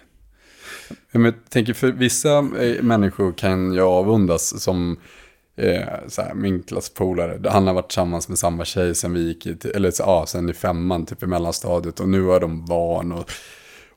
Men 1.12 1.24
jag 1.24 1.34
tänker 1.48 1.74
för 1.74 1.92
vissa 1.92 2.38
eh, 2.38 2.82
människor 2.82 3.32
kan 3.32 3.74
jag 3.74 3.88
avundas 3.88 4.62
som 4.62 4.96
eh, 5.56 5.88
så 6.08 6.22
här, 6.22 6.34
min 6.34 6.62
klasspolare. 6.62 7.50
Han 7.50 7.66
har 7.66 7.74
varit 7.74 7.88
tillsammans 7.88 8.28
med 8.28 8.38
samma 8.38 8.64
tjej 8.64 8.94
sen 8.94 9.14
vi 9.14 9.20
gick 9.20 9.46
i, 9.46 9.56
eller 9.74 9.92
ja, 9.98 10.24
sen 10.26 10.50
i 10.50 10.52
femman, 10.52 11.06
typ 11.06 11.22
i 11.22 11.26
mellanstadiet. 11.26 12.00
Och 12.00 12.08
nu 12.08 12.22
har 12.22 12.40
de 12.40 12.64
barn 12.64 13.12
och, 13.12 13.30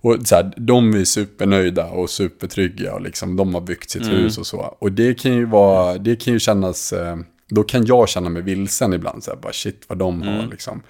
och 0.04 0.18
så 0.28 0.36
här, 0.36 0.54
de 0.58 0.94
är 0.94 1.04
supernöjda 1.06 1.86
och 1.86 2.10
supertrygga 2.10 2.94
och 2.94 3.02
liksom 3.02 3.36
de 3.36 3.54
har 3.54 3.62
byggt 3.62 3.90
sitt 3.90 4.02
Mm. 4.04 4.16
hus 4.16 4.38
och 4.38 4.48
så. 4.48 4.76
Och 4.80 4.92
det 4.92 5.20
kan 5.20 5.34
ju 5.34 5.46
vara, 5.46 5.98
det 5.98 6.16
kan 6.16 6.34
ju 6.34 6.40
kännas, 6.40 6.94
eh, 6.94 7.18
då 7.50 7.64
kan 7.64 7.86
jag 7.86 8.10
känna 8.10 8.30
mig 8.30 8.42
vilsen 8.42 8.94
ibland. 8.94 9.24
Så 9.24 9.32
här, 9.32 9.38
bara 9.38 9.54
shit 9.54 9.86
vad 9.88 9.98
de 9.98 10.22
har 10.22 10.34
Mm. 10.34 10.50
liksom. 10.50 10.82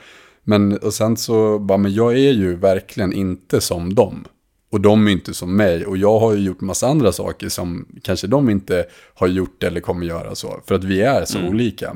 Men 0.43 0.77
och 0.77 0.93
sen 0.93 1.17
så, 1.17 1.59
bara, 1.59 1.77
men 1.77 1.93
jag 1.93 2.13
är 2.13 2.31
ju 2.31 2.55
verkligen 2.55 3.13
inte 3.13 3.61
som 3.61 3.95
dem. 3.95 4.25
Och 4.71 4.81
de 4.81 5.07
är 5.07 5.11
inte 5.11 5.33
som 5.33 5.55
mig. 5.55 5.85
Och 5.85 5.97
jag 5.97 6.19
har 6.19 6.33
ju 6.33 6.39
gjort 6.39 6.61
massa 6.61 6.87
andra 6.87 7.11
saker 7.11 7.49
som 7.49 7.85
kanske 8.03 8.27
de 8.27 8.49
inte 8.49 8.85
har 9.13 9.27
gjort 9.27 9.63
eller 9.63 9.81
kommer 9.81 10.05
göra 10.05 10.35
så. 10.35 10.61
För 10.67 10.75
att 10.75 10.83
vi 10.83 11.01
är 11.01 11.25
så 11.25 11.39
olika. 11.47 11.95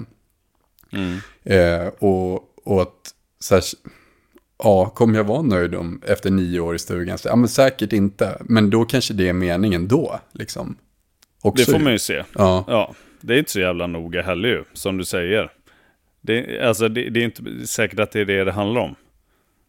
Mm. 0.92 1.18
Eh, 1.44 1.88
och, 2.00 2.34
och 2.64 2.82
att 2.82 3.14
så 3.40 3.56
här, 3.56 3.64
ja, 4.64 4.90
kommer 4.90 5.18
jag 5.18 5.24
vara 5.24 5.42
nöjd 5.42 5.76
om, 5.76 6.02
efter 6.06 6.32
nio 6.32 6.60
år 6.60 6.76
i 6.76 6.80
stugan? 6.80 7.18
Så, 7.18 7.28
ja, 7.28 7.36
men 7.36 7.50
säkert 7.50 7.94
inte. 7.94 8.38
Men 8.42 8.70
då 8.70 8.86
kanske 8.86 9.14
det 9.14 9.30
är 9.30 9.34
meningen 9.34 9.88
då, 9.88 10.20
liksom. 10.32 10.78
Också 11.42 11.66
det 11.66 11.72
får 11.72 11.84
man 11.84 11.92
ju 11.92 12.00
se. 12.00 12.24
Ja. 12.34 12.66
ja. 12.68 12.94
Det 13.22 13.34
är 13.34 13.38
inte 13.38 13.52
så 13.52 13.60
jävla 13.60 13.88
noga 13.88 14.22
heller 14.22 14.50
ju, 14.50 14.64
som 14.74 14.98
du 14.98 15.06
säger. 15.06 15.52
Det, 16.22 16.62
alltså, 16.62 16.88
det, 16.88 17.10
det 17.10 17.20
är 17.20 17.24
inte 17.24 17.68
säkert 17.68 18.00
att 18.00 18.12
det 18.12 18.22
är 18.22 18.26
det 18.26 18.44
det 18.44 18.52
handlar 18.52 18.82
om. 18.82 18.96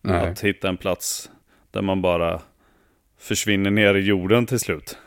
Nej. 0.03 0.29
Att 0.29 0.40
hitta 0.40 0.68
en 0.68 0.77
plats 0.77 1.31
där 1.70 1.83
man 1.83 2.03
bara 2.03 2.40
försvinner 3.18 3.70
ner 3.70 3.94
i 3.94 4.01
jorden 4.01 4.46
till 4.46 4.59
slut. 4.59 4.98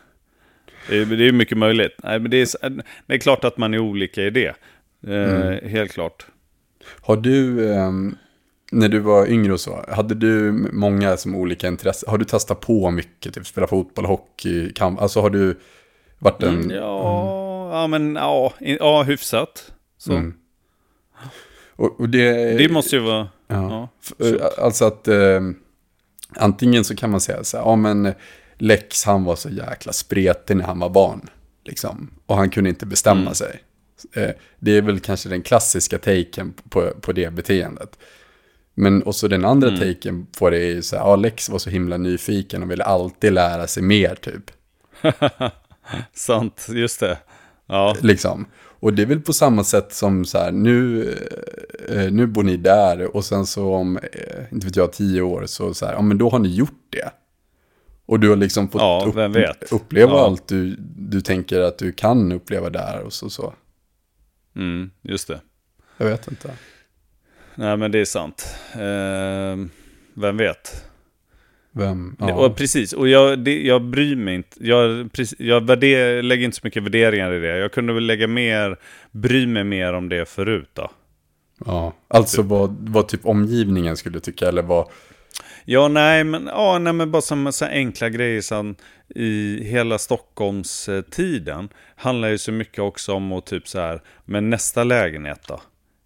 Det 0.89 0.97
är, 0.97 1.05
det 1.05 1.27
är 1.27 1.31
mycket 1.31 1.57
möjligt. 1.57 1.95
Nej, 2.03 2.19
men 2.19 2.31
det, 2.31 2.37
är, 2.37 2.69
det 3.05 3.13
är 3.13 3.17
klart 3.17 3.43
att 3.43 3.57
man 3.57 3.73
är 3.73 3.79
olika 3.79 4.23
i 4.23 4.29
det. 4.29 4.55
Eh, 5.07 5.41
mm. 5.41 5.69
Helt 5.69 5.91
klart. 5.91 6.25
Har 7.01 7.17
du, 7.17 7.69
eh, 7.71 7.91
när 8.71 8.89
du 8.89 8.99
var 8.99 9.27
yngre 9.27 9.53
och 9.53 9.59
så, 9.59 9.85
hade 9.87 10.15
du 10.15 10.51
många 10.71 11.17
som 11.17 11.35
olika 11.35 11.67
intressen? 11.67 12.09
Har 12.09 12.17
du 12.17 12.25
testat 12.25 12.59
på 12.59 12.91
mycket, 12.91 13.33
typ 13.33 13.47
spela 13.47 13.67
fotboll, 13.67 14.05
hockey, 14.05 14.73
kamp? 14.73 15.01
Alltså 15.01 15.21
har 15.21 15.29
du 15.29 15.59
varit 16.19 16.43
en... 16.43 16.55
Mm, 16.55 16.69
ja, 16.69 17.61
mm. 17.61 17.79
ja, 17.79 17.87
men 17.87 18.15
ja, 18.15 18.53
ja 18.59 19.03
hyfsat. 19.03 19.71
Så. 19.97 20.13
Mm. 20.13 20.33
Och, 21.75 21.99
och, 21.99 22.09
det, 22.09 22.57
det 22.57 22.69
måste 22.69 22.95
ju 22.95 23.01
vara... 23.01 23.29
Ja. 23.47 23.89
ja 24.19 24.27
eh, 24.27 24.35
alltså 24.57 24.85
att 24.85 25.07
eh, 25.07 25.41
antingen 26.35 26.83
så 26.83 26.95
kan 26.95 27.09
man 27.09 27.21
säga 27.21 27.43
så 27.43 27.57
här, 27.57 27.63
ja 27.63 27.75
men 27.75 28.13
Lex 28.57 29.03
han 29.03 29.23
var 29.23 29.35
så 29.35 29.49
jäkla 29.49 29.93
spretig 29.93 30.57
när 30.57 30.65
han 30.65 30.79
var 30.79 30.89
barn. 30.89 31.29
Liksom, 31.65 32.11
och 32.25 32.35
han 32.35 32.49
kunde 32.49 32.69
inte 32.69 32.85
bestämma 32.85 33.21
mm. 33.21 33.35
sig. 33.35 33.63
Eh, 34.13 34.29
det 34.59 34.77
är 34.77 34.81
väl 34.81 34.99
kanske 34.99 35.29
den 35.29 35.41
klassiska 35.41 35.97
taken 35.97 36.53
på, 36.69 36.91
på 37.01 37.11
det 37.11 37.33
beteendet. 37.33 37.97
Men 38.73 39.03
också 39.03 39.27
den 39.27 39.45
andra 39.45 39.67
mm. 39.67 39.79
taken 39.79 40.27
på 40.39 40.49
det 40.49 40.57
är 40.57 40.73
ju 40.73 40.81
så 40.81 40.95
här, 40.95 41.03
ja, 41.03 41.15
Lex 41.15 41.49
var 41.49 41.59
så 41.59 41.69
himla 41.69 41.97
nyfiken 41.97 42.63
och 42.63 42.71
ville 42.71 42.83
alltid 42.83 43.33
lära 43.33 43.67
sig 43.67 43.83
mer 43.83 44.15
typ. 44.15 44.51
Sant, 46.13 46.67
just 46.69 46.99
det. 46.99 47.17
Ja. 47.67 47.95
Liksom. 48.01 48.45
Och 48.55 48.93
det 48.93 49.01
är 49.01 49.05
väl 49.05 49.21
på 49.21 49.33
samma 49.33 49.63
sätt 49.63 49.93
som 49.93 50.25
så 50.25 50.37
här, 50.37 50.51
nu, 50.51 51.03
eh, 51.89 52.11
nu 52.11 52.27
bor 52.27 52.43
ni 52.43 52.57
där 52.57 53.15
och 53.15 53.25
sen 53.25 53.45
så 53.45 53.73
om, 53.73 53.97
eh, 53.97 54.43
inte 54.51 54.67
vet 54.67 54.75
jag, 54.75 54.93
tio 54.93 55.21
år 55.21 55.45
så 55.45 55.73
så 55.73 55.85
här, 55.85 55.93
ja 55.93 56.01
men 56.01 56.17
då 56.17 56.29
har 56.29 56.39
ni 56.39 56.49
gjort 56.55 56.85
det. 56.89 57.11
Och 58.05 58.19
du 58.19 58.29
har 58.29 58.35
liksom 58.35 58.69
fått 58.69 58.81
ja, 58.81 59.05
upp, 59.07 59.71
uppleva 59.71 60.11
ja. 60.11 60.25
allt 60.25 60.47
du, 60.47 60.75
du 60.95 61.21
tänker 61.21 61.61
att 61.61 61.77
du 61.77 61.91
kan 61.91 62.31
uppleva 62.31 62.69
där 62.69 63.01
och 63.01 63.13
så. 63.13 63.29
så. 63.29 63.53
Mm, 64.55 64.91
just 65.01 65.27
det. 65.27 65.41
Jag 65.97 66.05
vet 66.05 66.27
inte. 66.27 66.51
Nej 67.55 67.77
men 67.77 67.91
det 67.91 67.99
är 67.99 68.05
sant. 68.05 68.55
Eh, 68.73 69.65
vem 70.13 70.37
vet? 70.37 70.85
Vem? 71.71 72.15
Ja. 72.19 72.33
Och 72.33 72.55
precis, 72.55 72.93
och 72.93 73.07
jag, 73.07 73.39
det, 73.39 73.61
jag 73.61 73.81
bryr 73.81 74.15
mig 74.15 74.35
inte. 74.35 74.67
Jag, 74.67 75.09
jag 75.37 75.65
värder, 75.65 76.21
lägger 76.21 76.45
inte 76.45 76.57
så 76.57 76.61
mycket 76.63 76.83
värderingar 76.83 77.33
i 77.33 77.39
det. 77.39 77.57
Jag 77.57 77.71
kunde 77.71 77.93
väl 77.93 78.05
lägga 78.05 78.27
mer, 78.27 78.77
bry 79.11 79.47
mig 79.47 79.63
mer 79.63 79.93
om 79.93 80.09
det 80.09 80.29
förut 80.29 80.69
då. 80.73 80.91
Ja, 81.65 81.93
alltså 82.07 82.41
typ. 82.41 82.49
vad, 82.49 82.89
vad 82.89 83.07
typ 83.07 83.25
omgivningen 83.25 83.97
skulle 83.97 84.19
tycka 84.19 84.47
eller 84.47 84.61
vad... 84.61 84.87
Ja, 85.65 85.87
nej, 85.87 86.23
men, 86.23 86.47
ja, 86.47 86.79
nej, 86.79 86.93
men 86.93 87.11
bara 87.11 87.21
som 87.21 87.53
så 87.53 87.65
enkla 87.65 88.09
grejer 88.09 88.41
som 88.41 88.75
i 89.15 89.63
hela 89.63 89.97
Stockholmstiden 89.97 91.69
handlar 91.95 92.29
ju 92.29 92.37
så 92.37 92.51
mycket 92.51 92.79
också 92.79 93.13
om 93.13 93.31
att 93.31 93.45
typ 93.45 93.67
så 93.67 93.79
här, 93.79 94.01
men 94.25 94.49
nästa 94.49 94.83
lägenhet 94.83 95.47
då? 95.47 95.61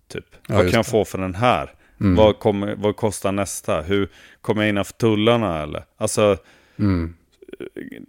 Typ, 0.07 0.25
ja, 0.47 0.55
vad 0.55 0.65
kan 0.65 0.77
jag 0.77 0.85
få 0.85 1.05
för 1.05 1.17
den 1.17 1.35
här? 1.35 1.73
Mm. 1.99 2.15
Vad, 2.15 2.39
kommer, 2.39 2.75
vad 2.75 2.95
kostar 2.95 3.31
nästa? 3.31 3.81
Hur 3.81 4.09
kommer 4.41 4.61
jag 4.61 4.69
innanför 4.69 4.93
tullarna 4.93 5.63
eller? 5.63 5.85
Alltså, 5.97 6.37
mm. 6.79 7.13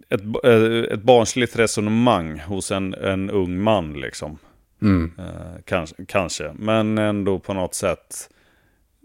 ett, 0.09 0.21
eh, 0.43 0.93
ett 0.93 1.03
barnsligt 1.03 1.59
resonemang 1.59 2.39
hos 2.39 2.71
en, 2.71 2.93
en 2.93 3.29
ung 3.29 3.63
man 3.63 3.93
liksom. 3.93 4.37
Mm. 4.81 5.11
Eh, 5.17 5.61
kanske, 5.65 6.05
kanske, 6.07 6.53
men 6.55 6.97
ändå 6.97 7.39
på 7.39 7.53
något 7.53 7.75
sätt 7.75 8.29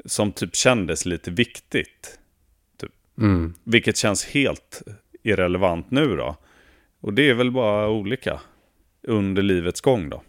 som 0.05 0.33
typ 0.33 0.57
kändes 0.57 1.07
lite 1.07 1.31
viktigt. 1.31 2.19
Typ. 2.81 2.93
Mm. 3.19 3.55
Vilket 3.65 3.97
känns 3.97 4.25
helt 4.25 4.83
irrelevant 5.23 5.91
nu 5.91 6.17
då. 6.17 6.37
Och 7.01 7.15
det 7.15 7.31
är 7.31 7.35
väl 7.35 7.51
bara 7.51 7.89
olika 7.89 8.41
under 9.03 9.43
livets 9.43 9.81
gång 9.81 10.09
då. 10.09 10.23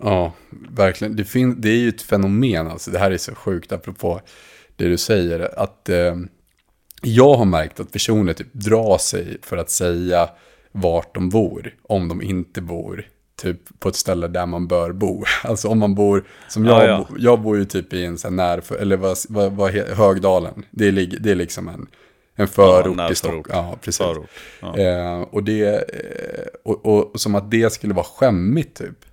Ja, 0.00 0.32
verkligen. 0.70 1.16
Det, 1.16 1.24
fin- 1.24 1.60
det 1.60 1.68
är 1.68 1.76
ju 1.76 1.88
ett 1.88 2.02
fenomen, 2.02 2.68
alltså 2.68 2.90
det 2.90 2.98
här 2.98 3.10
är 3.10 3.18
så 3.18 3.34
sjukt 3.34 3.72
apropå 3.72 4.20
det 4.76 4.88
du 4.88 4.96
säger. 4.98 5.60
Att 5.60 5.88
eh, 5.88 6.16
jag 7.02 7.34
har 7.34 7.44
märkt 7.44 7.80
att 7.80 7.92
personer 7.92 8.32
typ 8.32 8.52
drar 8.52 8.98
sig 8.98 9.38
för 9.42 9.56
att 9.56 9.70
säga 9.70 10.28
vart 10.72 11.14
de 11.14 11.28
bor, 11.28 11.74
om 11.82 12.08
de 12.08 12.22
inte 12.22 12.60
bor 12.60 13.06
typ 13.36 13.80
på 13.80 13.88
ett 13.88 13.96
ställe 13.96 14.28
där 14.28 14.46
man 14.46 14.68
bör 14.68 14.92
bo. 14.92 15.24
Alltså 15.44 15.68
om 15.68 15.78
man 15.78 15.94
bor, 15.94 16.24
som 16.48 16.64
jag, 16.64 16.82
ja, 16.82 16.86
ja. 16.86 17.06
Bo, 17.08 17.16
jag 17.18 17.40
bor 17.40 17.58
ju 17.58 17.64
typ 17.64 17.92
i 17.92 18.04
en 18.04 18.18
sån 18.18 18.38
här 18.38 18.62
när, 18.70 18.76
eller 18.76 18.96
vad, 18.96 19.16
vad, 19.28 19.52
vad 19.52 19.70
Högdalen. 19.70 20.64
Det 20.70 20.88
är, 20.88 20.92
det 21.20 21.30
är 21.30 21.34
liksom 21.34 21.68
en, 21.68 21.86
en 22.34 22.48
förort 22.48 22.94
ja, 22.98 23.10
i 23.10 23.14
Stockholm. 23.14 23.44
Ja, 23.48 23.78
precis. 23.82 24.06
Ja. 24.60 24.78
Eh, 24.78 25.20
och 25.20 25.44
det, 25.44 25.64
eh, 25.64 26.44
och, 26.64 26.86
och, 26.86 27.20
som 27.20 27.34
att 27.34 27.50
det 27.50 27.72
skulle 27.72 27.94
vara 27.94 28.06
skämmigt 28.06 28.76
typ. 28.78 29.04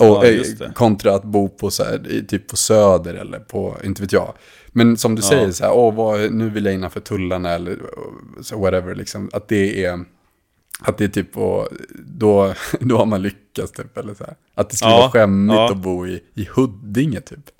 Och, 0.00 0.26
ja, 0.26 0.26
eh, 0.26 0.72
kontra 0.72 1.14
att 1.14 1.24
bo 1.24 1.48
på, 1.48 1.70
så 1.70 1.84
här, 1.84 2.26
typ 2.28 2.48
på 2.48 2.56
Söder 2.56 3.14
eller 3.14 3.38
på, 3.38 3.76
inte 3.84 4.02
vet 4.02 4.12
jag. 4.12 4.34
Men 4.68 4.96
som 4.96 5.14
du 5.14 5.22
ja. 5.22 5.28
säger, 5.28 5.52
så 5.52 5.64
här, 5.64 5.72
åh, 5.72 5.94
vad, 5.94 6.32
nu 6.32 6.50
vill 6.50 6.64
jag 6.64 6.74
innanför 6.74 7.00
tullarna 7.00 7.50
eller 7.50 7.78
så 8.42 8.60
whatever, 8.60 8.94
liksom. 8.94 9.30
Att 9.32 9.48
det 9.48 9.84
är, 9.84 10.04
att 10.80 10.98
det 10.98 11.04
är 11.04 11.08
typ, 11.08 11.36
och, 11.36 11.68
då, 11.98 12.54
då 12.80 12.96
har 12.96 13.06
man 13.06 13.22
lyckats 13.22 13.72
typ, 13.72 13.98
eller 13.98 14.14
så 14.14 14.24
här. 14.24 14.34
Att 14.54 14.70
det 14.70 14.76
skulle 14.76 14.92
ja, 14.92 14.98
vara 14.98 15.10
skämmigt 15.10 15.56
ja. 15.56 15.70
att 15.70 15.76
bo 15.76 16.06
i, 16.06 16.22
i 16.34 16.48
Huddinge 16.54 17.20
typ. 17.20 17.50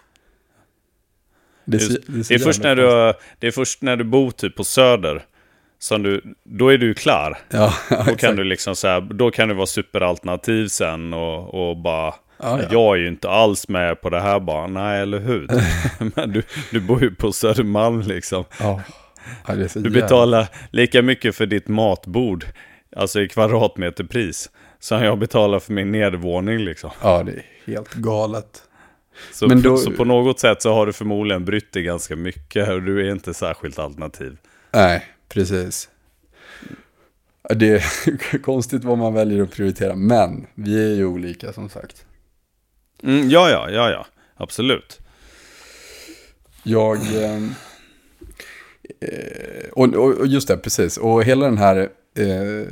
Det, 1.65 1.77
Just, 1.77 2.07
det, 2.07 2.13
är, 2.13 2.29
det 2.29 2.35
är 2.35 2.39
först 2.39 2.63
när 2.63 2.77
du, 2.77 3.15
det 3.39 3.47
är 3.47 3.51
först 3.51 3.83
när 3.83 3.97
du 3.97 4.05
bor 4.05 4.31
typ 4.31 4.57
på 4.57 4.65
Söder 4.65 5.27
som 5.79 6.03
du, 6.03 6.35
då 6.45 6.69
är 6.69 6.79
du 6.79 6.95
klar. 6.95 7.39
Ja, 7.49 7.75
då 8.07 8.15
kan 8.17 8.37
du 8.37 8.45
liksom 8.45 8.77
så 8.77 8.89
här, 8.89 9.01
då 9.01 9.31
kan 9.31 9.49
du 9.49 9.55
vara 9.55 9.67
superalternativ 9.67 10.69
sen 10.69 11.15
och, 11.15 11.71
och 11.71 11.77
bara 11.77 12.15
Ah, 12.43 12.59
ja. 12.59 12.69
Jag 12.71 12.97
är 12.97 13.01
ju 13.01 13.09
inte 13.09 13.31
alls 13.31 13.69
med 13.69 14.01
på 14.01 14.11
det 14.11 14.21
här 14.21 14.41
bara, 14.41 14.67
nej 14.67 15.01
eller 15.01 15.19
hur? 15.19 15.49
Men 16.17 16.33
du, 16.33 16.43
du 16.71 16.81
bor 16.81 17.03
ju 17.03 17.15
på 17.15 17.33
Södermalm 17.33 18.01
liksom. 18.01 18.45
Ja. 18.61 18.81
Ja, 19.47 19.55
du 19.75 19.91
betalar 19.91 20.49
lika 20.71 21.03
mycket 21.03 21.37
för 21.37 21.47
ditt 21.47 21.69
matbord, 21.69 22.47
alltså 22.97 23.21
i 23.21 23.29
kvadratmeterpris, 23.29 24.51
som 24.79 25.03
jag 25.03 25.19
betalar 25.19 25.61
för 25.61 25.73
min 25.73 25.93
nedervåning 25.93 26.59
liksom. 26.59 26.91
Ja, 27.03 27.23
det 27.23 27.33
är 27.33 27.45
helt 27.67 27.95
galet. 27.95 28.63
Så, 29.33 29.49
Men 29.49 29.63
då... 29.63 29.77
så 29.77 29.91
på 29.91 30.05
något 30.05 30.41
sätt 30.41 30.63
så 30.63 30.75
har 30.75 30.87
du 30.87 30.93
förmodligen 30.93 31.45
brytt 31.45 31.73
dig 31.73 31.83
ganska 31.83 32.17
mycket 32.17 32.69
och 32.69 32.83
du 32.83 33.07
är 33.07 33.13
inte 33.13 33.35
särskilt 33.35 33.79
alternativ. 33.79 34.37
Nej, 34.71 35.05
precis. 35.29 35.89
Det 37.55 37.69
är 37.69 38.39
konstigt 38.43 38.85
vad 38.85 38.99
man 38.99 39.15
väljer 39.15 39.43
att 39.43 39.51
prioritera, 39.51 39.97
men 39.97 40.47
vi 40.55 40.85
är 40.85 40.95
ju 40.95 41.05
olika 41.05 41.53
som 41.53 41.69
sagt. 41.69 42.05
Mm, 43.03 43.31
ja, 43.31 43.51
ja, 43.51 43.71
ja, 43.71 43.91
ja. 43.91 44.07
Absolut. 44.37 45.01
Jag... 46.63 46.97
Eh, 46.97 47.41
och, 49.73 49.95
och, 49.95 50.27
just 50.27 50.49
det, 50.49 50.57
precis. 50.57 50.97
Och 50.97 51.25
hela 51.25 51.45
den 51.45 51.59
här 51.59 51.89
eh, 52.19 52.67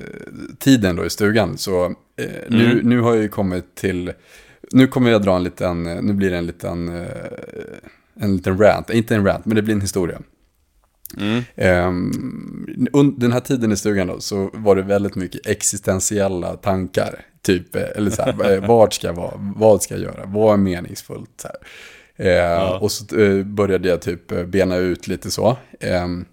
tiden 0.58 0.96
då 0.96 1.04
i 1.04 1.10
stugan, 1.10 1.58
så 1.58 1.84
eh, 2.16 2.26
nu, 2.48 2.72
mm. 2.72 2.88
nu 2.88 3.00
har 3.00 3.14
jag 3.14 3.22
ju 3.22 3.28
kommit 3.28 3.74
till... 3.74 4.12
Nu 4.72 4.86
kommer 4.86 5.10
jag 5.10 5.22
dra 5.22 5.36
en 5.36 5.44
liten, 5.44 5.82
nu 5.82 6.12
blir 6.12 6.30
det 6.30 6.36
en 6.36 6.46
liten, 6.46 6.88
eh, 6.88 7.06
en 8.20 8.36
liten 8.36 8.58
rant, 8.58 8.90
inte 8.90 9.14
en 9.14 9.26
rant, 9.26 9.44
men 9.44 9.56
det 9.56 9.62
blir 9.62 9.74
en 9.74 9.80
historia. 9.80 10.20
Mm. 11.16 11.42
Um, 11.88 13.14
den 13.16 13.32
här 13.32 13.40
tiden 13.40 13.72
i 13.72 13.76
stugan 13.76 14.06
då, 14.06 14.20
så 14.20 14.50
var 14.52 14.76
det 14.76 14.82
väldigt 14.82 15.14
mycket 15.14 15.46
existentiella 15.46 16.56
tankar. 16.56 17.24
Typ, 17.48 17.76
eh, 17.76 17.82
eller 17.94 18.10
så 18.10 18.22
här, 18.22 18.52
eh, 18.52 18.68
vart 18.68 18.92
ska 18.92 19.06
jag 19.06 19.14
vara, 19.14 19.32
vad 19.56 19.82
ska 19.82 19.94
jag 19.94 20.02
göra, 20.02 20.24
vad 20.26 20.52
är 20.52 20.56
meningsfullt? 20.56 21.30
Så 21.42 21.48
uh, 22.24 22.28
ja. 22.28 22.78
Och 22.78 22.92
så 22.92 23.16
uh, 23.16 23.44
började 23.44 23.88
jag 23.88 24.02
typ 24.02 24.46
bena 24.46 24.76
ut 24.76 25.08
lite 25.08 25.30
så. 25.30 25.56
Um, 26.04 26.24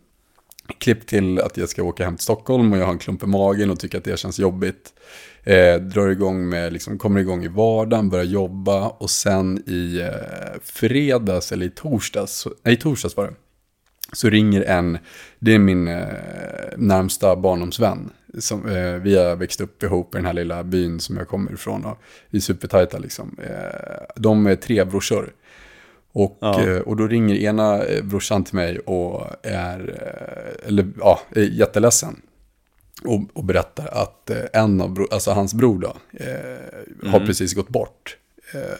klipp 0.78 1.08
till 1.08 1.40
att 1.40 1.58
jag 1.58 1.70
ska 1.70 1.84
åka 1.84 2.06
hem 2.06 2.16
till 2.16 2.24
Stockholm 2.24 2.74
och 2.74 2.80
jag 2.80 2.86
har 2.86 2.94
en 2.94 3.00
klump 3.00 3.24
i 3.24 3.26
magen 3.26 3.70
och 3.70 3.80
tycker 3.80 3.98
att 3.98 4.04
det 4.04 4.20
känns 4.20 4.40
jobbigt. 4.40 4.94
Eh, 5.44 5.76
drar 5.76 6.08
igång 6.08 6.50
med, 6.50 6.74
liksom, 6.74 6.98
kommer 6.98 7.20
igång 7.20 7.44
i 7.44 7.48
vardagen, 7.48 8.10
börjar 8.10 8.26
jobba 8.26 8.88
och 8.88 9.10
sen 9.10 9.64
i 9.70 10.00
eh, 10.00 10.60
fredags 10.64 11.52
eller 11.52 11.66
i 11.66 11.70
torsdags, 11.70 12.48
nej 12.64 12.74
i 12.74 12.78
torsdags 12.78 13.18
var 13.18 13.24
det, 13.24 13.34
så 14.16 14.30
ringer 14.30 14.62
en, 14.62 14.98
det 15.40 15.54
är 15.54 15.60
min 15.60 15.88
eh, 15.88 16.08
närmsta 16.78 17.36
barndomsvän. 17.36 18.10
Som, 18.40 18.68
eh, 18.68 18.94
vi 18.94 19.18
har 19.18 19.36
växt 19.36 19.62
upp 19.62 19.84
ihop 19.84 20.16
i 20.16 20.18
den 20.18 20.26
här 20.26 20.34
lilla 20.34 20.64
byn 20.64 21.00
som 21.00 21.18
jag 21.18 21.28
kommer 21.28 21.54
ifrån. 21.54 21.86
Och 21.86 21.98
vi 22.30 22.38
är 22.38 22.42
supertajta 22.42 22.98
liksom. 22.98 23.38
Eh, 23.44 24.06
de 24.16 24.46
är 24.46 24.56
tre 24.56 24.84
brorsor. 24.84 25.34
Och, 26.12 26.38
ja. 26.42 26.82
och 26.82 26.96
då 26.96 27.08
ringer 27.08 27.36
ena 27.36 27.82
brorsan 28.04 28.44
till 28.44 28.56
mig 28.56 28.80
och 28.80 29.28
är, 29.44 30.02
eller, 30.68 30.88
ja, 31.00 31.20
är 31.30 31.42
jätteledsen. 31.42 32.22
Och, 33.04 33.22
och 33.34 33.44
berättar 33.44 33.88
att 33.88 34.32
en 34.54 34.82
av, 34.82 34.94
bro, 34.94 35.08
alltså 35.12 35.32
hans 35.32 35.54
bror 35.54 35.80
då, 35.80 35.96
eh, 36.14 36.28
mm. 37.02 37.14
har 37.14 37.20
precis 37.20 37.54
gått 37.54 37.70
bort. 37.70 38.18
Eh, 38.54 38.78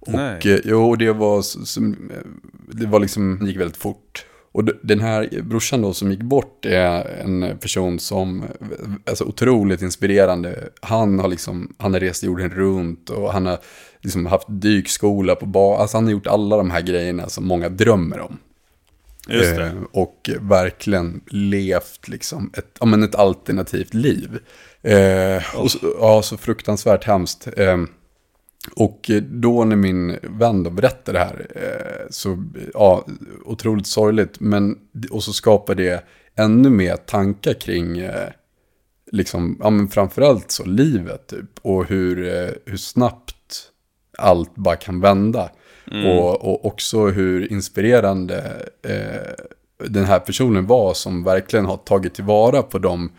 och 0.00 0.46
eh, 0.46 0.60
jo, 0.64 0.96
det 0.96 1.12
var, 1.12 1.44
det 2.72 2.86
var 2.86 3.00
liksom, 3.00 3.46
gick 3.46 3.60
väldigt 3.60 3.76
fort. 3.76 4.26
Och 4.58 4.64
den 4.82 5.00
här 5.00 5.42
brorsan 5.42 5.82
då 5.82 5.94
som 5.94 6.10
gick 6.10 6.22
bort 6.22 6.64
är 6.64 7.04
en 7.04 7.58
person 7.58 7.98
som, 7.98 8.44
alltså 9.04 9.24
otroligt 9.24 9.82
inspirerande. 9.82 10.68
Han 10.80 11.18
har 11.18 11.28
liksom, 11.28 11.74
han 11.78 11.92
har 11.92 12.00
rest 12.00 12.22
jorden 12.22 12.50
runt 12.50 13.10
och 13.10 13.32
han 13.32 13.46
har 13.46 13.58
liksom 14.02 14.26
haft 14.26 14.46
dykskola 14.48 15.34
på 15.34 15.46
bar. 15.46 15.78
Alltså 15.78 15.96
han 15.96 16.04
har 16.04 16.12
gjort 16.12 16.26
alla 16.26 16.56
de 16.56 16.70
här 16.70 16.80
grejerna 16.80 17.28
som 17.28 17.46
många 17.46 17.68
drömmer 17.68 18.20
om. 18.20 18.38
Just 19.28 19.56
det. 19.56 19.66
Eh, 19.66 19.82
och 19.92 20.30
verkligen 20.40 21.20
levt 21.26 22.08
liksom 22.08 22.50
ett, 22.56 22.76
ja, 22.80 22.86
men 22.86 23.02
ett 23.02 23.14
alternativt 23.14 23.94
liv. 23.94 24.38
Eh, 24.82 25.56
och, 25.56 25.68
ja, 26.00 26.22
så 26.22 26.36
fruktansvärt 26.36 27.04
hemskt. 27.04 27.48
Eh, 27.56 27.78
och 28.76 29.10
då 29.22 29.64
när 29.64 29.76
min 29.76 30.18
vän 30.22 30.62
då 30.62 30.70
berättade 30.70 31.18
det 31.18 31.24
här, 31.24 31.46
eh, 31.54 32.06
så 32.10 32.44
ja, 32.74 33.06
otroligt 33.44 33.86
sorgligt. 33.86 34.40
Men, 34.40 34.78
och 35.10 35.22
så 35.22 35.32
skapar 35.32 35.74
det 35.74 36.04
ännu 36.36 36.70
mer 36.70 36.96
tankar 36.96 37.54
kring, 37.54 37.98
eh, 37.98 38.28
liksom, 39.12 39.56
ja 39.60 39.70
men 39.70 39.88
framförallt 39.88 40.50
så 40.50 40.64
livet 40.64 41.26
typ. 41.26 41.58
Och 41.62 41.86
hur, 41.86 42.26
eh, 42.26 42.50
hur 42.66 42.76
snabbt 42.76 43.34
allt 44.18 44.54
bara 44.54 44.76
kan 44.76 45.00
vända. 45.00 45.50
Mm. 45.90 46.06
Och, 46.06 46.44
och 46.44 46.66
också 46.66 47.06
hur 47.06 47.52
inspirerande 47.52 48.66
eh, 48.82 49.46
den 49.88 50.04
här 50.04 50.18
personen 50.18 50.66
var 50.66 50.94
som 50.94 51.24
verkligen 51.24 51.66
har 51.66 51.76
tagit 51.76 52.14
tillvara 52.14 52.62
på 52.62 52.78
de 52.78 53.10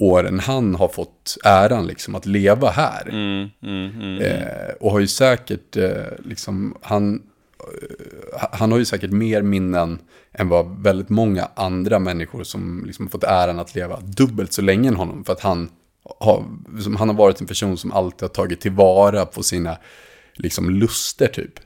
åren 0.00 0.40
han 0.40 0.74
har 0.74 0.88
fått 0.88 1.36
äran 1.44 1.86
liksom 1.86 2.14
att 2.14 2.26
leva 2.26 2.70
här. 2.70 3.08
Mm, 3.08 3.48
mm, 3.62 4.00
mm, 4.00 4.22
eh, 4.22 4.74
och 4.80 4.90
har 4.90 5.00
ju 5.00 5.06
säkert, 5.06 5.76
eh, 5.76 5.92
liksom, 6.24 6.74
han, 6.82 7.22
eh, 7.60 8.46
han 8.52 8.72
har 8.72 8.78
ju 8.78 8.84
säkert 8.84 9.10
mer 9.10 9.42
minnen 9.42 9.98
än 10.32 10.48
vad 10.48 10.82
väldigt 10.82 11.08
många 11.08 11.48
andra 11.54 11.98
människor 11.98 12.44
som 12.44 12.84
liksom 12.86 13.08
fått 13.08 13.24
äran 13.24 13.58
att 13.58 13.74
leva 13.74 14.00
dubbelt 14.00 14.52
så 14.52 14.62
länge 14.62 14.88
än 14.88 14.96
honom. 14.96 15.24
För 15.24 15.32
att 15.32 15.40
han 15.40 15.70
har, 16.20 16.44
liksom, 16.74 16.96
han 16.96 17.08
har 17.08 17.16
varit 17.16 17.40
en 17.40 17.46
person 17.46 17.76
som 17.76 17.92
alltid 17.92 18.22
har 18.22 18.28
tagit 18.28 18.60
tillvara 18.60 19.26
på 19.26 19.42
sina 19.42 19.78
liksom, 20.34 20.70
luster 20.70 21.26
typ. 21.26 21.60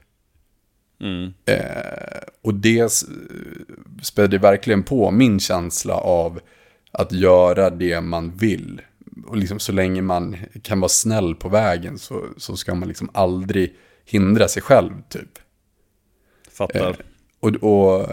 Mm. 1.01 1.35
Eh, 1.45 2.23
och 2.43 2.55
det 2.55 3.05
spädde 4.03 4.39
verkligen 4.39 4.83
på 4.83 5.11
min 5.11 5.41
känsla 5.41 5.95
av 5.95 6.41
att 6.93 7.13
göra 7.13 7.71
det 7.71 8.01
man 8.01 8.37
vill. 8.37 8.81
Och 9.27 9.37
liksom 9.37 9.59
så 9.59 9.73
länge 9.73 10.03
man 10.03 10.37
kan 10.63 10.81
vara 10.81 10.89
snäll 10.89 11.35
på 11.35 11.49
vägen 11.49 11.99
så, 11.99 12.25
så 12.37 12.57
ska 12.57 12.75
man 12.75 12.89
liksom 12.89 13.11
aldrig 13.15 13.75
hindra 14.05 14.49
sig 14.49 14.63
själv 14.63 14.93
typ. 15.09 15.39
Fattar. 16.51 16.91
Eh, 16.91 16.97
och, 17.41 17.49
och 17.49 18.07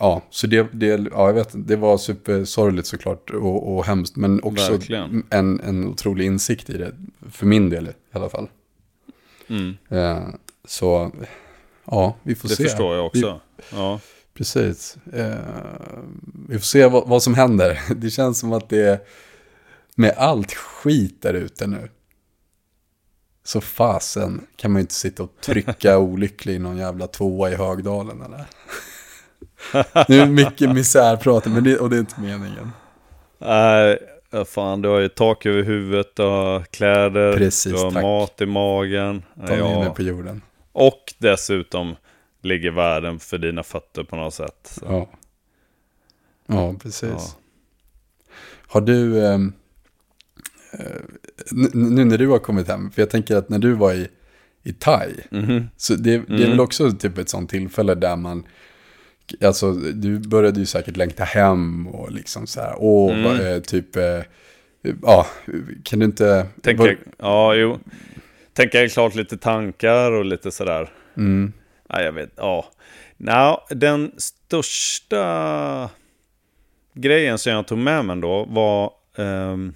ja, 0.00 0.22
så 0.30 0.46
det, 0.46 0.68
det, 0.72 0.86
ja, 0.86 1.26
jag 1.26 1.32
vet, 1.32 1.50
det 1.54 1.76
var 1.76 1.98
supersorgligt 1.98 2.86
såklart 2.86 3.30
och, 3.30 3.74
och 3.76 3.84
hemskt. 3.84 4.16
Men 4.16 4.42
också 4.42 4.78
en, 5.30 5.60
en 5.60 5.86
otrolig 5.86 6.26
insikt 6.26 6.70
i 6.70 6.78
det, 6.78 6.92
för 7.30 7.46
min 7.46 7.70
del 7.70 7.86
i 7.86 7.92
alla 8.12 8.28
fall. 8.28 8.48
Mm. 9.48 9.76
Eh, 9.88 10.28
så, 10.64 11.12
ja, 11.84 12.16
vi 12.22 12.34
får 12.34 12.48
det 12.48 12.54
se. 12.56 12.62
Det 12.62 12.68
förstår 12.68 12.96
jag 12.96 13.06
också. 13.06 13.40
Vi, 13.56 13.62
ja. 13.76 14.00
Precis. 14.40 14.96
Eh, 15.12 15.34
vi 16.48 16.58
får 16.58 16.64
se 16.64 16.86
vad, 16.86 17.08
vad, 17.08 17.22
som 17.22 17.34
händer. 17.34 17.80
Det 17.96 18.10
känns 18.10 18.38
som 18.38 18.52
att 18.52 18.68
det 18.68 18.82
är 18.82 19.00
med 19.94 20.14
allt 20.16 20.52
skit 20.52 21.22
där 21.22 21.34
ute 21.34 21.66
nu. 21.66 21.88
Så 23.44 23.60
fasen 23.60 24.46
kan 24.56 24.72
man 24.72 24.80
ju 24.80 24.80
inte 24.80 24.94
sitta 24.94 25.22
och 25.22 25.30
trycka 25.40 25.98
olycklig 25.98 26.54
i 26.54 26.58
någon 26.58 26.76
jävla 26.76 27.06
tvåa 27.06 27.50
i 27.50 27.54
Högdalen 27.54 28.22
eller? 28.22 28.44
nu 30.08 30.20
är 30.20 30.26
mycket 30.26 30.70
misärprat, 30.74 31.46
men 31.46 31.64
det, 31.64 31.78
och 31.78 31.90
det 31.90 31.96
är 31.96 32.00
inte 32.00 32.20
meningen. 32.20 32.70
Nej, 33.38 33.98
uh, 34.34 34.44
fan 34.44 34.82
du 34.82 34.88
har 34.88 34.98
ju 34.98 35.08
tak 35.08 35.46
över 35.46 35.62
huvudet, 35.62 36.16
du 36.16 36.22
har 36.22 36.60
kläder, 36.60 37.36
Precis, 37.36 37.72
du 37.72 37.78
har 37.78 37.90
tack. 37.90 38.02
mat 38.02 38.40
i 38.40 38.46
magen. 38.46 39.22
Ta 39.46 39.56
ja. 39.56 39.80
mig 39.80 39.94
på 39.94 40.02
jorden. 40.02 40.42
Och 40.72 41.14
dessutom 41.18 41.96
ligger 42.42 42.70
världen 42.70 43.18
för 43.18 43.38
dina 43.38 43.62
fötter 43.62 44.04
på 44.04 44.16
något 44.16 44.34
sätt. 44.34 44.72
Så. 44.78 44.84
Ja. 44.88 45.08
ja, 46.46 46.74
precis. 46.82 47.10
Ja. 47.10 47.34
Har 48.66 48.80
du, 48.80 49.26
ehm, 49.26 49.52
eh, 50.72 51.02
nu 51.72 52.04
när 52.04 52.18
du 52.18 52.28
har 52.28 52.38
kommit 52.38 52.68
hem, 52.68 52.90
för 52.90 53.02
jag 53.02 53.10
tänker 53.10 53.36
att 53.36 53.48
när 53.48 53.58
du 53.58 53.72
var 53.72 53.92
i, 53.92 54.08
i 54.62 54.72
Thai, 54.72 55.14
mm 55.30 55.44
-hmm. 55.44 55.66
så 55.76 55.94
det, 55.94 56.18
det 56.18 56.34
är 56.34 56.38
mm. 56.38 56.50
väl 56.50 56.60
också 56.60 56.92
typ 56.92 57.18
ett 57.18 57.28
sånt 57.28 57.50
tillfälle 57.50 57.94
där 57.94 58.16
man, 58.16 58.46
alltså 59.40 59.72
du 59.72 60.18
började 60.18 60.60
ju 60.60 60.66
säkert 60.66 60.96
längta 60.96 61.24
hem 61.24 61.86
och 61.86 62.12
liksom 62.12 62.46
så 62.46 62.60
här, 62.60 62.74
åh, 62.78 63.18
mm. 63.18 63.46
eh, 63.46 63.60
typ, 63.60 63.96
eh, 63.96 64.20
ja, 65.02 65.26
kan 65.82 65.98
du 65.98 66.04
inte... 66.04 66.46
Tänka, 66.62 66.96
ja, 67.18 67.54
jo. 67.54 67.78
Tänka 68.52 68.88
klart 68.88 69.14
lite 69.14 69.36
tankar 69.36 70.12
och 70.12 70.24
lite 70.24 70.50
sådär. 70.50 70.90
Mm. 71.16 71.52
Ja, 71.92 72.02
jag 72.02 72.12
vet. 72.12 72.30
Ja. 72.36 72.70
No, 73.16 73.60
den 73.70 74.12
största 74.16 75.90
grejen 76.94 77.38
som 77.38 77.52
jag 77.52 77.66
tog 77.66 77.78
med 77.78 78.04
mig 78.04 78.16
då 78.16 78.44
var 78.44 78.92
um, 79.16 79.74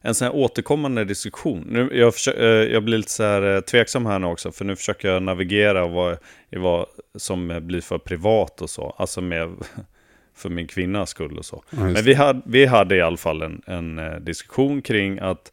en 0.00 0.14
sån 0.14 0.26
här 0.26 0.34
återkommande 0.34 1.04
diskussion. 1.04 1.66
Nu, 1.70 1.90
jag, 1.92 2.14
försöker, 2.14 2.42
eh, 2.42 2.72
jag 2.72 2.84
blir 2.84 2.98
lite 2.98 3.10
så 3.10 3.22
här 3.22 3.54
eh, 3.54 3.60
tveksam 3.60 4.06
här 4.06 4.18
nu 4.18 4.26
också, 4.26 4.52
för 4.52 4.64
nu 4.64 4.76
försöker 4.76 5.08
jag 5.08 5.22
navigera 5.22 5.86
vad, 5.86 6.18
i 6.50 6.56
vad 6.56 6.86
som 7.14 7.60
blir 7.62 7.80
för 7.80 7.98
privat 7.98 8.60
och 8.60 8.70
så. 8.70 8.94
Alltså 8.98 9.20
med, 9.20 9.48
för 10.34 10.48
min 10.48 10.66
kvinnas 10.66 11.10
skull 11.10 11.38
och 11.38 11.44
så. 11.44 11.62
Ja, 11.70 11.78
Men 11.80 12.04
vi 12.04 12.14
hade, 12.14 12.40
vi 12.46 12.66
hade 12.66 12.96
i 12.96 13.00
alla 13.00 13.16
fall 13.16 13.42
en, 13.42 13.62
en 13.66 13.98
eh, 13.98 14.16
diskussion 14.16 14.82
kring 14.82 15.18
att 15.18 15.52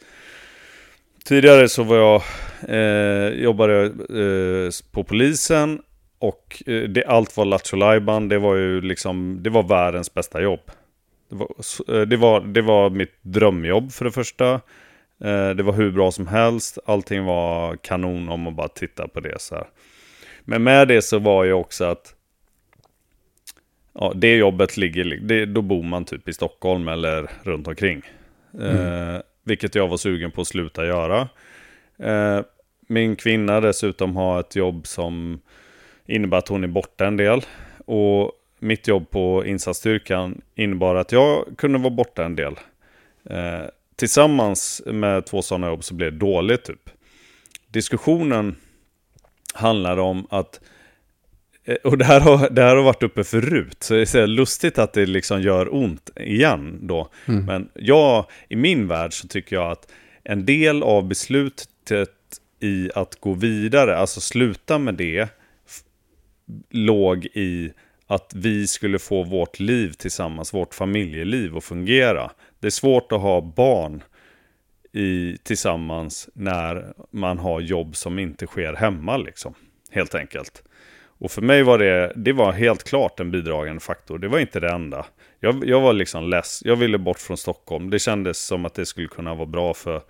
Tidigare 1.26 1.70
så 1.70 1.84
var 1.84 1.98
jag, 1.98 2.22
eh, 2.68 3.34
jobbade 3.44 3.84
eh, 3.86 4.72
på 4.92 5.04
polisen 5.04 5.82
och 6.20 6.64
eh, 6.66 6.84
det, 6.84 7.06
allt 7.06 7.38
var 7.38 7.46
Lattjo 7.46 7.78
Det 8.28 8.40
var 8.40 8.56
ju 8.56 8.82
liksom, 8.82 9.40
det 9.44 9.50
var 9.50 9.64
världens 9.64 10.14
bästa 10.14 10.42
jobb. 10.42 10.60
Det 11.30 11.36
var, 11.36 11.48
eh, 11.96 12.02
det 12.02 12.18
var, 12.18 12.42
det 12.42 12.62
var 12.62 12.90
mitt 12.90 13.18
drömjobb 13.22 13.92
för 13.92 14.06
det 14.06 14.12
första. 14.12 14.54
Eh, 15.24 15.50
det 15.50 15.64
var 15.64 15.74
hur 15.74 15.92
bra 15.92 16.12
som 16.12 16.28
helst. 16.28 16.78
Allting 16.86 17.24
var 17.24 17.76
kanon 17.76 18.30
om 18.30 18.42
man 18.42 18.56
bara 18.56 18.68
tittar 18.68 19.08
på 19.08 19.20
det 19.20 19.42
så 19.42 19.56
här. 19.56 19.68
Men 20.46 20.64
med 20.64 20.88
det 20.88 21.02
så 21.02 21.20
var 21.20 21.44
ju 21.44 21.54
också 21.54 21.86
att 21.86 22.16
ja, 23.94 24.14
det 24.16 24.36
jobbet 24.36 24.78
ligger, 24.78 25.04
det, 25.04 25.46
då 25.46 25.62
bor 25.62 25.84
man 25.84 26.06
typ 26.06 26.30
i 26.30 26.34
Stockholm 26.34 26.88
eller 26.88 27.30
runt 27.44 27.68
omkring. 27.68 28.02
Mm. 28.60 29.22
Vilket 29.44 29.76
jag 29.76 29.88
var 29.88 29.98
sugen 29.98 30.32
på 30.32 30.42
att 30.42 30.48
sluta 30.48 30.86
göra. 30.86 31.30
Eh, 31.98 32.42
min 32.88 33.16
kvinna 33.16 33.62
dessutom 33.62 34.16
har 34.16 34.40
ett 34.40 34.56
jobb 34.56 34.88
som 34.88 35.42
innebär 36.06 36.38
att 36.38 36.48
hon 36.48 36.64
är 36.64 36.68
borta 36.68 37.08
en 37.08 37.18
del. 37.18 37.42
Och 37.86 38.32
mitt 38.60 38.88
jobb 38.88 39.10
på 39.10 39.46
insatsstyrkan 39.46 40.42
innebar 40.56 40.96
att 40.96 41.12
jag 41.12 41.46
kunde 41.58 41.80
vara 41.80 41.90
borta 41.90 42.26
en 42.26 42.36
del. 42.36 42.56
Eh, 43.30 43.62
tillsammans 43.96 44.82
med 44.86 45.26
två 45.26 45.42
sådana 45.42 45.68
jobb 45.68 45.84
så 45.84 45.94
blev 45.94 46.12
det 46.12 46.20
dåligt 46.20 46.64
typ. 46.64 46.90
Diskussionen 47.68 48.56
handlar 49.54 49.98
om 49.98 50.28
att 50.30 50.60
och 51.84 51.98
det 51.98 52.06
här, 52.06 52.20
har, 52.20 52.50
det 52.50 52.62
här 52.62 52.76
har 52.76 52.84
varit 52.84 53.04
uppe 53.04 53.24
förut, 53.24 53.78
så 53.80 53.94
det 53.94 54.16
är 54.16 54.28
lustigt 54.28 54.80
att 54.80 54.94
det 54.94 55.06
liksom 55.06 55.42
gör 55.42 55.76
ont 55.76 56.10
igen 56.16 56.80
då. 56.82 57.10
Mm. 57.26 57.46
Men 57.46 57.70
jag, 57.74 58.26
i 58.50 58.56
min 58.56 58.88
värld 58.88 59.14
så 59.14 59.28
tycker 59.28 59.56
jag 59.56 59.72
att 59.72 59.92
en 60.24 60.46
del 60.46 60.84
av 60.84 61.08
beslutet 61.08 62.10
i 62.60 62.90
att 62.96 63.16
gå 63.16 63.34
vidare, 63.34 63.98
alltså 63.98 64.22
sluta 64.22 64.78
med 64.78 64.96
det, 64.96 65.30
låg 66.70 67.26
i 67.26 67.72
att 68.08 68.32
vi 68.36 68.68
skulle 68.68 69.00
få 69.00 69.24
vårt 69.24 69.60
liv 69.60 69.92
tillsammans, 69.92 70.54
vårt 70.54 70.74
familjeliv 70.74 71.58
att 71.58 71.64
fungera. 71.64 72.32
Det 72.60 72.68
är 72.68 72.72
svårt 72.72 73.12
att 73.12 73.22
ha 73.22 73.42
barn 73.42 74.04
i, 74.92 75.38
tillsammans 75.44 76.30
när 76.34 76.94
man 77.12 77.40
har 77.40 77.62
jobb 77.62 77.96
som 77.96 78.20
inte 78.20 78.46
sker 78.46 78.74
hemma 78.74 79.18
liksom, 79.18 79.54
helt 79.92 80.16
enkelt. 80.16 80.64
Och 81.24 81.32
för 81.32 81.42
mig 81.42 81.64
var 81.64 81.78
det, 81.78 82.14
det 82.16 82.34
var 82.34 82.52
helt 82.52 82.84
klart 82.84 83.20
en 83.20 83.32
bidragande 83.32 83.80
faktor. 83.80 84.18
Det 84.18 84.28
var 84.28 84.40
inte 84.40 84.60
det 84.60 84.72
enda. 84.72 85.06
Jag, 85.40 85.66
jag 85.66 85.82
var 85.82 85.94
liksom 85.94 86.30
less. 86.30 86.62
Jag 86.66 86.76
ville 86.76 86.98
bort 86.98 87.20
från 87.20 87.38
Stockholm. 87.38 87.90
Det 87.90 88.00
kändes 88.00 88.46
som 88.46 88.66
att 88.66 88.74
det 88.74 88.86
skulle 88.86 89.08
kunna 89.08 89.34
vara 89.34 89.46
bra 89.46 89.74
för 89.74 90.02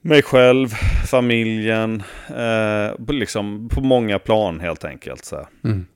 mig 0.00 0.22
själv, 0.22 0.68
familjen, 1.10 2.02
eh, 2.28 3.04
på, 3.06 3.12
liksom, 3.12 3.68
på 3.68 3.80
många 3.80 4.18
plan 4.18 4.60
helt 4.60 4.84
enkelt. 4.84 5.24
Så 5.24 5.46
mm. 5.64 5.86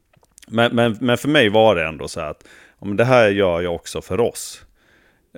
men, 0.49 0.75
men, 0.77 0.97
men 1.01 1.19
för 1.19 1.29
mig 1.29 1.49
var 1.49 1.77
det 1.77 1.85
ändå 1.85 2.09
så 2.09 2.21
här 2.21 2.31
att 2.31 2.45
om 2.79 2.97
det 2.97 3.05
här 3.05 3.29
gör 3.29 3.61
jag 3.61 3.75
också 3.75 4.03
för 4.03 4.21
oss. 4.21 4.64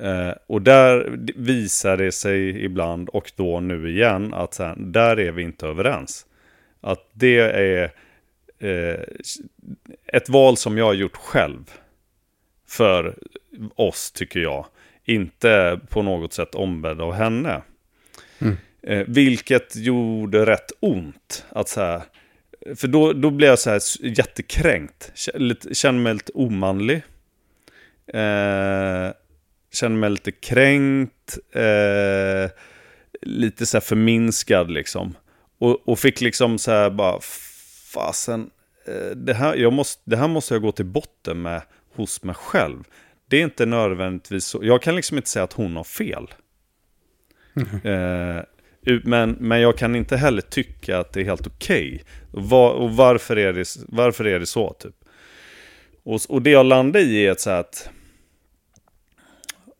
Eh, 0.01 0.33
och 0.47 0.63
där 0.63 1.19
visar 1.37 1.97
det 1.97 2.13
sig 2.13 2.65
ibland, 2.65 3.09
och 3.09 3.33
då 3.37 3.61
nu 3.61 3.91
igen, 3.91 4.35
att 4.35 4.55
så 4.55 4.65
här, 4.65 4.75
där 4.79 5.21
är 5.21 5.33
vi 5.33 5.43
inte 5.43 5.67
överens. 5.67 6.27
Att 6.81 7.11
det 7.13 7.39
är 7.39 7.91
eh, 8.59 9.01
ett 10.07 10.29
val 10.29 10.57
som 10.57 10.79
jag 10.79 10.85
har 10.85 10.95
gjort 10.95 11.16
själv. 11.16 11.71
För 12.69 13.16
oss, 13.75 14.11
tycker 14.11 14.40
jag. 14.40 14.66
Inte 15.05 15.81
på 15.88 16.03
något 16.03 16.33
sätt 16.33 16.55
ombedd 16.55 17.01
av 17.01 17.12
henne. 17.12 17.62
Mm. 18.38 18.57
Eh, 18.83 19.05
vilket 19.09 19.77
gjorde 19.77 20.47
rätt 20.47 20.73
ont. 20.81 21.45
Att 21.49 21.69
så 21.69 21.81
här, 21.81 22.03
för 22.77 22.88
då, 22.88 23.12
då 23.12 23.31
blev 23.31 23.51
jag 23.51 23.59
så 23.59 23.71
här 23.71 23.81
jättekränkt. 24.01 25.12
Kände 25.73 26.01
mig 26.03 26.14
lite 26.14 26.33
omanlig. 26.35 27.03
Eh, 28.07 29.11
kände 29.73 29.99
mig 29.99 30.11
lite 30.11 30.33
kränkt. 30.33 31.38
Eh, 31.53 32.51
lite 33.23 33.66
så 33.66 33.77
här 33.77 33.81
förminskad 33.83 34.71
liksom. 34.71 35.14
Och, 35.59 35.88
och 35.88 35.99
fick 35.99 36.21
liksom 36.21 36.59
så 36.59 36.71
här 36.71 36.90
bara, 36.90 37.21
fasen, 37.97 38.51
eh, 38.87 39.17
det 39.17 39.35
här, 39.35 39.71
måste, 39.71 40.03
det 40.05 40.17
här 40.17 40.29
måste 40.29 40.55
jag 40.55 40.63
gå 40.63 40.73
till 40.73 40.85
botten 40.85 41.43
med 41.43 41.63
hos 41.95 42.23
mig 42.23 42.35
själv. 42.35 42.85
Det 43.29 43.37
är 43.37 43.43
inte 43.43 43.67
nödvändigtvis 43.67 44.45
så, 44.45 44.59
jag 44.63 44.83
kan 44.83 44.97
liksom 44.97 45.17
inte 45.17 45.31
säga 45.31 45.45
att 45.45 45.53
hon 45.53 45.77
har 45.77 45.85
fel. 45.85 46.29
Mm. 47.57 48.37
Eh, 48.37 48.43
men, 49.05 49.31
men 49.41 49.61
jag 49.61 49.79
kan 49.79 49.97
inte 49.97 50.17
heller 50.17 50.43
tycka 50.43 50.99
att 50.99 51.13
det 51.13 51.21
är 51.21 51.25
helt 51.25 51.47
okej. 51.47 51.89
Okay. 51.89 52.01
Och, 52.33 52.49
var, 52.49 52.71
och 52.71 52.97
varför, 52.97 53.37
är 53.37 53.53
det, 53.53 53.77
varför 53.89 54.25
är 54.25 54.41
det 54.41 54.47
så 54.47 54.73
typ? 54.73 54.95
Och, 56.03 56.21
och 56.29 56.43
det 56.43 56.51
jag 56.51 56.67
landar 56.67 57.01
i 57.01 57.27
är 57.27 57.35
så 57.39 57.51
att 57.51 57.91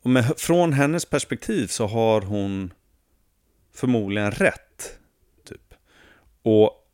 med, 0.03 0.33
från 0.37 0.73
hennes 0.73 1.05
perspektiv 1.05 1.67
så 1.67 1.87
har 1.87 2.21
hon 2.21 2.73
förmodligen 3.75 4.31
rätt. 4.31 4.99
Typ. 5.49 5.75
Och 6.43 6.86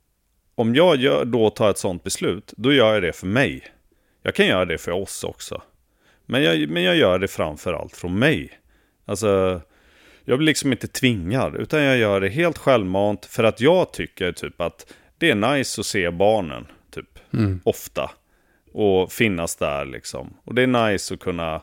om 0.55 0.75
jag 0.75 0.97
gör, 0.97 1.25
då 1.25 1.51
tar 1.51 1.71
ett 1.71 1.79
sånt 1.79 2.05
beslut, 2.05 2.53
då 2.57 2.73
gör 2.73 2.95
jag 2.95 3.03
det 3.03 3.13
för 3.13 3.27
mig. 3.27 3.63
Jag 4.23 4.35
kan 4.35 4.47
göra 4.47 4.65
det 4.65 4.79
för 4.79 4.93
oss 4.93 5.25
också. 5.25 5.63
Men 6.27 6.43
jag, 6.43 6.69
men 6.69 6.83
jag 6.83 6.97
gör 6.97 7.19
det 7.19 7.29
framför 7.29 7.73
allt 7.73 7.97
från 7.97 8.19
mig. 8.19 8.51
Alltså, 9.05 9.61
jag 10.25 10.39
blir 10.39 10.47
liksom 10.47 10.73
inte 10.73 10.89
tvingad, 10.89 11.57
utan 11.57 11.83
jag 11.83 11.99
gör 11.99 12.21
det 12.21 12.29
helt 12.29 12.59
självmant 12.59 13.27
för 13.27 13.45
att 13.45 13.61
jag 13.61 13.93
tycker 13.93 14.33
typ 14.33 14.61
att 14.61 14.95
det 15.19 15.31
är 15.31 15.35
nice 15.35 15.81
att 15.81 15.87
se 15.87 16.11
barnen, 16.11 16.67
typ, 16.91 17.19
mm. 17.33 17.61
ofta. 17.65 18.11
Och 18.73 19.13
finnas 19.13 19.57
där 19.57 19.85
liksom. 19.85 20.37
Och 20.45 20.55
det 20.55 20.63
är 20.63 20.91
nice 20.91 21.15
att 21.15 21.21
kunna 21.21 21.63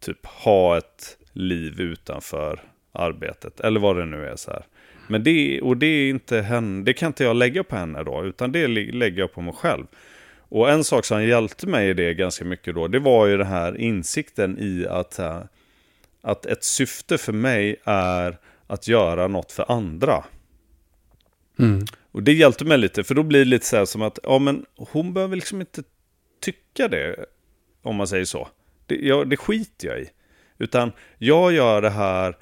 typ 0.00 0.26
ha 0.26 0.78
ett 0.78 1.18
liv 1.32 1.80
utanför 1.80 2.62
arbetet. 2.92 3.60
Eller 3.60 3.80
vad 3.80 3.96
det 3.96 4.04
nu 4.04 4.26
är 4.26 4.36
så 4.36 4.50
här. 4.50 4.66
Men 5.12 5.24
det, 5.24 5.60
och 5.60 5.76
det 5.76 5.86
är 5.86 6.10
inte 6.10 6.40
henne, 6.40 6.84
det 6.84 6.92
kan 6.92 7.06
inte 7.06 7.24
jag 7.24 7.36
lägga 7.36 7.64
på 7.64 7.76
henne 7.76 8.02
då, 8.02 8.24
utan 8.24 8.52
det 8.52 8.66
lägger 8.68 9.18
jag 9.18 9.32
på 9.32 9.40
mig 9.40 9.54
själv. 9.54 9.86
Och 10.38 10.70
en 10.70 10.84
sak 10.84 11.04
som 11.04 11.24
hjälpte 11.24 11.66
mig 11.66 11.88
i 11.88 11.94
det 11.94 12.14
ganska 12.14 12.44
mycket 12.44 12.74
då, 12.74 12.88
det 12.88 12.98
var 12.98 13.26
ju 13.26 13.36
den 13.36 13.46
här 13.46 13.76
insikten 13.76 14.58
i 14.58 14.86
att, 14.86 15.20
att 16.20 16.46
ett 16.46 16.64
syfte 16.64 17.18
för 17.18 17.32
mig 17.32 17.76
är 17.84 18.38
att 18.66 18.88
göra 18.88 19.28
något 19.28 19.52
för 19.52 19.72
andra. 19.72 20.24
Mm. 21.58 21.84
Och 22.12 22.22
det 22.22 22.32
hjälpte 22.32 22.64
mig 22.64 22.78
lite, 22.78 23.04
för 23.04 23.14
då 23.14 23.22
blir 23.22 23.38
det 23.38 23.50
lite 23.50 23.66
så 23.66 23.76
här 23.76 23.84
som 23.84 24.02
att, 24.02 24.18
ja 24.22 24.38
men 24.38 24.66
hon 24.76 25.14
behöver 25.14 25.36
liksom 25.36 25.60
inte 25.60 25.82
tycka 26.40 26.88
det, 26.88 27.24
om 27.82 27.96
man 27.96 28.06
säger 28.06 28.24
så. 28.24 28.48
Det, 28.86 28.96
jag, 28.96 29.28
det 29.30 29.36
skiter 29.36 29.88
jag 29.88 30.00
i. 30.00 30.10
Utan 30.58 30.92
jag 31.18 31.52
gör 31.52 31.82
det 31.82 31.90
här, 31.90 32.36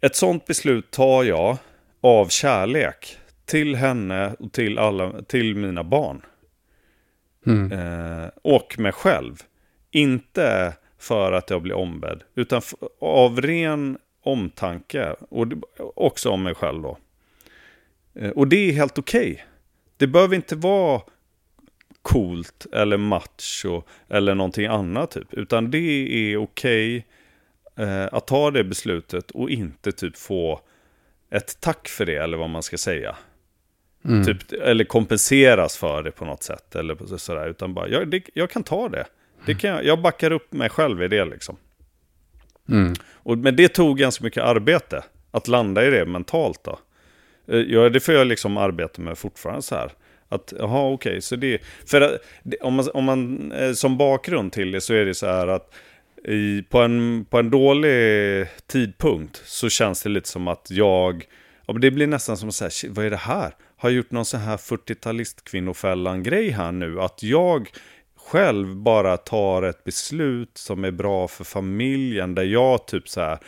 ett 0.00 0.16
sånt 0.16 0.46
beslut 0.46 0.90
tar 0.90 1.24
jag 1.24 1.58
av 2.02 2.28
kärlek 2.28 3.16
till 3.44 3.76
henne 3.76 4.34
och 4.38 4.52
till, 4.52 4.78
alla, 4.78 5.22
till 5.22 5.56
mina 5.56 5.84
barn. 5.84 6.22
Mm. 7.46 7.72
Eh, 7.72 8.30
och 8.42 8.78
mig 8.78 8.92
själv. 8.92 9.42
Inte 9.90 10.74
för 10.98 11.32
att 11.32 11.50
jag 11.50 11.62
blir 11.62 11.74
ombedd, 11.74 12.22
utan 12.34 12.62
av 13.00 13.40
ren 13.40 13.98
omtanke. 14.22 15.14
Och 15.28 15.46
också 15.78 16.30
om 16.30 16.42
mig 16.42 16.54
själv 16.54 16.82
då. 16.82 16.98
Eh, 18.14 18.30
och 18.30 18.48
det 18.48 18.56
är 18.56 18.72
helt 18.72 18.98
okej. 18.98 19.32
Okay. 19.32 19.44
Det 19.96 20.06
behöver 20.06 20.36
inte 20.36 20.56
vara 20.56 21.02
coolt 22.02 22.66
eller 22.72 22.96
macho 22.96 23.82
eller 24.08 24.34
någonting 24.34 24.66
annat 24.66 25.10
typ. 25.10 25.34
Utan 25.34 25.70
det 25.70 25.78
är 25.78 26.36
okej 26.36 27.06
okay, 27.76 27.86
eh, 27.86 28.08
att 28.12 28.26
ta 28.26 28.50
det 28.50 28.64
beslutet 28.64 29.30
och 29.30 29.50
inte 29.50 29.92
typ 29.92 30.16
få 30.16 30.60
ett 31.32 31.60
tack 31.60 31.88
för 31.88 32.06
det 32.06 32.16
eller 32.16 32.38
vad 32.38 32.50
man 32.50 32.62
ska 32.62 32.78
säga. 32.78 33.16
Mm. 34.04 34.24
Typ, 34.24 34.52
eller 34.52 34.84
kompenseras 34.84 35.76
för 35.76 36.02
det 36.02 36.10
på 36.10 36.24
något 36.24 36.42
sätt. 36.42 36.76
Eller 36.76 37.16
sådär, 37.16 37.48
utan 37.48 37.74
bara, 37.74 37.88
jag, 37.88 38.08
det, 38.08 38.22
jag 38.34 38.50
kan 38.50 38.62
ta 38.62 38.88
det. 38.88 39.04
det 39.46 39.54
kan 39.54 39.70
jag, 39.70 39.84
jag 39.84 40.02
backar 40.02 40.30
upp 40.30 40.52
mig 40.52 40.68
själv 40.68 41.02
i 41.02 41.08
det 41.08 41.24
liksom. 41.24 41.56
Mm. 42.68 42.94
Och, 43.12 43.38
men 43.38 43.56
det 43.56 43.68
tog 43.68 43.98
ganska 43.98 44.24
mycket 44.24 44.42
arbete 44.42 45.04
att 45.30 45.48
landa 45.48 45.86
i 45.86 45.90
det 45.90 46.06
mentalt 46.06 46.64
då. 46.64 46.78
Eh, 47.48 47.58
ja, 47.58 47.88
det 47.88 48.00
får 48.00 48.14
jag 48.14 48.26
liksom 48.26 48.56
arbeta 48.56 49.02
med 49.02 49.18
fortfarande 49.18 49.62
så 49.62 49.74
här. 49.74 49.92
Att, 50.28 50.52
jaha, 50.58 50.92
okej, 50.92 51.10
okay, 51.10 51.20
så 51.20 51.36
det... 51.36 51.62
För 51.86 52.00
att, 52.00 52.20
om 52.60 52.74
man, 52.74 52.88
om 52.94 53.04
man, 53.04 53.52
eh, 53.52 53.72
som 53.72 53.96
bakgrund 53.98 54.52
till 54.52 54.72
det 54.72 54.80
så 54.80 54.94
är 54.94 55.04
det 55.04 55.14
så 55.14 55.26
här 55.26 55.48
att 55.48 55.74
i, 56.24 56.62
på, 56.62 56.78
en, 56.78 57.24
på 57.30 57.38
en 57.38 57.50
dålig 57.50 58.46
tidpunkt 58.66 59.42
så 59.44 59.68
känns 59.68 60.02
det 60.02 60.08
lite 60.08 60.28
som 60.28 60.48
att 60.48 60.66
jag... 60.70 61.24
Ja, 61.66 61.74
det 61.74 61.90
blir 61.90 62.06
nästan 62.06 62.36
som 62.36 62.48
att 62.48 62.54
säga, 62.54 62.92
vad 62.92 63.06
är 63.06 63.10
det 63.10 63.16
här? 63.16 63.52
Har 63.76 63.88
jag 63.88 63.96
gjort 63.96 64.10
någon 64.10 64.24
sån 64.24 64.40
här 64.40 64.56
40-talist 64.56 65.44
kvinnofällan-grej 65.44 66.50
här 66.50 66.72
nu? 66.72 67.00
Att 67.00 67.22
jag 67.22 67.68
själv 68.16 68.76
bara 68.76 69.16
tar 69.16 69.62
ett 69.62 69.84
beslut 69.84 70.58
som 70.58 70.84
är 70.84 70.90
bra 70.90 71.28
för 71.28 71.44
familjen, 71.44 72.34
där 72.34 72.42
jag 72.42 72.86
typ 72.86 73.08
så 73.08 73.20
här 73.20 73.38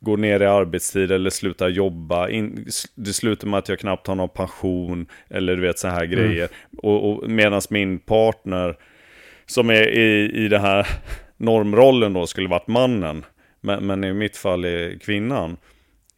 går 0.00 0.16
ner 0.16 0.42
i 0.42 0.46
arbetstid 0.46 1.10
eller 1.10 1.30
slutar 1.30 1.68
jobba. 1.68 2.28
In, 2.28 2.66
det 2.94 3.12
slutar 3.12 3.48
med 3.48 3.58
att 3.58 3.68
jag 3.68 3.78
knappt 3.78 4.06
har 4.06 4.14
någon 4.14 4.28
pension 4.28 5.06
eller 5.30 5.56
du 5.56 5.62
vet 5.62 5.78
så 5.78 5.88
här 5.88 6.04
mm. 6.04 6.10
grejer. 6.10 6.48
Och, 6.78 7.10
och 7.10 7.30
medan 7.30 7.60
min 7.70 7.98
partner 7.98 8.76
som 9.46 9.70
är 9.70 9.88
i, 9.88 10.32
i 10.44 10.48
den 10.48 10.60
här 10.60 10.86
normrollen 11.36 12.12
då 12.12 12.26
skulle 12.26 12.48
varit 12.48 12.68
mannen. 12.68 13.24
Men, 13.60 13.86
men 13.86 14.04
i 14.04 14.12
mitt 14.12 14.36
fall 14.36 14.64
är 14.64 14.98
kvinnan. 14.98 15.56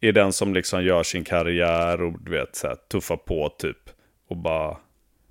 Är 0.01 0.11
den 0.11 0.33
som 0.33 0.53
liksom 0.53 0.83
gör 0.83 1.03
sin 1.03 1.23
karriär 1.23 2.01
och 2.01 2.21
du 2.21 2.31
vet 2.31 2.55
så 2.55 2.67
här, 2.67 2.75
tuffar 2.91 3.17
på 3.17 3.49
typ. 3.49 3.89
Och 4.29 4.37
bara... 4.37 4.77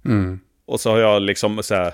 Mm. 0.04 0.40
Och 0.66 0.80
så 0.80 0.90
har 0.90 0.98
jag 0.98 1.22
liksom 1.22 1.62
så 1.62 1.74
här 1.74 1.92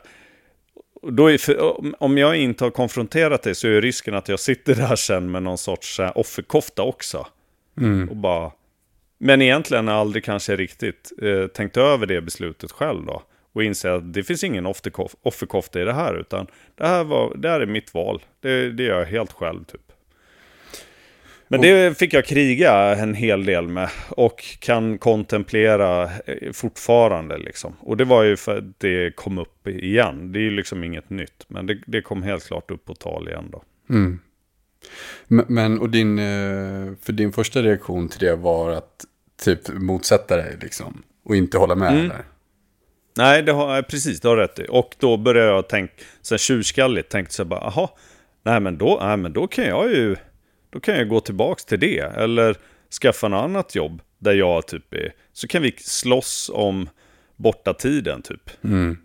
då 1.10 1.30
är, 1.30 1.38
för, 1.38 1.74
om 2.02 2.18
jag 2.18 2.36
inte 2.36 2.64
har 2.64 2.70
konfronterat 2.70 3.42
det 3.42 3.54
så 3.54 3.68
är 3.68 3.80
risken 3.80 4.14
att 4.14 4.28
jag 4.28 4.40
sitter 4.40 4.74
där 4.74 4.96
sen 4.96 5.30
med 5.30 5.42
någon 5.42 5.58
sorts 5.58 6.00
uh, 6.00 6.12
offerkofta 6.14 6.82
också. 6.82 7.26
Mm. 7.78 8.08
Och 8.08 8.16
bara, 8.16 8.52
men 9.18 9.42
egentligen 9.42 9.86
har 9.86 9.94
jag 9.94 10.00
aldrig 10.00 10.24
kanske 10.24 10.56
riktigt 10.56 11.12
uh, 11.22 11.46
tänkt 11.46 11.76
över 11.76 12.06
det 12.06 12.20
beslutet 12.20 12.72
själv 12.72 13.06
då. 13.06 13.22
Och 13.54 13.64
inser 13.64 13.90
att 13.90 14.12
det 14.12 14.22
finns 14.22 14.44
ingen 14.44 14.66
offerkofta 15.22 15.80
i 15.80 15.84
det 15.84 15.92
här, 15.92 16.14
utan 16.14 16.46
det 16.74 16.86
här, 16.86 17.04
var, 17.04 17.34
det 17.36 17.48
här 17.48 17.60
är 17.60 17.66
mitt 17.66 17.94
val. 17.94 18.22
Det, 18.40 18.70
det 18.72 18.82
gör 18.82 18.98
jag 18.98 19.06
helt 19.06 19.32
själv 19.32 19.64
typ. 19.64 19.92
Men 21.48 21.60
det 21.60 21.98
fick 21.98 22.14
jag 22.14 22.24
kriga 22.24 22.72
en 22.94 23.14
hel 23.14 23.44
del 23.44 23.68
med 23.68 23.90
och 24.08 24.44
kan 24.58 24.98
kontemplera 24.98 26.04
eh, 26.04 26.52
fortfarande. 26.52 27.38
Liksom. 27.38 27.76
Och 27.80 27.96
det 27.96 28.04
var 28.04 28.22
ju 28.22 28.36
för 28.36 28.58
att 28.58 28.80
det 28.80 29.16
kom 29.16 29.38
upp 29.38 29.68
igen. 29.68 30.32
Det 30.32 30.38
är 30.38 30.42
ju 30.42 30.50
liksom 30.50 30.84
inget 30.84 31.10
nytt, 31.10 31.44
men 31.48 31.66
det, 31.66 31.78
det 31.86 32.02
kom 32.02 32.22
helt 32.22 32.46
klart 32.46 32.70
upp 32.70 32.84
på 32.84 32.94
tal 32.94 33.28
igen 33.28 33.48
då. 33.52 33.62
Mm. 33.90 34.18
Men, 35.28 35.80
och 35.80 35.90
din, 35.90 36.18
eh, 36.18 36.94
för 37.02 37.12
din 37.12 37.32
första 37.32 37.62
reaktion 37.62 38.08
till 38.08 38.20
det 38.20 38.36
var 38.36 38.70
att 38.70 39.04
typ 39.44 39.68
motsätta 39.68 40.36
dig 40.36 40.56
liksom? 40.62 41.02
Och 41.24 41.36
inte 41.36 41.58
hålla 41.58 41.74
med 41.74 41.92
mm. 41.92 42.04
eller? 42.04 42.24
Nej, 43.16 43.42
det 43.42 43.52
har, 43.52 43.82
precis, 43.82 44.20
det 44.20 44.28
har 44.28 44.36
rätt 44.36 44.58
i. 44.58 44.66
Och 44.68 44.94
då 44.98 45.16
började 45.16 45.50
jag 45.50 45.68
tänka, 45.68 45.94
så 46.22 46.38
tjurskalligt, 46.38 47.08
tänkte 47.08 47.34
så 47.34 47.44
bara, 47.44 47.60
aha, 47.60 47.96
nej 48.42 48.60
men 48.60 48.78
då, 48.78 48.98
nej 49.02 49.16
men 49.16 49.32
då 49.32 49.46
kan 49.46 49.64
jag 49.64 49.90
ju 49.90 50.16
då 50.74 50.80
kan 50.80 50.96
jag 50.96 51.08
gå 51.08 51.20
tillbaka 51.20 51.62
till 51.66 51.80
det. 51.80 52.00
Eller 52.16 52.56
skaffa 53.02 53.28
något 53.28 53.44
annat 53.44 53.74
jobb 53.74 54.02
där 54.18 54.34
jag 54.34 54.66
typ 54.66 54.94
är. 54.94 55.12
Så 55.32 55.48
kan 55.48 55.62
vi 55.62 55.74
slåss 55.78 56.50
om 56.54 56.88
borta 57.36 57.74
tiden 57.74 58.22
typ. 58.22 58.50
Mm. 58.64 58.98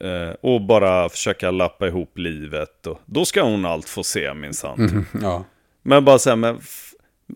Eh, 0.00 0.34
och 0.40 0.60
bara 0.60 1.08
försöka 1.08 1.50
lappa 1.50 1.86
ihop 1.86 2.18
livet. 2.18 2.86
Och 2.86 3.00
då 3.06 3.24
ska 3.24 3.42
hon 3.42 3.64
allt 3.64 3.88
få 3.88 4.02
se 4.02 4.34
minsann. 4.34 4.76
Typ. 4.76 4.92
Mm, 4.92 5.04
ja. 5.22 5.44
Men 5.82 6.04
bara 6.04 6.18
så 6.18 6.30
här, 6.30 6.36
men, 6.36 6.60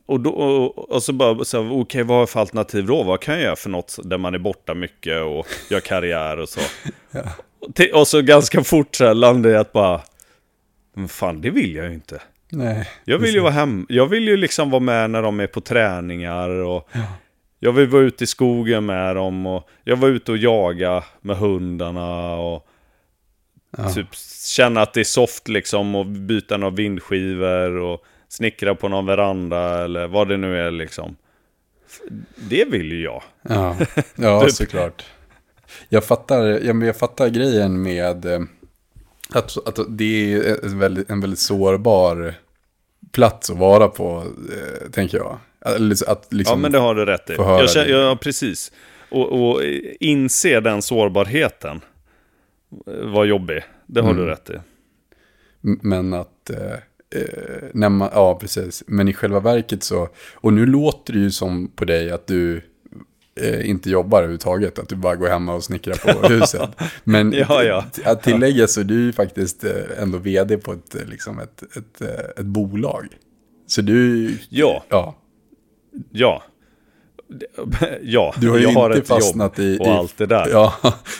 och, 0.06 0.20
då, 0.20 0.30
och, 0.30 0.90
och 0.90 1.02
så 1.02 1.12
bara, 1.12 1.44
så, 1.44 1.60
okej 1.60 1.76
okay, 1.76 2.02
vad 2.02 2.16
har 2.16 2.22
jag 2.22 2.30
för 2.30 2.40
alternativ 2.40 2.86
då? 2.86 3.02
Vad 3.02 3.20
kan 3.20 3.34
jag 3.34 3.42
göra 3.42 3.56
för 3.56 3.70
något 3.70 3.98
där 4.04 4.18
man 4.18 4.34
är 4.34 4.38
borta 4.38 4.74
mycket 4.74 5.22
och 5.22 5.46
gör 5.70 5.80
karriär 5.80 6.38
och 6.38 6.48
så? 6.48 6.60
ja. 7.10 7.22
och, 7.60 8.00
och, 8.00 8.08
så 8.08 8.22
ganska 8.22 8.64
fort 8.64 8.94
så 8.94 9.04
här 9.04 9.14
landade 9.14 9.54
jag 9.54 9.60
att 9.60 9.72
bara, 9.72 10.00
men 10.94 11.08
fan 11.08 11.40
det 11.40 11.50
vill 11.50 11.74
jag 11.74 11.86
ju 11.86 11.94
inte. 11.94 12.22
Nej. 12.50 12.88
Jag 13.04 13.18
vill 13.18 13.34
ju 13.34 13.40
vara 13.40 13.52
hem, 13.52 13.86
jag 13.88 14.06
vill 14.06 14.28
ju 14.28 14.36
liksom 14.36 14.70
vara 14.70 14.80
med 14.80 15.10
när 15.10 15.22
de 15.22 15.40
är 15.40 15.46
på 15.46 15.60
träningar 15.60 16.48
och 16.48 16.88
ja. 16.92 17.00
jag 17.58 17.72
vill 17.72 17.88
vara 17.88 18.02
ute 18.02 18.24
i 18.24 18.26
skogen 18.26 18.86
med 18.86 19.16
dem 19.16 19.46
och 19.46 19.68
jag 19.84 19.96
var 19.96 20.08
ute 20.08 20.32
och 20.32 20.38
jaga 20.38 21.04
med 21.20 21.36
hundarna 21.36 22.34
och 22.34 22.66
ja. 23.76 23.90
typ 23.90 24.14
känna 24.46 24.82
att 24.82 24.92
det 24.92 25.00
är 25.00 25.04
soft 25.04 25.48
liksom 25.48 25.94
och 25.94 26.06
byta 26.06 26.56
några 26.56 26.74
vindskivor 26.74 27.76
och 27.76 28.04
snickra 28.34 28.74
på 28.74 28.88
någon 28.88 29.06
veranda 29.06 29.84
eller 29.84 30.06
vad 30.06 30.28
det 30.28 30.36
nu 30.36 30.58
är 30.58 30.70
liksom. 30.70 31.16
Det 32.36 32.64
vill 32.64 32.92
ju 32.92 33.02
jag. 33.02 33.22
Ja, 33.42 33.76
ja 34.14 34.40
typ. 34.44 34.52
såklart. 34.52 35.04
Jag 35.88 36.04
fattar, 36.04 36.44
jag, 36.44 36.84
jag 36.84 36.96
fattar 36.96 37.28
grejen 37.28 37.82
med 37.82 38.24
eh, 38.24 38.40
att, 39.30 39.68
att 39.68 39.78
det 39.88 40.34
är 40.34 40.64
en 40.64 40.78
väldigt, 40.78 41.10
en 41.10 41.20
väldigt 41.20 41.38
sårbar 41.38 42.34
plats 43.12 43.50
att 43.50 43.58
vara 43.58 43.88
på, 43.88 44.24
eh, 44.52 44.90
tänker 44.90 45.18
jag. 45.18 45.38
Att, 46.06 46.32
liksom, 46.32 46.38
ja, 46.46 46.56
men 46.56 46.72
det 46.72 46.78
har 46.78 46.94
du 46.94 47.04
rätt 47.04 47.30
i. 47.30 47.34
Jag 47.34 47.70
känner, 47.70 47.88
ja, 47.88 48.18
precis. 48.20 48.72
Och, 49.10 49.32
och 49.32 49.62
inse 50.00 50.60
den 50.60 50.82
sårbarheten 50.82 51.80
var 52.86 53.24
jobbig. 53.24 53.62
Det 53.86 54.00
har 54.00 54.10
mm. 54.10 54.22
du 54.22 54.30
rätt 54.30 54.50
i. 54.50 54.54
Men 55.60 56.14
att... 56.14 56.50
Eh, 57.14 57.68
när 57.72 57.88
man, 57.88 58.10
ja, 58.12 58.38
precis. 58.40 58.84
Men 58.86 59.08
i 59.08 59.12
själva 59.14 59.40
verket 59.40 59.82
så... 59.82 60.08
Och 60.34 60.52
nu 60.52 60.66
låter 60.66 61.12
det 61.12 61.18
ju 61.18 61.30
som 61.30 61.68
på 61.68 61.84
dig 61.84 62.10
att 62.10 62.26
du 62.26 62.62
eh, 63.40 63.70
inte 63.70 63.90
jobbar 63.90 64.18
överhuvudtaget. 64.18 64.78
Att 64.78 64.88
du 64.88 64.96
bara 64.96 65.16
går 65.16 65.28
hemma 65.28 65.54
och 65.54 65.64
snickrar 65.64 65.94
på 65.94 66.28
huset. 66.34 66.70
Men 67.04 67.32
ja, 67.32 67.62
ja. 67.62 67.84
att 68.04 68.22
tillägga 68.22 68.66
så 68.66 68.80
är 68.80 68.84
du 68.84 68.94
ju 68.94 69.12
faktiskt 69.12 69.64
eh, 69.64 70.02
ändå 70.02 70.18
vd 70.18 70.56
på 70.56 70.72
ett, 70.72 70.94
eh, 70.94 71.06
liksom 71.06 71.38
ett, 71.38 71.62
ett, 71.76 72.00
ett 72.38 72.46
bolag. 72.46 73.08
Så 73.66 73.82
du... 73.82 74.30
Ja. 74.48 74.84
Ja. 74.88 75.14
Ja. 76.10 76.42
Ja, 78.02 78.34
du 78.40 78.50
har 78.50 78.58
jag 78.58 78.70
har 78.70 78.90
ett 78.90 79.08
fastnat 79.08 79.58
jobb 79.58 79.66
i, 79.66 79.78
och 79.80 79.86
allt 79.86 80.18
det 80.18 80.26
där. 80.26 80.48
Ja, 80.50 80.74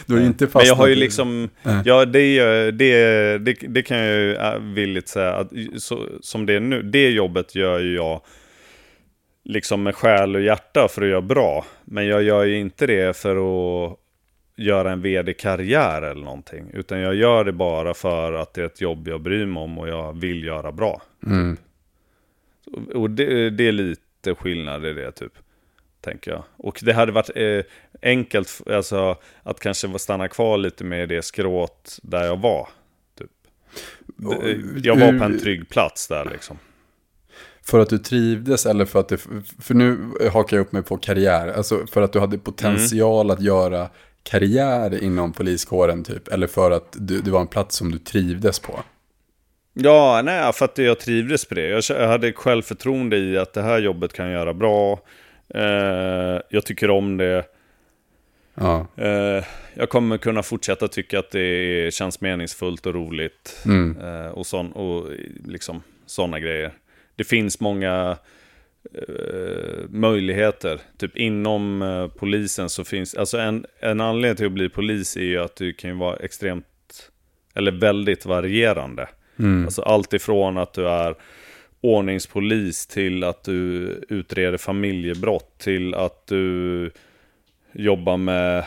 du 0.07 0.15
har 0.15 0.21
ju 0.21 0.27
inte 0.27 0.47
fastnat 0.47 0.63
Men 0.63 0.69
jag 0.69 0.75
har 0.75 0.87
ju 0.87 0.95
liksom, 0.95 1.45
i, 1.45 1.69
ja 1.85 2.05
det, 2.05 2.71
det, 2.71 3.39
det, 3.39 3.53
det 3.69 3.83
kan 3.83 3.99
jag 3.99 4.17
ju 4.17 4.35
äh, 4.35 4.59
villigt 4.59 5.09
säga, 5.09 5.33
att 5.35 5.51
så, 5.79 6.09
som 6.21 6.47
det 6.47 6.55
är 6.55 6.61
nu, 6.61 6.83
det 6.83 7.11
jobbet 7.11 7.55
gör 7.55 7.79
ju 7.81 7.95
jag 7.95 8.21
liksom 9.45 9.83
med 9.83 9.95
själ 9.95 10.37
och 10.37 10.43
hjärta 10.43 10.89
för 10.91 11.03
att 11.03 11.09
göra 11.09 11.23
bra. 11.23 11.65
Men 11.85 12.07
jag 12.07 12.23
gör 12.23 12.45
ju 12.45 12.59
inte 12.59 12.87
det 12.87 13.17
för 13.17 13.37
att 13.37 13.99
göra 14.57 14.93
en 14.93 15.03
vd-karriär 15.03 16.03
eller 16.03 16.25
någonting. 16.25 16.71
Utan 16.73 17.01
jag 17.01 17.15
gör 17.15 17.45
det 17.45 17.53
bara 17.53 17.95
för 17.95 18.33
att 18.33 18.55
det 18.55 18.61
är 18.61 18.67
ett 18.67 18.81
jobb 18.81 19.09
jag 19.09 19.21
bryr 19.21 19.47
mig 19.47 19.63
om 19.63 19.79
och 19.79 19.89
jag 19.89 20.21
vill 20.21 20.45
göra 20.45 20.73
bra. 20.73 21.03
Mm. 21.27 21.57
Och 22.95 23.11
det, 23.11 23.51
det, 23.51 23.69
är 23.69 23.73
lite 23.73 24.35
skillnad 24.35 24.87
i 24.87 24.93
det 24.93 25.13
typ. 25.13 25.33
Tänker 26.05 26.31
jag. 26.31 26.45
Och 26.57 26.81
det 26.83 26.93
hade 26.93 27.13
varit 27.13 27.31
eh, 27.35 27.61
enkelt 28.03 28.61
alltså, 28.71 29.17
att 29.43 29.61
kanske 29.61 29.99
stanna 29.99 30.29
kvar 30.29 30.57
lite 30.57 30.85
med 30.85 31.09
det 31.09 31.23
skråt 31.25 31.99
där 32.03 32.25
jag 32.25 32.41
var. 32.41 32.69
Typ. 33.19 33.31
Jag 34.83 34.97
var 34.97 35.19
på 35.19 35.25
en 35.25 35.39
trygg 35.39 35.69
plats 35.69 36.09
där 36.09 36.29
liksom. 36.33 36.59
För 37.63 37.81
att 37.81 37.89
du 37.89 37.99
trivdes 37.99 38.67
eller 38.67 38.85
för 38.85 39.01
att 39.01 39.09
det, 39.09 39.19
för 39.61 39.75
nu 39.75 39.99
hakar 40.33 40.57
jag 40.57 40.67
upp 40.67 40.73
mig 40.73 40.83
på 40.83 40.97
karriär, 40.97 41.49
alltså 41.49 41.87
för 41.87 42.03
att 42.03 42.13
du 42.13 42.21
hade 42.21 42.39
potential 42.39 43.27
mm. 43.27 43.37
att 43.37 43.43
göra 43.43 43.89
karriär 44.23 45.03
inom 45.03 45.33
poliskåren 45.33 46.05
typ, 46.05 46.29
eller 46.29 46.47
för 46.47 46.71
att 46.71 46.97
du, 46.99 47.21
det 47.21 47.31
var 47.31 47.41
en 47.41 47.47
plats 47.47 47.77
som 47.77 47.93
du 47.93 47.99
trivdes 47.99 48.59
på? 48.59 48.81
Ja, 49.73 50.23
nej, 50.25 50.53
för 50.53 50.65
att 50.65 50.79
jag 50.79 51.01
trivdes 51.01 51.45
på 51.45 51.55
det. 51.55 51.83
Jag 51.89 52.09
hade 52.09 52.33
självförtroende 52.33 53.17
i 53.17 53.39
att 53.39 53.53
det 53.53 53.63
här 53.63 53.79
jobbet 53.79 54.13
kan 54.13 54.27
jag 54.27 54.35
göra 54.35 54.55
bra. 54.55 55.01
Eh, 55.49 56.41
jag 56.51 56.67
tycker 56.67 56.91
om 56.91 57.17
det. 57.17 57.45
Ja. 58.55 58.87
Eh, 58.97 59.45
jag 59.75 59.89
kommer 59.89 60.19
kunna 60.19 60.43
fortsätta 60.43 60.89
tycka 60.89 61.19
att 61.19 61.31
det 61.31 61.95
känns 61.95 62.21
meningsfullt 62.21 62.87
och 62.87 62.95
roligt. 62.95 63.63
Mm. 63.65 63.99
Eh, 64.01 64.29
och, 64.29 64.47
sån, 64.47 64.73
och 64.73 65.11
liksom 65.45 65.83
sådana 66.07 66.41
grejer 66.41 66.73
det 67.17 67.25
finns 67.25 67.61
många 67.61 68.17
eh, 68.95 69.89
möjligheter. 69.89 70.81
Typ 70.99 71.17
inom 71.17 71.83
eh, 71.83 72.09
polisen 72.09 72.69
så 72.69 72.85
finns, 72.85 73.15
alltså 73.15 73.39
en, 73.39 73.67
en 73.81 74.01
anledning 74.01 74.37
till 74.37 74.47
att 74.47 74.53
bli 74.53 74.69
polis 74.69 75.17
är 75.17 75.21
ju 75.21 75.41
att 75.41 75.57
du 75.57 75.73
kan 75.73 75.99
vara 75.99 76.17
extremt, 76.17 77.11
eller 77.55 77.73
väldigt 77.73 78.27
varierande. 78.27 79.09
Mm. 79.39 79.65
Alltså 79.65 79.83
allt 79.83 80.13
ifrån 80.13 80.59
att 80.59 80.73
du 80.73 80.89
är 80.89 81.15
ordningspolis 81.85 82.87
till 82.87 83.25
att 83.25 83.45
du 83.45 83.87
utreder 84.09 84.59
familjebrott 84.59 85.59
till 85.59 85.95
att 85.95 86.27
du 86.27 86.91
jobbar 87.73 88.17
med 88.17 88.65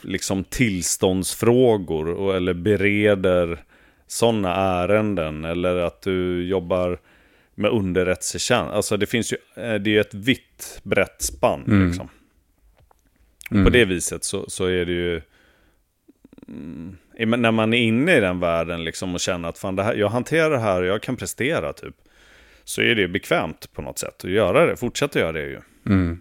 liksom 0.00 0.44
tillståndsfrågor 0.44 2.08
och, 2.08 2.36
eller 2.36 2.54
bereder 2.54 3.64
sådana 4.06 4.54
ärenden 4.54 5.44
eller 5.44 5.76
att 5.76 6.02
du 6.02 6.44
jobbar 6.44 6.98
med 7.54 7.70
underrättelsetjänst. 7.70 8.72
Alltså 8.72 8.96
det 8.96 9.06
finns 9.06 9.32
ju, 9.32 9.36
eh, 9.62 9.74
det 9.74 9.96
är 9.96 10.00
ett 10.00 10.14
vitt 10.14 10.80
brett 10.82 11.22
spann 11.22 11.64
mm. 11.66 11.86
liksom. 11.86 12.08
Mm. 13.50 13.64
På 13.64 13.70
det 13.70 13.84
viset 13.84 14.24
så, 14.24 14.50
så 14.50 14.64
är 14.64 14.84
det 14.84 14.92
ju, 14.92 15.20
mm, 16.48 16.96
när 17.42 17.50
man 17.50 17.74
är 17.74 17.78
inne 17.78 18.16
i 18.16 18.20
den 18.20 18.40
världen 18.40 18.84
liksom 18.84 19.14
och 19.14 19.20
känner 19.20 19.48
att 19.48 19.58
fan 19.58 19.76
det 19.76 19.82
här, 19.82 19.94
jag 19.94 20.08
hanterar 20.08 20.50
det 20.50 20.58
här 20.58 20.82
och 20.82 20.88
jag 20.88 21.02
kan 21.02 21.16
prestera 21.16 21.72
typ. 21.72 21.94
Så 22.64 22.82
är 22.82 22.94
det 22.94 23.08
bekvämt 23.08 23.72
på 23.72 23.82
något 23.82 23.98
sätt 23.98 24.24
att 24.24 24.30
göra 24.30 24.66
det, 24.66 24.76
fortsätta 24.76 25.18
göra 25.18 25.32
det 25.32 25.46
ju. 25.46 25.60
Mm. 25.86 26.18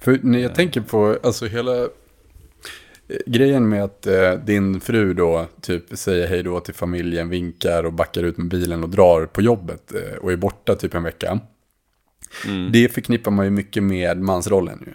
För 0.00 0.18
när 0.22 0.38
jag 0.38 0.54
tänker 0.54 0.80
på, 0.80 1.18
alltså 1.22 1.46
hela 1.46 1.88
grejen 3.26 3.68
med 3.68 3.84
att 3.84 4.06
eh, 4.06 4.32
din 4.32 4.80
fru 4.80 5.14
då 5.14 5.46
typ 5.60 5.84
säger 5.92 6.28
hej 6.28 6.42
då 6.42 6.60
till 6.60 6.74
familjen, 6.74 7.28
vinkar 7.28 7.84
och 7.84 7.92
backar 7.92 8.22
ut 8.22 8.36
med 8.36 8.48
bilen 8.48 8.82
och 8.82 8.88
drar 8.88 9.26
på 9.26 9.42
jobbet 9.42 9.94
eh, 9.94 10.16
och 10.16 10.32
är 10.32 10.36
borta 10.36 10.74
typ 10.74 10.94
en 10.94 11.02
vecka. 11.02 11.40
Mm. 12.46 12.72
Det 12.72 12.88
förknippar 12.88 13.30
man 13.30 13.44
ju 13.44 13.50
mycket 13.50 13.82
med 13.82 14.20
mansrollen 14.20 14.84
ju. 14.86 14.92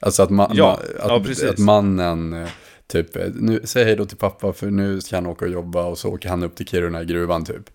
Alltså 0.00 0.22
att, 0.22 0.30
ma 0.30 0.50
ja, 0.54 0.80
att, 0.98 1.40
ja, 1.40 1.50
att 1.50 1.58
mannen 1.58 2.32
eh, 2.32 2.48
typ, 2.86 3.16
eh, 3.16 3.26
nu, 3.34 3.60
säg 3.64 3.84
hej 3.84 3.96
då 3.96 4.04
till 4.04 4.16
pappa 4.16 4.52
för 4.52 4.70
nu 4.70 5.00
ska 5.00 5.16
han 5.16 5.26
åka 5.26 5.44
och 5.44 5.50
jobba 5.50 5.84
och 5.84 5.98
så 5.98 6.08
åker 6.08 6.28
han 6.28 6.42
upp 6.42 6.56
till 6.56 6.66
Kiruna 6.66 7.02
i 7.02 7.04
gruvan 7.04 7.44
typ. 7.44 7.70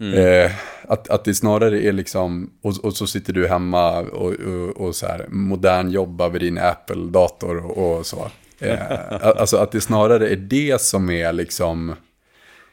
Mm. 0.00 0.14
Eh, 0.14 0.52
att, 0.82 1.10
att 1.10 1.24
det 1.24 1.34
snarare 1.34 1.82
är 1.82 1.92
liksom, 1.92 2.50
och, 2.62 2.84
och 2.84 2.96
så 2.96 3.06
sitter 3.06 3.32
du 3.32 3.48
hemma 3.48 4.00
och, 4.00 4.32
och, 4.32 4.76
och 4.76 4.96
så 4.96 5.06
här, 5.06 5.26
modern 5.28 5.90
jobbar 5.90 6.30
vid 6.30 6.40
din 6.40 6.58
Apple-dator 6.58 7.56
och, 7.56 7.98
och 7.98 8.06
så. 8.06 8.30
Eh, 8.58 8.80
alltså 9.20 9.56
att 9.56 9.72
det 9.72 9.80
snarare 9.80 10.28
är 10.28 10.36
det 10.36 10.80
som 10.80 11.10
är 11.10 11.32
liksom, 11.32 11.94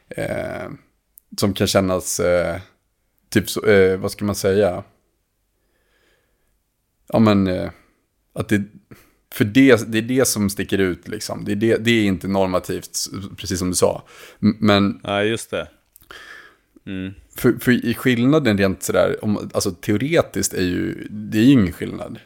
eh, 0.08 0.68
som 1.38 1.54
kan 1.54 1.66
kännas, 1.66 2.20
eh, 2.20 2.60
typ 3.30 3.50
så, 3.50 3.66
eh, 3.66 3.98
vad 3.98 4.10
ska 4.10 4.24
man 4.24 4.34
säga? 4.34 4.82
Ja 7.12 7.18
men, 7.18 7.46
eh, 7.46 7.70
att 8.32 8.48
det, 8.48 8.62
för 9.32 9.44
det, 9.44 9.92
det 9.92 9.98
är 9.98 10.02
det 10.02 10.28
som 10.28 10.50
sticker 10.50 10.78
ut 10.78 11.08
liksom. 11.08 11.44
Det 11.44 11.52
är, 11.52 11.56
det, 11.56 11.76
det 11.76 11.90
är 11.90 12.04
inte 12.04 12.28
normativt, 12.28 12.98
precis 13.36 13.58
som 13.58 13.68
du 13.68 13.74
sa. 13.74 14.02
Men... 14.38 15.00
Ja, 15.02 15.22
just 15.22 15.50
det. 15.50 15.68
Mm. 16.88 17.14
För, 17.36 17.52
för 17.60 17.86
i 17.86 17.94
skillnaden 17.94 18.58
rent 18.58 18.82
sådär, 18.82 19.24
om, 19.24 19.50
alltså 19.54 19.70
teoretiskt 19.70 20.54
är 20.54 20.62
ju, 20.62 21.06
det 21.10 21.38
är 21.38 21.42
ju 21.42 21.52
ingen 21.52 21.72
skillnad. 21.72 22.18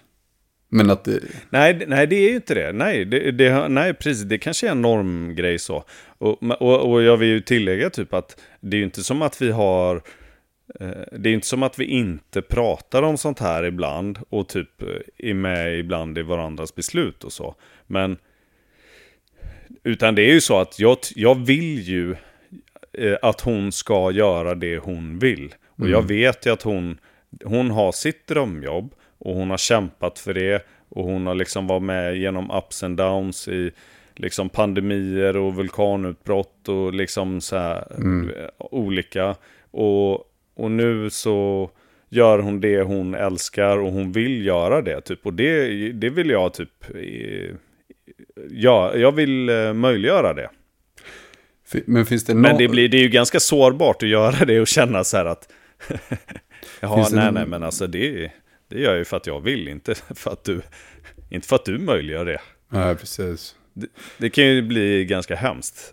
Men 0.69 0.91
att 0.91 1.05
det... 1.05 1.21
Nej, 1.51 1.85
nej, 1.87 2.07
det 2.07 2.17
är 2.17 2.29
ju 2.29 2.35
inte 2.35 2.55
det. 2.55 2.73
Nej, 2.73 3.05
det, 3.05 3.31
det, 3.31 3.69
nej 3.69 3.95
precis. 3.95 4.23
Det 4.23 4.39
kanske 4.39 4.67
är 4.67 4.71
en 4.71 4.83
normgrej 4.83 5.59
så. 5.59 5.85
Och, 6.19 6.43
och, 6.43 6.91
och 6.91 7.03
jag 7.03 7.17
vill 7.17 7.29
ju 7.29 7.41
tillägga 7.41 7.91
typ 7.91 8.15
att 8.15 8.41
det 8.61 8.77
är 8.77 8.79
ju 8.79 8.85
inte 8.85 9.03
som 9.03 9.23
att 9.23 9.43
vi 9.43 9.51
har... 9.51 9.97
Eh, 10.81 11.19
det 11.19 11.29
är 11.29 11.35
inte 11.35 11.47
som 11.47 11.63
att 11.63 11.79
vi 11.79 11.85
inte 11.85 12.43
pratar 12.43 13.03
om 13.03 13.19
sånt 13.19 13.39
här 13.39 13.65
ibland 13.65 14.19
och 14.29 14.49
typ 14.49 14.83
eh, 14.83 15.31
är 15.31 15.35
med 15.35 15.79
ibland 15.79 16.19
i 16.19 16.23
varandras 16.23 16.75
beslut 16.75 17.25
och 17.25 17.33
så. 17.33 17.55
Men... 17.87 18.17
Utan 19.85 20.15
det 20.15 20.23
är 20.23 20.33
ju 20.33 20.41
så 20.41 20.61
att 20.61 20.79
jag, 20.79 20.99
jag 21.15 21.47
vill 21.47 21.79
ju 21.79 22.17
att 23.23 23.41
hon 23.41 23.73
ska 23.73 24.11
göra 24.11 24.55
det 24.55 24.79
hon 24.79 25.19
vill. 25.19 25.55
Och 25.67 25.81
mm. 25.81 25.93
jag 25.93 26.03
vet 26.03 26.47
ju 26.47 26.53
att 26.53 26.63
hon, 26.63 26.99
hon 27.45 27.71
har 27.71 27.93
sitt 27.93 28.27
drömjobb. 28.27 28.95
Och 29.19 29.35
hon 29.35 29.51
har 29.51 29.59
kämpat 29.59 30.19
för 30.19 30.35
det. 30.35 30.67
Och 30.89 31.05
hon 31.05 31.27
har 31.27 31.35
liksom 31.35 31.67
varit 31.67 31.83
med 31.83 32.17
genom 32.17 32.51
ups 32.51 32.83
and 32.83 32.97
downs 32.97 33.49
i 33.49 33.71
liksom 34.15 34.49
pandemier 34.49 35.37
och 35.37 35.55
vulkanutbrott 35.55 36.69
och 36.69 36.95
liksom 36.95 37.41
så 37.41 37.57
här 37.57 37.85
mm. 37.97 38.31
olika. 38.59 39.35
Och, 39.71 40.15
och 40.55 40.71
nu 40.71 41.11
så 41.11 41.71
gör 42.09 42.39
hon 42.39 42.61
det 42.61 42.83
hon 42.83 43.15
älskar 43.15 43.79
och 43.79 43.93
hon 43.93 44.13
vill 44.13 44.47
göra 44.47 44.83
det. 44.83 45.01
Typ. 45.01 45.27
Och 45.27 45.35
det, 45.35 45.69
det 45.93 46.11
vill 46.11 46.31
jag 46.31 46.55
typ... 46.55 46.85
Ja, 48.51 48.97
jag 48.97 49.13
vill 49.13 49.49
eh, 49.49 49.73
möjliggöra 49.73 50.35
det. 50.35 50.49
Men 51.87 52.07
finns 52.07 52.25
det 52.25 52.35
no 52.35 52.41
Men 52.41 52.59
det, 52.59 52.69
blir, 52.69 52.89
det 52.89 52.97
är 52.97 53.03
ju 53.03 53.09
ganska 53.09 53.41
sårbart 53.41 54.03
att 54.03 54.09
göra 54.09 54.45
det 54.45 54.61
och 54.61 54.69
känna 54.69 55.05
så 55.05 55.17
här 55.17 55.25
att... 55.25 55.49
Jaha, 56.81 57.09
nej, 57.13 57.25
någon... 57.25 57.35
nej, 57.35 57.47
men 57.47 57.63
alltså 57.63 57.87
det, 57.87 58.31
det 58.69 58.81
gör 58.81 58.91
jag 58.91 58.99
ju 58.99 59.05
för 59.05 59.17
att 59.17 59.27
jag 59.27 59.41
vill, 59.41 59.69
inte 59.69 59.95
för 60.15 60.31
att 60.31 60.45
du, 60.45 60.63
inte 61.31 61.49
för 61.49 61.57
att 61.57 61.65
du 61.65 61.79
möjliggör 61.79 62.25
det. 62.25 62.41
Nej, 62.69 62.97
precis. 62.97 63.55
Det, 63.73 63.87
det 64.19 64.31
kan 64.31 64.45
ju 64.45 64.63
bli 64.63 65.05
ganska 65.05 65.37
hemskt. 65.37 65.93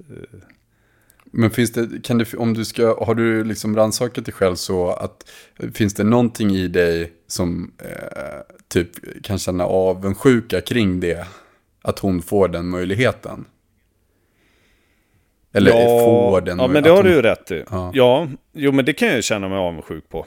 Men 1.32 1.52
finns 1.52 1.72
det, 1.72 2.04
kan 2.04 2.18
det, 2.18 2.34
om 2.34 2.54
du 2.54 2.66
ska, 2.66 3.06
har 3.06 3.16
du 3.16 3.44
liksom 3.44 3.76
rannsakat 3.76 4.26
dig 4.26 4.34
själv 4.34 4.56
så 4.56 4.90
att, 4.90 5.32
finns 5.74 5.94
det 5.94 6.04
någonting 6.04 6.52
i 6.52 6.68
dig 6.68 7.12
som 7.28 7.72
eh, 7.78 8.40
typ 8.68 9.24
kan 9.24 9.40
känna 9.40 9.66
avundsjuka 9.66 10.62
kring 10.62 11.00
det? 11.00 11.28
Att 11.82 12.00
hon 12.00 12.22
får 12.22 12.48
den 12.48 12.68
möjligheten? 12.68 13.46
Eller 15.54 15.72
ja, 15.72 16.00
får 16.00 16.42
den 16.42 16.60
Ja, 16.60 16.68
men 16.68 16.84
det 16.84 16.90
har 16.90 17.04
du 17.04 17.10
ju 17.10 17.22
rätt 17.22 17.52
i. 17.52 17.64
Ja. 17.72 17.92
ja, 17.94 18.28
jo 18.54 18.72
men 18.72 18.86
det 18.86 18.94
kan 18.94 19.08
jag 19.08 19.24
känna 19.24 19.50
mig 19.50 19.58
avundsjuk 19.58 20.10
på. 20.10 20.26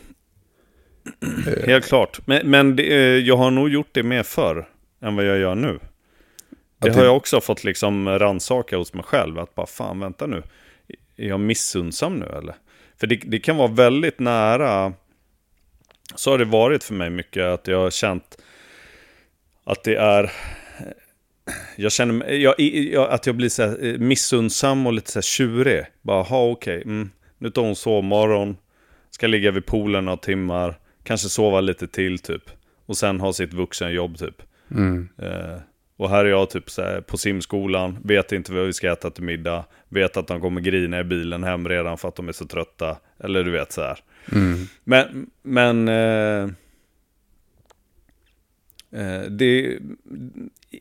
Eh. 1.46 1.66
Helt 1.66 1.86
klart. 1.86 2.26
Men, 2.26 2.50
men 2.50 2.76
det, 2.76 2.82
eh, 2.82 3.18
jag 3.18 3.36
har 3.36 3.50
nog 3.50 3.68
gjort 3.68 3.88
det 3.92 4.02
mer 4.02 4.22
förr 4.22 4.68
än 5.02 5.16
vad 5.16 5.24
jag 5.24 5.38
gör 5.38 5.54
nu. 5.54 5.78
Det 6.78 6.94
har 6.94 7.04
jag 7.04 7.16
också 7.16 7.40
fått 7.40 7.64
liksom 7.64 8.08
ransaka 8.08 8.76
hos 8.76 8.94
mig 8.94 9.04
själv. 9.04 9.38
Att 9.38 9.54
bara 9.54 9.66
fan, 9.66 10.00
vänta 10.00 10.26
nu 10.26 10.42
är 11.16 11.28
jag 11.28 11.40
missundsam 11.40 12.18
nu 12.18 12.26
eller? 12.26 12.54
För 13.00 13.06
det, 13.06 13.16
det, 13.16 13.38
kan 13.38 13.56
vara 13.56 13.68
väldigt 13.68 14.18
nära, 14.18 14.92
så 16.14 16.30
har 16.30 16.38
det 16.38 16.44
varit 16.44 16.84
för 16.84 16.94
mig 16.94 17.10
mycket, 17.10 17.44
att 17.44 17.68
jag 17.68 17.78
har 17.78 17.90
känt 17.90 18.38
att 19.64 19.84
det 19.84 19.96
är, 19.96 20.32
jag 21.76 21.92
känner 21.92 22.30
jag, 22.30 22.60
jag, 22.60 23.10
att 23.10 23.26
jag 23.26 23.36
blir 23.36 23.48
så 23.48 23.62
här 23.62 23.84
eh, 23.84 23.98
missundsam 23.98 24.86
och 24.86 24.92
lite 24.92 25.10
så 25.10 25.16
här 25.16 25.22
tjurig. 25.22 25.84
Bara, 26.02 26.22
ha 26.22 26.50
okej, 26.50 26.78
okay, 26.78 26.92
mm, 26.92 27.10
nu 27.38 27.50
tar 27.50 27.62
hon 27.62 27.76
sovmorgon, 27.76 28.56
ska 29.10 29.26
ligga 29.26 29.50
vid 29.50 29.66
poolen 29.66 30.04
några 30.04 30.16
timmar, 30.16 30.78
kanske 31.04 31.28
sova 31.28 31.60
lite 31.60 31.88
till 31.88 32.18
typ. 32.18 32.42
Och 32.86 32.96
sen 32.96 33.20
ha 33.20 33.32
sitt 33.32 33.54
vuxenjobb 33.54 34.18
typ. 34.18 34.42
Mm. 34.70 35.08
Uh, 35.22 35.58
och 35.96 36.10
här 36.10 36.24
är 36.24 36.28
jag 36.28 36.50
typ 36.50 36.70
så 36.70 36.82
här, 36.82 37.00
på 37.00 37.16
simskolan, 37.16 37.98
vet 38.04 38.32
inte 38.32 38.52
vad 38.52 38.66
vi 38.66 38.72
ska 38.72 38.92
äta 38.92 39.10
till 39.10 39.24
middag, 39.24 39.64
vet 39.88 40.16
att 40.16 40.26
de 40.26 40.40
kommer 40.40 40.60
grina 40.60 41.00
i 41.00 41.04
bilen 41.04 41.44
hem 41.44 41.68
redan 41.68 41.98
för 41.98 42.08
att 42.08 42.16
de 42.16 42.28
är 42.28 42.32
så 42.32 42.46
trötta. 42.46 42.96
Eller 43.24 43.44
du 43.44 43.50
vet 43.50 43.72
så 43.72 43.80
här. 43.80 43.98
Mm. 44.32 44.66
Men, 44.84 45.26
men 45.42 45.88
eh, 45.88 46.54
det, 49.30 49.78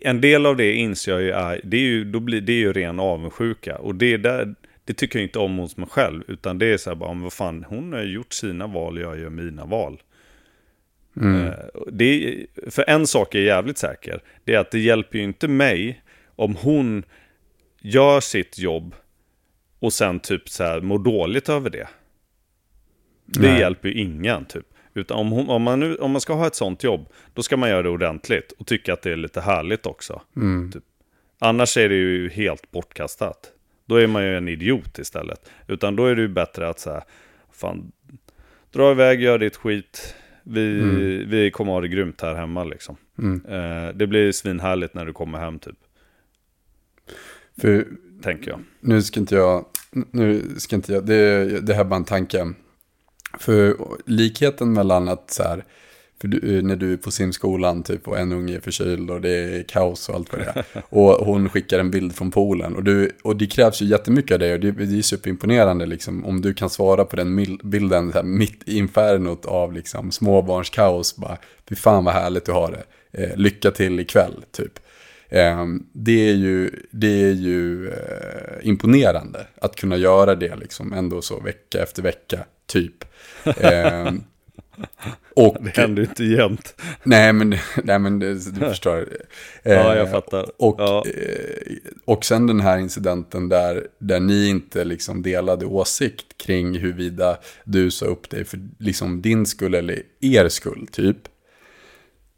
en 0.01 0.22
del 0.22 0.45
av 0.45 0.55
det 0.57 0.74
inser 0.74 1.12
jag 1.12 1.22
ju 1.22 1.32
är, 1.32 1.62
det 1.64 1.78
är 1.78 1.82
ju, 1.82 2.03
då 2.03 2.20
blir, 2.20 2.41
det 2.41 2.53
är 2.53 2.57
ju 2.57 2.74
ren 2.74 2.99
avundsjuka. 2.99 3.78
Och 3.78 3.95
det, 3.95 4.18
där, 4.18 4.55
det 4.86 4.93
tycker 4.93 5.20
jag 5.20 5.26
inte 5.26 5.39
om 5.39 5.57
hos 5.57 5.78
mig 5.78 5.89
själv, 5.89 6.24
utan 6.28 6.57
det 6.59 6.66
är 6.66 6.78
så 6.78 6.89
här 6.89 6.95
bara, 6.95 7.14
vad 7.14 7.34
fan, 7.34 7.66
hon 7.70 7.93
har 7.93 8.03
gjort 8.03 8.34
sina 8.34 8.68
val, 8.68 8.99
jag 8.99 9.20
gör 9.20 9.30
mina 9.30 9.66
val. 9.66 10.01
Mm. 11.16 11.45
Eh, 11.45 11.53
det, 11.91 12.38
för 12.68 12.89
en 12.89 13.07
sak 13.07 13.36
är 13.36 13.39
jävligt 13.39 13.78
säker. 13.78 14.22
Det 14.43 14.53
är 14.53 14.59
att 14.59 14.72
det 14.72 14.80
hjälper 14.80 15.18
ju 15.18 15.24
inte 15.24 15.47
mig 15.47 16.01
om 16.36 16.55
hon 16.55 17.03
gör 17.82 18.20
sitt 18.20 18.59
jobb 18.59 18.95
och 19.80 19.93
sen 19.93 20.20
typ 20.20 20.49
så 20.49 20.64
här 20.64 20.82
mår 20.82 20.99
dåligt 20.99 21.49
över 21.49 21.70
det. 21.70 21.88
Det 23.26 23.51
Nej. 23.51 23.59
hjälper 23.59 23.89
ju 23.89 24.01
ingen 24.01 24.45
typ. 24.45 24.66
Utan 24.94 25.18
om, 25.18 25.32
hon, 25.32 25.50
om, 25.50 25.62
man 25.62 25.80
nu, 25.80 25.96
om 25.96 26.12
man 26.12 26.22
ska 26.22 26.34
ha 26.34 26.48
ett 26.48 26.56
sånt 26.56 26.84
jobb, 26.84 27.06
då 27.34 27.44
ska 27.44 27.58
man 27.58 27.70
göra 27.70 27.82
det 27.82 27.89
ordentligt 27.89 28.52
och 28.52 28.68
tycka 28.68 28.94
att 28.94 29.02
det 29.02 29.12
är 29.12 29.16
lite 29.16 29.42
härligt 29.42 29.86
också. 29.86 30.22
Mm. 30.36 30.72
Typ. 30.72 30.84
Annars 31.39 31.78
är 31.78 31.89
det 31.89 31.96
ju 31.96 32.30
helt 32.30 32.72
bortkastat. 32.72 33.52
Då 33.86 33.96
är 33.96 34.08
man 34.08 34.24
ju 34.24 34.38
en 34.38 34.48
idiot 34.48 35.00
istället. 35.00 35.50
Utan 35.68 35.96
då 35.96 36.06
är 36.06 36.16
det 36.16 36.22
ju 36.22 36.28
bättre 36.28 36.70
att 36.70 36.80
säga, 36.80 37.04
fan, 37.52 37.92
dra 38.72 38.92
iväg, 38.92 39.22
gör 39.22 39.39
ditt 39.39 39.56
skit, 39.56 40.16
vi, 40.44 40.82
mm. 40.82 41.30
vi 41.30 41.52
kommer 41.52 41.72
ha 41.72 41.82
det 41.82 41.88
grymt 41.88 42.22
här 42.22 42.36
hemma 42.36 42.64
liksom. 42.64 42.98
Mm. 43.18 43.46
Eh, 43.46 43.94
det 43.96 44.08
blir 44.08 44.32
svinhärligt 44.32 44.94
när 44.94 45.06
du 45.06 45.14
kommer 45.14 45.39
hem 45.39 45.60
typ. 45.60 45.78
För, 47.62 47.86
Tänker 48.22 48.52
jag. 48.52 48.60
Nu 48.80 49.02
ska 49.02 49.20
inte 49.20 49.36
jag, 49.36 49.66
nu 50.12 50.42
ska 50.58 50.76
inte 50.76 50.94
jag, 50.94 51.06
det, 51.06 51.60
det 51.62 51.74
här 51.74 51.82
är 51.82 51.86
bara 51.86 51.96
en 51.96 52.04
tanke. 52.04 52.54
För 53.40 53.78
likheten 54.06 54.74
mellan 54.74 55.08
att 55.08 55.32
så 55.32 55.44
här, 55.44 55.64
för 56.22 56.28
du, 56.28 56.62
när 56.62 56.76
du 56.76 56.94
är 56.94 56.98
på 56.98 57.12
simskolan 57.12 57.84
typ 57.84 58.08
och 58.08 58.20
en 58.20 58.32
unge 58.32 58.56
är 58.56 58.60
förkyld 58.60 59.10
och 59.10 59.22
det 59.22 59.30
är 59.30 59.64
kaos 59.64 60.10
och 60.10 60.16
allt 60.16 60.32
vad 60.32 60.42
det 60.42 60.46
är. 60.46 60.66
Och 60.90 61.26
hon 61.26 61.50
skickar 61.50 61.80
en 61.80 61.92
bild 61.92 62.16
från 62.16 62.32
poolen. 62.32 62.76
Och, 62.76 62.84
du, 62.84 63.12
och 63.24 63.36
det 63.36 63.48
krävs 63.48 63.82
ju 63.82 63.86
jättemycket 63.86 64.32
av 64.32 64.40
dig 64.40 64.54
och 64.54 64.60
det, 64.60 64.72
det 64.72 64.98
är 64.98 65.02
superimponerande 65.02 65.86
liksom. 65.86 66.26
Om 66.26 66.42
du 66.42 66.54
kan 66.54 66.70
svara 66.70 67.06
på 67.06 67.16
den 67.16 67.60
bilden 67.64 68.14
här, 68.14 68.24
mitt 68.24 68.64
i 68.66 68.78
infernot 68.78 69.46
av 69.46 69.74
liksom 69.74 70.12
småbarnskaos. 70.12 71.16
Bara, 71.16 71.38
fy 71.70 71.76
fan 71.76 72.06
vad 72.06 72.14
härligt 72.14 72.46
du 72.46 72.52
har 72.52 72.72
det. 72.72 72.84
Eh, 73.24 73.38
lycka 73.38 73.72
till 73.72 74.00
ikväll 74.00 74.44
typ. 74.52 74.80
Eh, 75.32 75.66
det 75.94 76.30
är 76.30 76.34
ju, 76.34 76.72
det 76.92 77.24
är 77.24 77.32
ju 77.32 77.90
eh, 77.90 78.68
imponerande 78.68 79.48
att 79.62 79.76
kunna 79.76 79.98
göra 79.98 80.36
det 80.36 80.56
liksom 80.56 80.94
ändå 80.94 81.22
så 81.22 81.40
vecka 81.40 81.84
efter 81.84 82.04
vecka 82.04 82.46
typ. 82.66 83.06
Ehm, 83.44 84.24
och, 85.36 85.58
det 85.62 85.78
händer 85.78 86.04
inte 86.04 86.24
jämt. 86.24 86.82
Nej, 87.04 87.34
men, 87.34 87.56
nej, 87.84 88.00
men 88.00 88.20
du 88.20 88.40
förstår. 88.60 89.08
ja, 89.64 89.96
jag 89.96 90.12
fattar. 90.12 90.46
Och, 90.58 90.76
ja. 90.78 91.04
Eh, 91.08 91.76
och 92.06 92.26
sen 92.26 92.48
den 92.48 92.60
här 92.60 92.78
incidenten 92.78 93.50
där, 93.50 93.88
där 94.00 94.20
ni 94.20 94.48
inte 94.48 94.84
liksom 94.84 95.22
delade 95.22 95.66
åsikt 95.66 96.38
kring 96.38 96.80
huruvida 96.80 97.38
du 97.64 97.92
sa 97.92 98.06
upp 98.06 98.30
dig 98.30 98.46
för 98.46 98.60
liksom 98.80 99.22
din 99.22 99.46
skull 99.46 99.74
eller 99.74 100.04
er 100.22 100.50
skull, 100.50 100.88
typ. 100.92 101.18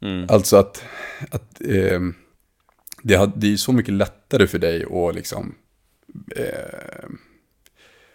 Mm. 0.02 0.26
Alltså 0.28 0.56
att, 0.56 0.84
att 1.30 1.60
eh, 1.60 2.00
det, 3.04 3.14
har, 3.14 3.32
det 3.36 3.52
är 3.52 3.56
så 3.56 3.72
mycket 3.72 3.94
lättare 3.94 4.46
för 4.46 4.58
dig 4.58 4.84
att 4.84 5.14
liksom... 5.14 5.54
Eh, 6.36 7.08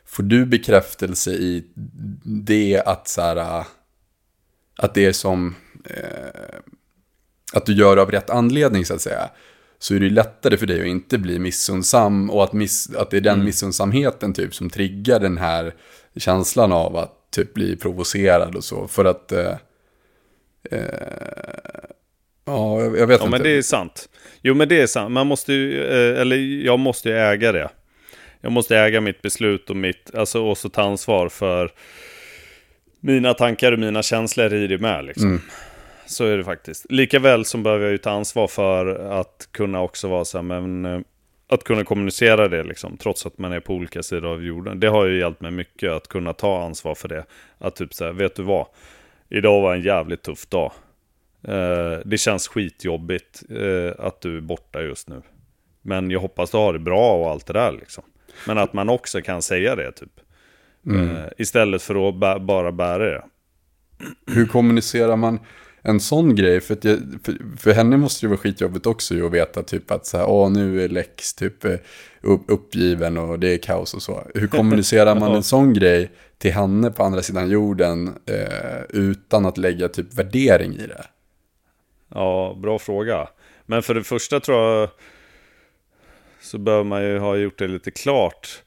får 0.05 0.23
du 0.23 0.45
bekräftelse 0.45 1.31
i 1.31 1.65
det 2.23 2.81
att 2.85 3.07
så 3.07 3.21
här 3.21 3.65
att 4.77 4.93
det 4.93 5.05
är 5.05 5.11
som 5.11 5.55
eh, 5.85 6.59
att 7.53 7.65
du 7.65 7.73
gör 7.73 7.95
det 7.95 8.01
av 8.01 8.11
rätt 8.11 8.29
anledning 8.29 8.85
så 8.85 8.93
att 8.93 9.01
säga. 9.01 9.29
Så 9.79 9.95
är 9.95 9.99
det 9.99 10.09
lättare 10.09 10.57
för 10.57 10.65
dig 10.65 10.81
att 10.81 10.87
inte 10.87 11.17
bli 11.17 11.39
missundsam 11.39 12.29
och 12.29 12.43
att, 12.43 12.53
miss, 12.53 12.95
att 12.95 13.11
det 13.11 13.17
är 13.17 13.21
den 13.21 13.33
mm. 13.33 13.45
missundsamheten 13.45 14.33
typ 14.33 14.55
som 14.55 14.69
triggar 14.69 15.19
den 15.19 15.37
här 15.37 15.73
känslan 16.15 16.71
av 16.71 16.97
att 16.97 17.31
typ 17.31 17.53
bli 17.53 17.75
provocerad 17.75 18.55
och 18.55 18.63
så. 18.63 18.87
För 18.87 19.05
att... 19.05 19.31
Eh, 19.31 19.55
eh, 20.71 20.79
ja, 22.45 22.81
jag, 22.81 22.97
jag 22.97 23.07
vet 23.07 23.19
ja, 23.19 23.25
inte. 23.25 23.29
men 23.29 23.43
det 23.43 23.57
är 23.57 23.61
sant. 23.61 24.09
Jo, 24.41 24.55
men 24.55 24.69
det 24.69 24.81
är 24.81 24.87
sant. 24.87 25.11
Man 25.11 25.27
måste 25.27 25.53
ju, 25.53 25.83
eh, 25.83 26.21
eller 26.21 26.35
jag 26.65 26.79
måste 26.79 27.09
ju 27.09 27.15
äga 27.15 27.51
det. 27.51 27.69
Jag 28.41 28.51
måste 28.51 28.77
äga 28.77 29.01
mitt 29.01 29.21
beslut 29.21 29.69
och 29.69 29.75
mitt, 29.75 30.15
alltså 30.15 30.51
också 30.51 30.69
ta 30.69 30.81
ansvar 30.81 31.29
för 31.29 31.71
mina 32.99 33.33
tankar 33.33 33.71
och 33.71 33.79
mina 33.79 34.03
känslor 34.03 34.53
i 34.53 34.67
det 34.67 34.77
med. 34.77 35.05
Liksom. 35.05 35.29
Mm. 35.29 35.41
Så 36.05 36.25
är 36.25 36.37
det 36.37 36.43
faktiskt. 36.43 36.85
Likaväl 36.89 37.45
som 37.45 37.63
behöver 37.63 37.83
jag 37.85 37.91
ju 37.91 37.97
ta 37.97 38.09
ansvar 38.09 38.47
för 38.47 38.85
att 39.19 39.49
kunna 39.51 39.81
också 39.81 40.07
vara 40.07 40.25
så 40.25 40.37
här, 40.37 40.59
men 40.59 40.85
eh, 40.85 40.99
att 41.49 41.63
kunna 41.63 41.83
kommunicera 41.83 42.47
det 42.47 42.63
liksom, 42.63 42.97
trots 42.97 43.25
att 43.25 43.37
man 43.37 43.51
är 43.51 43.59
på 43.59 43.73
olika 43.73 44.03
sidor 44.03 44.31
av 44.31 44.43
jorden. 44.43 44.79
Det 44.79 44.87
har 44.87 45.05
ju 45.05 45.19
hjälpt 45.19 45.41
mig 45.41 45.51
mycket 45.51 45.91
att 45.91 46.07
kunna 46.07 46.33
ta 46.33 46.63
ansvar 46.63 46.95
för 46.95 47.07
det. 47.07 47.25
Att 47.57 47.75
typ 47.75 47.93
så 47.93 48.05
här, 48.05 48.11
vet 48.11 48.35
du 48.35 48.43
vad? 48.43 48.65
Idag 49.29 49.61
var 49.61 49.75
en 49.75 49.81
jävligt 49.81 50.23
tuff 50.23 50.45
dag. 50.45 50.71
Eh, 51.43 51.99
det 52.05 52.17
känns 52.17 52.47
skitjobbigt 52.47 53.43
eh, 53.49 54.05
att 54.05 54.21
du 54.21 54.37
är 54.37 54.41
borta 54.41 54.81
just 54.81 55.09
nu. 55.09 55.21
Men 55.81 56.11
jag 56.11 56.19
hoppas 56.19 56.51
du 56.51 56.57
har 56.57 56.73
det 56.73 56.79
bra 56.79 57.15
och 57.15 57.29
allt 57.29 57.45
det 57.45 57.53
där 57.53 57.71
liksom. 57.71 58.03
Men 58.47 58.57
att 58.57 58.73
man 58.73 58.89
också 58.89 59.21
kan 59.21 59.41
säga 59.41 59.75
det 59.75 59.91
typ. 59.91 60.19
Mm. 60.85 61.15
Eh, 61.15 61.23
istället 61.37 61.81
för 61.81 62.09
att 62.09 62.41
bara 62.41 62.71
bära 62.71 63.11
det. 63.11 63.23
Hur 64.27 64.45
kommunicerar 64.45 65.15
man 65.15 65.39
en 65.81 65.99
sån 65.99 66.35
grej? 66.35 66.61
För, 66.61 66.77
jag, 66.81 66.99
för, 67.23 67.57
för, 67.57 67.73
henne 67.73 67.97
måste 67.97 68.25
det 68.25 68.29
vara 68.29 68.37
skitjobbigt 68.37 68.85
också 68.85 69.15
ju 69.15 69.25
att 69.25 69.33
veta 69.33 69.63
typ 69.63 69.91
att 69.91 70.05
så 70.05 70.17
här, 70.17 70.25
åh 70.29 70.51
nu 70.51 70.83
är 70.83 70.89
Lex 70.89 71.33
typ 71.33 71.65
eh, 71.65 71.75
upp, 72.21 72.41
uppgiven 72.47 73.17
och 73.17 73.39
det 73.39 73.53
är 73.53 73.57
kaos 73.57 73.93
och 73.93 74.01
så. 74.01 74.23
Hur 74.35 74.47
kommunicerar 74.57 75.19
man 75.19 75.35
en 75.35 75.43
sån 75.43 75.73
grej 75.73 76.11
till 76.37 76.51
henne 76.51 76.91
på 76.91 77.03
andra 77.03 77.21
sidan 77.21 77.49
jorden 77.49 78.07
eh, 78.25 78.81
utan 78.89 79.45
att 79.45 79.57
lägga 79.57 79.87
typ 79.87 80.13
värdering 80.13 80.73
i 80.73 80.87
det? 80.87 81.05
Ja, 82.09 82.57
bra 82.61 82.79
fråga. 82.79 83.27
Men 83.65 83.83
för 83.83 83.93
det 83.93 84.03
första 84.03 84.39
tror 84.39 84.57
jag 84.57 84.89
så 86.41 86.57
behöver 86.57 86.83
man 86.83 87.03
ju 87.03 87.19
ha 87.19 87.35
gjort 87.35 87.57
det 87.57 87.67
lite 87.67 87.91
klart 87.91 88.63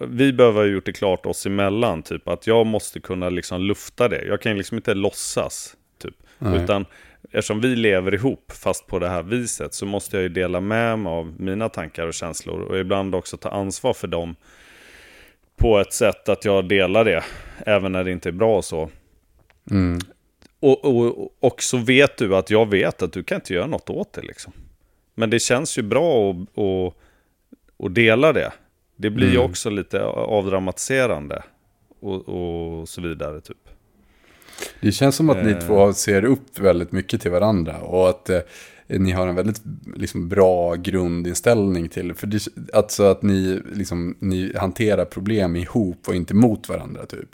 vi 0.00 0.32
behöver 0.32 0.60
ha 0.60 0.66
gjort 0.66 0.86
det 0.86 0.92
klart 0.92 1.26
oss 1.26 1.46
emellan, 1.46 2.02
typ 2.02 2.28
att 2.28 2.46
jag 2.46 2.66
måste 2.66 3.00
kunna 3.00 3.28
liksom 3.28 3.60
lufta 3.60 4.08
det. 4.08 4.24
Jag 4.24 4.42
kan 4.42 4.56
liksom 4.58 4.76
inte 4.76 4.94
låtsas, 4.94 5.76
typ. 6.02 6.14
Nej. 6.38 6.62
Utan 6.62 6.86
eftersom 7.22 7.60
vi 7.60 7.76
lever 7.76 8.14
ihop, 8.14 8.52
fast 8.52 8.86
på 8.86 8.98
det 8.98 9.08
här 9.08 9.22
viset, 9.22 9.74
så 9.74 9.86
måste 9.86 10.16
jag 10.16 10.22
ju 10.22 10.28
dela 10.28 10.60
med 10.60 10.98
mig 10.98 11.10
av 11.10 11.34
mina 11.40 11.68
tankar 11.68 12.06
och 12.06 12.14
känslor. 12.14 12.60
Och 12.60 12.78
ibland 12.78 13.14
också 13.14 13.36
ta 13.36 13.48
ansvar 13.48 13.92
för 13.92 14.08
dem 14.08 14.36
på 15.56 15.78
ett 15.78 15.92
sätt 15.92 16.28
att 16.28 16.44
jag 16.44 16.68
delar 16.68 17.04
det, 17.04 17.24
även 17.66 17.92
när 17.92 18.04
det 18.04 18.12
inte 18.12 18.28
är 18.28 18.32
bra 18.32 18.56
och 18.56 18.64
så. 18.64 18.90
Mm. 19.70 19.98
Och, 20.60 20.84
och, 20.84 21.28
och 21.40 21.62
så 21.62 21.76
vet 21.76 22.16
du 22.16 22.36
att 22.36 22.50
jag 22.50 22.70
vet 22.70 23.02
att 23.02 23.12
du 23.12 23.22
kan 23.22 23.34
inte 23.36 23.54
göra 23.54 23.66
något 23.66 23.90
åt 23.90 24.12
det 24.12 24.22
liksom. 24.22 24.52
Men 25.14 25.30
det 25.30 25.38
känns 25.38 25.78
ju 25.78 25.82
bra 25.82 26.30
att, 26.30 26.58
att, 26.58 26.94
att 27.86 27.94
dela 27.94 28.32
det. 28.32 28.52
Det 28.96 29.10
blir 29.10 29.26
ju 29.26 29.36
mm. 29.36 29.50
också 29.50 29.70
lite 29.70 30.04
avdramatiserande 30.04 31.42
och, 32.00 32.28
och 32.28 32.88
så 32.88 33.00
vidare 33.00 33.40
typ. 33.40 33.68
Det 34.80 34.92
känns 34.92 35.16
som 35.16 35.30
att 35.30 35.44
ni 35.44 35.50
eh. 35.50 35.58
två 35.58 35.92
ser 35.92 36.24
upp 36.24 36.58
väldigt 36.58 36.92
mycket 36.92 37.20
till 37.20 37.30
varandra 37.30 37.78
och 37.78 38.08
att 38.08 38.30
eh, 38.30 38.40
ni 38.86 39.10
har 39.10 39.28
en 39.28 39.34
väldigt 39.34 39.62
liksom, 39.96 40.28
bra 40.28 40.74
grundinställning 40.74 41.88
till 41.88 42.14
för 42.14 42.26
det. 42.26 42.48
Alltså 42.72 43.02
att 43.02 43.22
ni, 43.22 43.60
liksom, 43.72 44.16
ni 44.18 44.52
hanterar 44.56 45.04
problem 45.04 45.56
ihop 45.56 46.08
och 46.08 46.14
inte 46.14 46.34
mot 46.34 46.68
varandra 46.68 47.06
typ. 47.06 47.28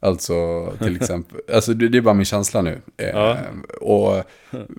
Alltså 0.00 0.70
till 0.78 0.96
exempel, 0.96 1.40
alltså 1.54 1.74
det, 1.74 1.88
det, 1.88 1.98
är 1.98 2.02
bara 2.02 2.14
min 2.14 2.24
känsla 2.24 2.62
nu. 2.62 2.80
Eh, 2.96 3.08
ja. 3.08 3.38
och 3.80 4.24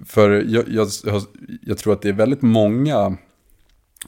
för 0.06 0.30
jag, 0.48 0.70
jag, 0.70 0.88
jag, 1.62 1.78
tror 1.78 1.94
att 1.94 2.02
det 2.02 2.10
är 2.10 2.14
väldigt 2.14 2.42
många 2.42 3.18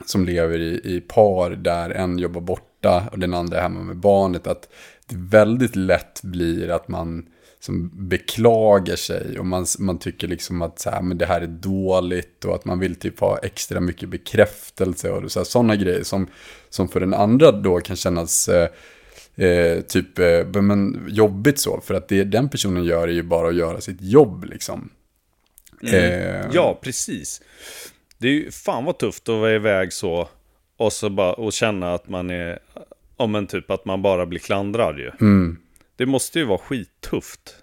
som 0.06 0.26
lever 0.26 0.60
i, 0.60 0.82
i 0.84 1.02
par 1.02 1.50
där 1.50 1.90
en 1.90 2.18
jobbar 2.18 2.42
borta 2.42 3.10
och 3.12 3.20
den 3.20 3.34
andra 3.34 3.58
är 3.58 3.62
hemma 3.62 3.82
med 3.82 3.98
barnet. 3.98 4.48
Att 4.48 4.70
det 5.08 5.16
väldigt 5.16 5.76
lätt 5.76 6.22
blir 6.24 6.70
att 6.70 6.88
man 6.88 7.26
som 7.60 8.08
beklagar 8.10 8.96
sig 8.96 9.40
och 9.40 9.46
man, 9.46 9.66
man 9.80 10.00
tycker 10.00 10.28
liksom 10.28 10.62
att 10.62 10.80
så 10.80 10.90
här, 10.90 11.02
men 11.02 11.18
det 11.18 11.26
här 11.26 11.42
är 11.42 11.48
dåligt 11.48 12.46
och 12.46 12.56
att 12.56 12.66
man 12.66 12.80
vill 12.80 12.96
typ 12.96 13.20
ha 13.20 13.38
extra 13.38 13.80
mycket 13.80 14.10
bekräftelse 14.10 15.12
och 15.12 15.32
sådana 15.32 15.76
grejer 15.76 16.04
som, 16.04 16.28
som 16.70 16.88
för 16.88 17.00
den 17.00 17.14
andra 17.14 17.52
då 17.52 17.80
kan 17.80 17.96
kännas 17.96 18.50
eh, 18.50 18.70
eh, 19.36 19.82
typ 19.82 20.20
eh, 20.20 20.62
men, 20.62 21.06
jobbigt 21.10 21.60
så 21.60 21.82
för 21.82 21.94
att 21.94 22.08
det 22.08 22.24
den 22.24 22.50
personen 22.50 22.84
gör 22.84 23.08
är 23.08 23.12
ju 23.12 23.24
bara 23.24 23.48
att 23.48 23.56
göra 23.56 23.82
sitt 23.82 24.02
jobb 24.02 24.46
liksom. 24.46 24.90
Mm. 25.82 25.96
Eh, 25.96 26.46
ja, 26.54 26.80
precis. 26.82 27.42
Det 28.18 28.28
är 28.28 28.32
ju 28.32 28.52
fan 28.52 28.86
vad 28.86 28.98
tufft 28.98 29.30
att 29.30 29.36
vara 29.36 29.56
iväg 29.56 29.94
så 29.94 30.30
och 30.78 30.94
så 30.94 31.10
bara 31.10 31.34
och 31.34 31.54
känna 31.54 31.94
att 31.94 32.10
man 32.10 32.30
är, 32.30 32.60
om 33.18 33.32
men 33.32 33.48
typ 33.48 33.72
att 33.72 33.86
man 33.86 34.02
bara 34.02 34.26
blir 34.26 34.40
klandrad 34.40 34.98
ju. 35.00 35.12
Mm. 35.22 35.58
Det 35.96 36.06
måste 36.06 36.40
ju 36.40 36.46
vara 36.46 36.58
skittufft. 36.58 37.56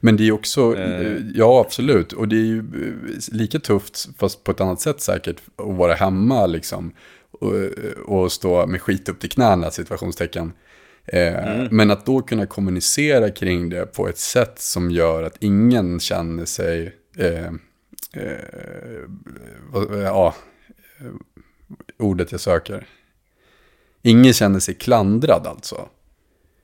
Men 0.00 0.16
det 0.16 0.28
är 0.28 0.32
också, 0.32 0.76
eh. 0.78 1.16
ja 1.34 1.60
absolut, 1.66 2.12
och 2.12 2.28
det 2.28 2.36
är 2.36 2.44
ju 2.44 2.58
eh, 2.58 3.34
lika 3.34 3.58
tufft, 3.58 4.08
fast 4.18 4.44
på 4.44 4.50
ett 4.50 4.60
annat 4.60 4.80
sätt 4.80 5.00
säkert, 5.00 5.36
att 5.56 5.76
vara 5.76 5.94
hemma 5.94 6.46
liksom. 6.46 6.92
Och, 7.30 7.52
och 8.06 8.32
stå 8.32 8.66
med 8.66 8.82
skit 8.82 9.08
upp 9.08 9.20
till 9.20 9.30
knäna, 9.30 9.70
situationstecken. 9.70 10.52
Eh, 11.06 11.54
mm. 11.54 11.68
Men 11.70 11.90
att 11.90 12.06
då 12.06 12.22
kunna 12.22 12.46
kommunicera 12.46 13.30
kring 13.30 13.68
det 13.70 13.86
på 13.86 14.08
ett 14.08 14.18
sätt 14.18 14.58
som 14.58 14.90
gör 14.90 15.22
att 15.22 15.36
ingen 15.40 16.00
känner 16.00 16.44
sig, 16.44 16.96
eh, 17.18 17.46
eh, 18.12 19.98
ja, 20.02 20.34
ordet 21.98 22.32
jag 22.32 22.40
söker. 22.40 22.86
Ingen 24.02 24.32
känner 24.32 24.60
sig 24.60 24.74
klandrad 24.74 25.46
alltså. 25.46 25.88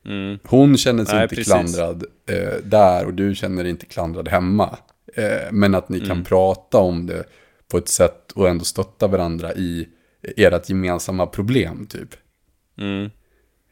Mm. 0.04 0.38
Hon 0.44 0.76
känner 0.76 1.04
sig 1.04 1.14
Nej, 1.14 1.22
inte 1.22 1.34
precis. 1.34 1.52
klandrad 1.52 2.04
eh, 2.26 2.64
där 2.64 3.06
och 3.06 3.14
du 3.14 3.34
känner 3.34 3.62
dig 3.62 3.70
inte 3.70 3.86
klandrad 3.86 4.28
hemma. 4.28 4.78
Eh, 5.14 5.52
men 5.52 5.74
att 5.74 5.88
ni 5.88 5.96
mm. 5.96 6.08
kan 6.08 6.24
prata 6.24 6.78
om 6.78 7.06
det 7.06 7.24
på 7.68 7.78
ett 7.78 7.88
sätt 7.88 8.32
och 8.32 8.48
ändå 8.48 8.64
stötta 8.64 9.06
varandra 9.06 9.54
i 9.54 9.88
ert 10.36 10.68
gemensamma 10.68 11.26
problem 11.26 11.86
typ. 11.86 12.14
Mm. 12.78 13.10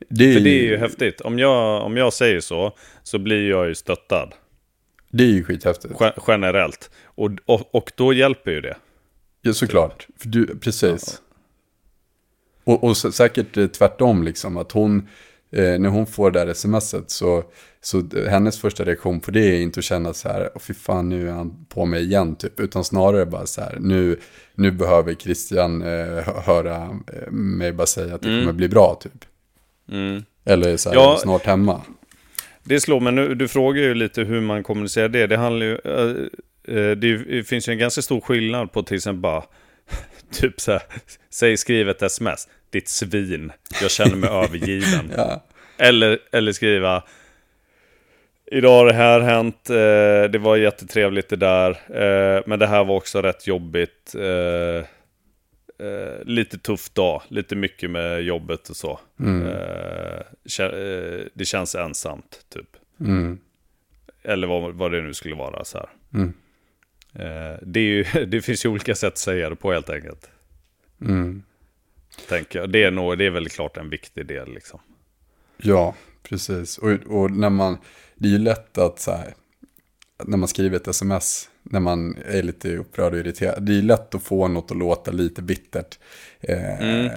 Det 0.09 0.31
är, 0.31 0.35
För 0.35 0.41
det 0.41 0.51
är 0.51 0.63
ju 0.63 0.77
häftigt. 0.77 1.21
Om 1.21 1.39
jag, 1.39 1.83
om 1.83 1.97
jag 1.97 2.13
säger 2.13 2.41
så, 2.41 2.77
så 3.03 3.19
blir 3.19 3.51
jag 3.51 3.69
ju 3.69 3.75
stöttad. 3.75 4.35
Det 5.11 5.25
är 5.25 5.29
ju 5.29 5.45
skithäftigt. 5.45 5.95
Generellt. 6.27 6.91
Och, 7.05 7.31
och, 7.47 7.75
och 7.75 7.93
då 7.97 8.13
hjälper 8.13 8.51
ju 8.51 8.61
det. 8.61 8.77
Ja, 9.43 9.53
såklart. 9.53 10.07
För 10.19 10.29
du, 10.29 10.59
precis. 10.59 11.21
Ja. 12.65 12.73
Och, 12.73 12.85
och 12.85 12.97
säkert 12.97 13.57
eh, 13.57 13.67
tvärtom, 13.67 14.23
liksom. 14.23 14.57
Att 14.57 14.73
hon, 14.73 15.09
eh, 15.53 15.79
när 15.79 15.89
hon 15.89 16.07
får 16.07 16.31
det 16.31 16.45
där 16.45 16.55
smset 16.55 17.11
så, 17.11 17.45
så 17.81 18.03
hennes 18.29 18.61
första 18.61 18.85
reaktion 18.85 19.21
på 19.21 19.31
det 19.31 19.41
är 19.41 19.61
inte 19.61 19.81
att 19.81 19.85
känna 19.85 20.15
så 20.15 20.29
här, 20.29 20.51
fy 20.61 20.75
fan 20.75 21.09
nu 21.09 21.29
är 21.29 21.33
han 21.33 21.67
på 21.69 21.85
mig 21.85 22.05
igen 22.05 22.37
typ, 22.37 22.61
utan 22.61 22.85
snarare 22.85 23.27
bara 23.27 23.47
så 23.47 23.61
här, 23.61 23.79
nu, 23.81 24.19
nu 24.55 24.71
behöver 24.71 25.15
Christian 25.15 25.83
eh, 25.83 26.43
höra 26.45 26.77
eh, 27.13 27.31
mig 27.31 27.73
bara 27.73 27.87
säga 27.87 28.15
att 28.15 28.23
det 28.23 28.29
mm. 28.29 28.41
kommer 28.41 28.53
bli 28.53 28.69
bra 28.69 28.99
typ. 29.01 29.25
Mm. 29.93 30.25
Eller 30.45 30.77
så 30.77 30.89
här, 30.89 30.97
ja, 30.97 31.19
snart 31.23 31.47
hemma. 31.47 31.83
Det 32.63 32.81
slår 32.81 33.01
mig 33.01 33.13
nu, 33.13 33.35
du 33.35 33.49
frågar 33.49 33.83
ju 33.83 33.95
lite 33.95 34.23
hur 34.23 34.41
man 34.41 34.63
kommunicerar 34.63 35.09
det. 35.09 35.27
Det 35.27 35.37
handlar 35.37 35.67
ju, 35.67 35.79
äh, 36.69 36.91
det 36.91 37.43
finns 37.49 37.69
ju 37.69 37.73
en 37.73 37.79
ganska 37.79 38.03
stor 38.03 38.21
skillnad 38.21 38.73
på 38.73 38.83
till 38.83 38.97
exempel 38.97 39.21
bara, 39.21 39.43
typ 40.33 40.61
så 40.61 40.73
här, 40.73 40.83
säg 41.31 41.57
skriv 41.57 41.89
ett 41.89 42.03
sms, 42.03 42.49
ditt 42.71 42.89
svin, 42.89 43.53
jag 43.83 43.91
känner 43.91 44.17
mig 44.17 44.31
övergiven. 44.45 45.13
ja. 45.17 45.45
Eller, 45.79 46.19
eller 46.33 46.53
skriva, 46.53 47.03
idag 48.53 48.77
har 48.77 48.87
det 48.87 48.95
här 48.95 49.21
hänt, 49.21 49.71
eh, 49.71 50.31
det 50.31 50.39
var 50.39 50.57
jättetrevligt 50.57 51.29
det 51.29 51.37
där, 51.37 51.71
eh, 51.71 52.43
men 52.47 52.59
det 52.59 52.67
här 52.67 52.85
var 52.85 52.95
också 52.95 53.23
rätt 53.23 53.47
jobbigt. 53.47 54.15
Eh, 55.79 56.25
lite 56.25 56.59
tuff 56.59 56.91
dag, 56.91 57.23
lite 57.29 57.57
mycket 57.57 57.91
med 57.91 58.23
jobbet 58.23 58.69
och 58.69 58.77
så. 58.77 59.01
Mm. 59.21 59.47
Eh, 59.47 60.67
eh, 60.67 61.27
det 61.35 61.45
känns 61.45 61.75
ensamt, 61.75 62.47
typ. 62.49 62.77
Mm. 63.01 63.39
Eller 64.23 64.47
vad, 64.47 64.75
vad 64.75 64.93
det 64.93 65.03
nu 65.03 65.15
skulle 65.15 65.35
vara 65.35 65.65
så 65.65 65.79
här. 65.79 65.89
Mm. 66.15 66.33
Eh, 67.15 67.59
det, 67.63 67.81
ju, 67.81 68.05
det, 68.27 68.43
finns 68.43 68.65
ju 68.65 68.69
olika 68.69 68.95
sätt 68.95 69.13
att 69.13 69.19
säga 69.19 69.51
det 69.51 69.57
på 69.57 69.73
helt 69.73 69.91
enkelt. 69.91 70.31
Mm. 71.01 71.43
Tänker 72.29 72.59
jag. 72.59 72.71
Det 72.71 72.85
är, 72.85 72.91
nog, 72.91 73.19
det 73.19 73.27
är 73.27 73.31
väl 73.31 73.49
klart 73.49 73.77
en 73.77 73.91
viktig 73.91 74.27
del 74.27 74.55
liksom. 74.55 74.81
Ja, 75.57 75.95
precis. 76.23 76.79
Och, 76.79 76.91
och 76.91 77.31
när 77.31 77.51
man, 77.51 77.79
det 78.15 78.29
är 78.29 78.33
ju 78.33 78.39
lätt 78.39 78.79
att 78.79 79.01
så 79.01 79.11
här, 79.11 79.35
när 80.25 80.37
man 80.37 80.49
skriver 80.49 80.77
ett 80.77 80.89
sms 80.89 81.49
när 81.63 81.81
man 81.81 82.17
är 82.27 82.43
lite 82.43 82.77
upprörd 82.77 83.13
och 83.13 83.19
irriterad. 83.19 83.63
Det 83.63 83.79
är 83.79 83.83
lätt 83.83 84.15
att 84.15 84.23
få 84.23 84.49
något 84.49 84.71
att 84.71 84.77
låta 84.77 85.11
lite 85.11 85.43
bittert. 85.43 85.99
Eh, 86.41 86.83
mm. 86.83 87.11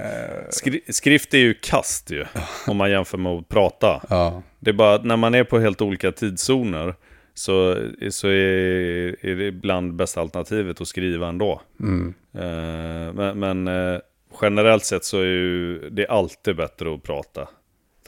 Skri 0.50 0.82
skrift 0.88 1.34
är 1.34 1.38
ju 1.38 1.54
kast 1.54 2.12
ju, 2.12 2.26
om 2.68 2.78
man 2.78 2.92
jämför 2.92 3.18
med 3.18 3.32
att 3.32 3.50
prata. 3.50 4.02
Ja. 4.10 4.44
Det 4.60 4.72
är 4.72 4.74
bara 4.74 4.96
att 4.96 5.06
när 5.06 5.18
man 5.18 5.36
är 5.36 5.44
på 5.44 5.60
helt 5.60 5.82
olika 5.82 6.12
tidszoner 6.12 6.96
så, 7.34 7.78
så 8.10 8.28
är, 8.28 9.26
är 9.26 9.36
det 9.36 9.46
ibland 9.46 9.96
bästa 9.96 10.22
alternativet 10.22 10.82
att 10.82 10.88
skriva 10.88 11.28
ändå. 11.28 11.62
Mm. 11.80 12.14
Eh, 12.34 13.14
men, 13.14 13.40
men 13.40 13.68
eh, 13.68 14.00
generellt 14.42 14.86
sett 14.86 15.06
så 15.06 15.20
är 15.20 15.26
ju, 15.26 15.90
det 15.90 16.08
alltid 16.08 16.56
bättre 16.56 16.94
att 16.94 17.04
prata. 17.04 17.48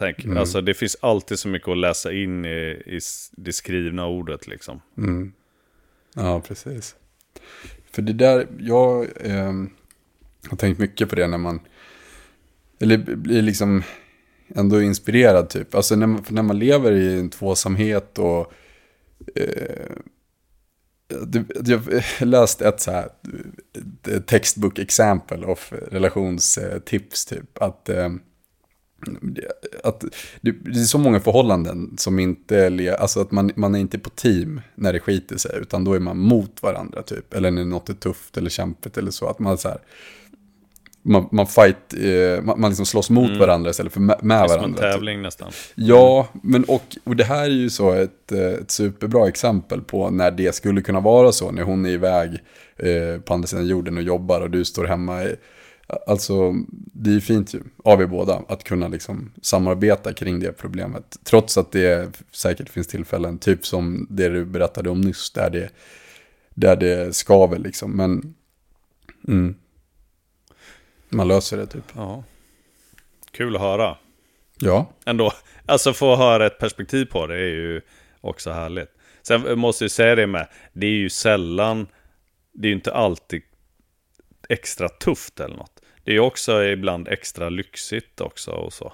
Tänk, 0.02 0.26
mm. 0.26 0.38
Alltså 0.38 0.62
det 0.62 0.74
finns 0.74 0.98
alltid 1.00 1.40
så 1.40 1.48
mycket 1.48 1.68
att 1.68 1.78
läsa 1.78 2.14
in 2.14 2.46
i, 2.46 2.84
i 2.86 3.00
det 3.32 3.54
skrivna 3.54 4.08
ordet 4.08 4.48
liksom. 4.48 4.82
Mm. 4.98 5.34
Ja, 6.16 6.42
precis. 6.42 6.96
För 7.92 8.02
det 8.02 8.14
där, 8.14 8.48
jag 8.60 9.08
eh, 9.20 9.54
har 10.50 10.58
tänkt 10.58 10.80
mycket 10.80 11.10
på 11.10 11.16
det 11.16 11.28
när 11.28 11.38
man, 11.38 11.60
eller 12.80 12.98
blir 12.98 13.42
liksom 13.42 13.84
ändå 14.56 14.82
inspirerad 14.82 15.50
typ. 15.50 15.76
Alltså 15.76 15.96
när 15.96 16.08
man, 16.08 16.24
när 16.30 16.44
man 16.44 16.60
lever 16.60 16.92
i 16.92 17.20
en 17.20 17.30
tvåsamhet 17.30 18.20
och 18.20 18.54
eh, 19.36 19.96
jag 21.66 21.82
läste 22.20 22.68
ett 22.68 22.82
så 22.82 22.92
här 22.92 23.10
textbook 24.20 24.80
exempel 24.80 25.44
av 25.44 25.60
relationstips 25.92 27.26
typ. 27.26 27.62
Att 27.62 27.90
eh, 27.90 28.10
att 29.84 30.02
det, 30.42 30.52
det, 30.52 30.80
är 30.80 30.84
så 30.84 30.98
många 30.98 31.20
förhållanden 31.20 31.96
som 31.98 32.20
inte, 32.20 32.96
alltså 33.00 33.22
att 33.22 33.32
man, 33.32 33.52
man 33.56 33.76
är 33.76 33.80
inte 33.80 34.00
på 34.00 34.10
team 34.10 34.62
när 34.76 34.94
det 34.94 35.00
skiter 35.00 35.38
sig, 35.38 35.60
utan 35.62 35.84
då 35.84 35.94
är 35.94 36.00
man 36.00 36.18
mot 36.18 36.64
varandra 36.64 37.02
typ. 37.02 37.34
Eller 37.34 37.52
när 37.52 37.66
något 37.66 37.90
är 37.90 37.94
tufft 37.94 38.38
eller 38.38 38.50
kämpigt 38.50 38.98
eller 38.98 39.12
så. 39.12 39.28
Att 39.28 39.40
man 39.40 39.58
så 39.58 39.70
här, 39.70 39.78
man, 41.02 41.28
man 41.32 41.48
fight, 41.48 41.94
eh, 41.94 42.44
man, 42.44 42.62
man 42.62 42.70
liksom 42.70 42.86
slåss 42.86 43.10
mot 43.10 43.28
mm. 43.28 43.40
varandra 43.40 43.70
istället 43.70 43.94
för 43.94 44.00
med, 44.00 44.24
med 44.24 44.38
varandra. 44.38 44.64
Som 44.64 44.86
en 44.86 44.92
tävling 44.92 45.18
typ. 45.18 45.24
nästan. 45.24 45.52
Ja, 45.76 46.28
men 46.44 46.64
och, 46.64 46.98
och 47.04 47.16
det 47.16 47.24
här 47.24 47.44
är 47.44 47.50
ju 47.50 47.70
så 47.70 47.92
ett, 47.92 48.32
eh, 48.32 48.40
ett 48.40 48.72
superbra 48.72 49.28
exempel 49.28 49.82
på 49.82 50.10
när 50.10 50.32
det 50.32 50.56
skulle 50.56 50.82
kunna 50.82 51.00
vara 51.00 51.32
så. 51.32 51.52
När 51.52 51.64
hon 51.64 51.86
är 51.86 51.90
iväg 51.90 52.40
eh, 52.78 53.22
på 53.22 53.34
andra 53.34 53.48
sidan 53.48 53.68
jorden 53.68 53.98
och 53.98 54.04
jobbar 54.04 54.42
och 54.42 54.50
du 54.50 54.66
står 54.66 54.86
hemma 54.86 55.24
i, 55.24 55.36
alltså 56.08 56.54
det 56.94 57.10
är 57.10 57.14
ju 57.14 57.22
fint 57.22 57.54
ju, 57.54 57.62
av 57.84 58.02
er 58.02 58.06
båda, 58.06 58.44
att 58.48 58.64
kunna 58.64 58.88
liksom 58.88 59.32
samarbeta 59.42 60.14
kring 60.14 60.40
det 60.40 60.52
problemet. 60.52 61.18
Trots 61.24 61.58
att 61.58 61.72
det 61.72 62.20
säkert 62.32 62.70
finns 62.70 62.88
tillfällen, 62.88 63.38
typ 63.38 63.66
som 63.66 64.08
det 64.10 64.30
du 64.30 64.46
berättade 64.46 64.90
om 64.90 65.02
nyss, 65.02 65.32
där 65.32 65.50
det, 65.50 65.70
där 66.50 66.76
det 66.76 67.16
skaver 67.16 67.60
liksom. 67.60 67.92
Men 67.92 68.36
mm, 69.28 69.56
man 71.10 71.28
löser 71.28 71.58
det 71.58 71.68
typ. 71.68 71.86
Ja. 71.96 72.24
Kul 73.32 73.56
att 73.56 73.62
höra. 73.62 73.98
Ja. 74.60 74.90
Ändå. 75.06 75.34
Alltså 75.66 75.94
få 75.94 76.16
höra 76.16 76.46
ett 76.46 76.60
perspektiv 76.60 77.06
på 77.06 77.28
det 77.28 77.36
är 77.36 77.54
ju 77.54 77.82
också 78.22 78.52
härligt. 78.52 78.90
Sen 79.22 79.60
måste 79.60 79.84
jag 79.84 79.92
säga 79.92 80.16
det 80.16 80.28
med, 80.28 80.48
det 80.74 80.86
är 80.86 80.92
ju 80.92 81.10
sällan, 81.10 81.88
det 82.54 82.68
är 82.68 82.70
ju 82.70 82.76
inte 82.76 82.94
alltid 82.94 83.42
extra 84.50 84.90
tufft 84.90 85.40
eller 85.40 85.56
något. 85.56 85.81
Det 86.04 86.16
är 86.16 86.20
också 86.20 86.64
ibland 86.64 87.08
extra 87.08 87.50
lyxigt 87.50 88.22
också 88.22 88.52
och 88.52 88.74
så. 88.74 88.94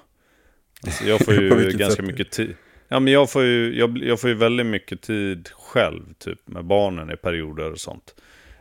Alltså 0.85 1.03
jag 1.03 1.25
får 1.25 1.33
ju 1.41 1.71
ganska 1.71 2.01
mycket 2.01 2.31
tid. 2.31 2.55
Ja 2.87 2.99
men 2.99 3.13
jag 3.13 3.29
får, 3.29 3.43
ju, 3.43 3.77
jag, 3.79 3.97
jag, 3.97 4.19
får 4.19 4.29
ju 4.29 4.35
väldigt 4.35 4.65
mycket 4.65 5.01
tid 5.01 5.49
själv, 5.53 6.13
typ 6.13 6.47
med 6.47 6.65
barnen 6.65 7.11
i 7.11 7.15
perioder 7.15 7.71
och 7.71 7.79
sånt. 7.79 8.15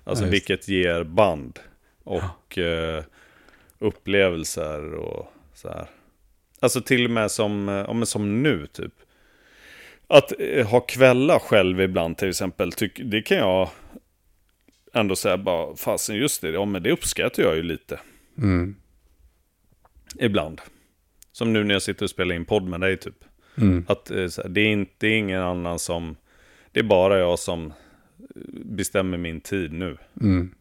Alltså 0.05 0.25
ja, 0.25 0.31
vilket 0.31 0.69
ger 0.69 1.05
band 1.05 1.59
och 2.05 2.59
ja. 2.59 2.63
eh, 2.63 3.05
upplevelser 3.79 4.95
och 4.95 5.33
så 5.55 5.69
här. 5.69 5.87
Alltså 6.61 6.81
till 6.81 7.05
och 7.05 7.11
med 7.11 7.31
som, 7.31 7.69
ja, 7.69 8.07
som 8.07 8.43
nu 8.43 8.67
typ. 8.67 8.93
Att 10.07 10.33
eh, 10.41 10.67
ha 10.67 10.81
kvällar 10.81 11.39
själv 11.39 11.81
ibland 11.81 12.19
till 12.19 12.29
exempel, 12.29 12.73
tyck, 12.73 13.01
det 13.05 13.23
kan 13.23 13.37
jag 13.37 13.71
ändå 14.95 15.17
säga 15.17 15.37
bara, 15.37 15.77
fasen 15.77 16.17
just 16.17 16.43
det, 16.43 16.51
ja 16.51 16.65
men 16.65 16.83
det 16.83 16.93
uppskattar 16.93 17.43
jag 17.43 17.57
ju 17.57 17.63
lite. 17.63 18.01
Mm. 18.39 18.77
Ibland. 20.19 20.61
Som 21.33 21.53
nu 21.53 21.65
när 21.65 21.75
jag 21.75 21.83
sitter 21.83 22.05
och 22.05 22.11
spelar 22.11 22.35
in 22.35 22.45
podd 22.45 22.63
med 22.63 22.81
dig 22.81 22.97
typ. 22.97 23.25
Mm. 23.57 23.85
Att 23.89 24.11
eh, 24.11 24.27
det, 24.49 24.61
är 24.61 24.67
inte, 24.67 24.93
det 24.99 25.07
är 25.07 25.19
ingen 25.19 25.43
annan 25.43 25.79
som, 25.79 26.17
det 26.73 26.81
är 26.81 26.85
bara 26.85 27.19
jag 27.19 27.39
som 27.39 27.73
bestämmer 28.65 29.19
min 29.19 29.41
tid 29.41 29.73
nu. 29.73 29.97
Mm. 30.21 30.55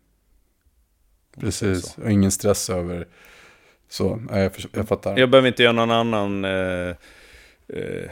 Precis, 1.39 1.97
och 1.97 2.11
ingen 2.11 2.31
stress 2.31 2.69
över 2.69 3.07
så. 3.87 4.21
Jag, 4.29 4.51
jag 4.71 4.87
fattar. 4.87 5.17
Jag 5.17 5.29
behöver 5.29 5.47
inte 5.47 5.63
göra 5.63 5.73
någon 5.73 5.91
annan, 5.91 6.45
eh, 6.45 6.95
eh, 7.67 8.09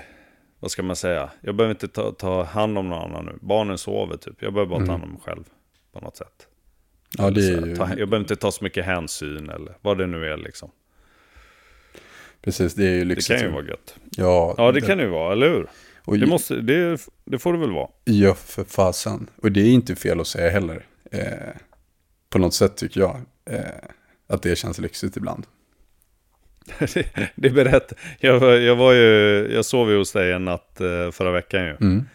vad 0.59 0.71
ska 0.71 0.83
man 0.83 0.95
säga? 0.95 1.29
Jag 1.41 1.55
behöver 1.55 1.73
inte 1.73 1.87
ta, 1.87 2.11
ta, 2.11 2.43
hand 2.43 2.77
om 2.77 2.89
någon 2.89 3.11
annan 3.11 3.25
nu. 3.25 3.37
Barnen 3.41 3.77
sover 3.77 4.17
typ. 4.17 4.41
Jag 4.41 4.53
behöver 4.53 4.69
bara 4.69 4.79
ta 4.79 4.83
mm. 4.83 4.89
hand 4.91 5.03
om 5.03 5.09
mig 5.09 5.21
själv 5.21 5.43
på 5.91 5.99
något 5.99 6.17
sätt. 6.17 6.47
Ja, 7.17 7.29
det 7.29 7.41
är 7.41 7.65
ju... 7.65 7.75
jag 7.77 7.77
behöver 7.77 8.19
inte 8.19 8.35
ta 8.35 8.51
så 8.51 8.63
mycket 8.63 8.85
hänsyn 8.85 9.49
eller 9.49 9.73
vad 9.81 9.97
det 9.97 10.07
nu 10.07 10.25
är 10.25 10.37
liksom. 10.37 10.71
Precis, 12.41 12.73
det 12.73 12.85
är 12.85 12.93
ju 12.93 13.05
lyxigt. 13.05 13.27
Det 13.27 13.37
kan 13.37 13.47
ju 13.47 13.53
vara 13.53 13.65
gött. 13.65 13.95
Ja, 14.17 14.55
ja 14.57 14.71
det, 14.71 14.79
det 14.79 14.87
kan 14.87 14.97
det 14.97 15.03
ju 15.03 15.09
vara, 15.09 15.31
eller 15.31 15.49
hur? 15.49 15.67
Och 16.05 16.19
det, 16.19 16.25
måste, 16.25 16.55
det, 16.55 17.07
det 17.25 17.39
får 17.39 17.53
det 17.53 17.59
väl 17.59 17.71
vara. 17.71 17.89
Ja, 18.03 18.33
för 18.33 18.63
fasen. 18.63 19.29
Och 19.35 19.51
det 19.51 19.61
är 19.61 19.69
inte 19.69 19.95
fel 19.95 20.19
att 20.19 20.27
säga 20.27 20.49
heller. 20.49 20.85
Eh, 21.11 21.21
på 22.29 22.37
något 22.37 22.53
sätt 22.53 22.77
tycker 22.77 22.99
jag. 22.99 23.21
Eh, 23.49 23.59
att 24.27 24.41
det 24.41 24.55
känns 24.55 24.79
lyxigt 24.79 25.17
ibland. 25.17 25.45
det 27.35 27.49
berätt. 27.49 27.93
Jag, 28.19 28.61
jag, 28.61 28.75
var 28.75 28.93
ju, 28.93 29.47
jag 29.53 29.65
sov 29.65 29.91
ju 29.91 29.97
hos 29.97 30.11
dig 30.11 30.31
en 30.31 30.45
natt 30.45 30.81
eh, 30.81 31.11
förra 31.11 31.31
veckan 31.31 31.63
ju. 31.63 31.71
Mm. 31.81 32.05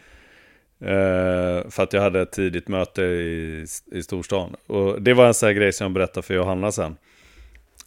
Uh, 0.83 1.71
för 1.71 1.83
att 1.83 1.93
jag 1.93 2.01
hade 2.01 2.21
ett 2.21 2.33
tidigt 2.33 2.69
möte 2.69 3.03
i, 3.03 3.67
i 3.93 4.03
storstan. 4.03 4.57
Och 4.67 5.03
det 5.03 5.15
var 5.15 5.27
en 5.27 5.35
sån 5.35 5.47
här 5.47 5.55
grej 5.55 5.73
som 5.73 5.85
jag 5.85 5.93
berättade 5.93 6.27
för 6.27 6.35
Johanna 6.35 6.73
sen. 6.73 6.97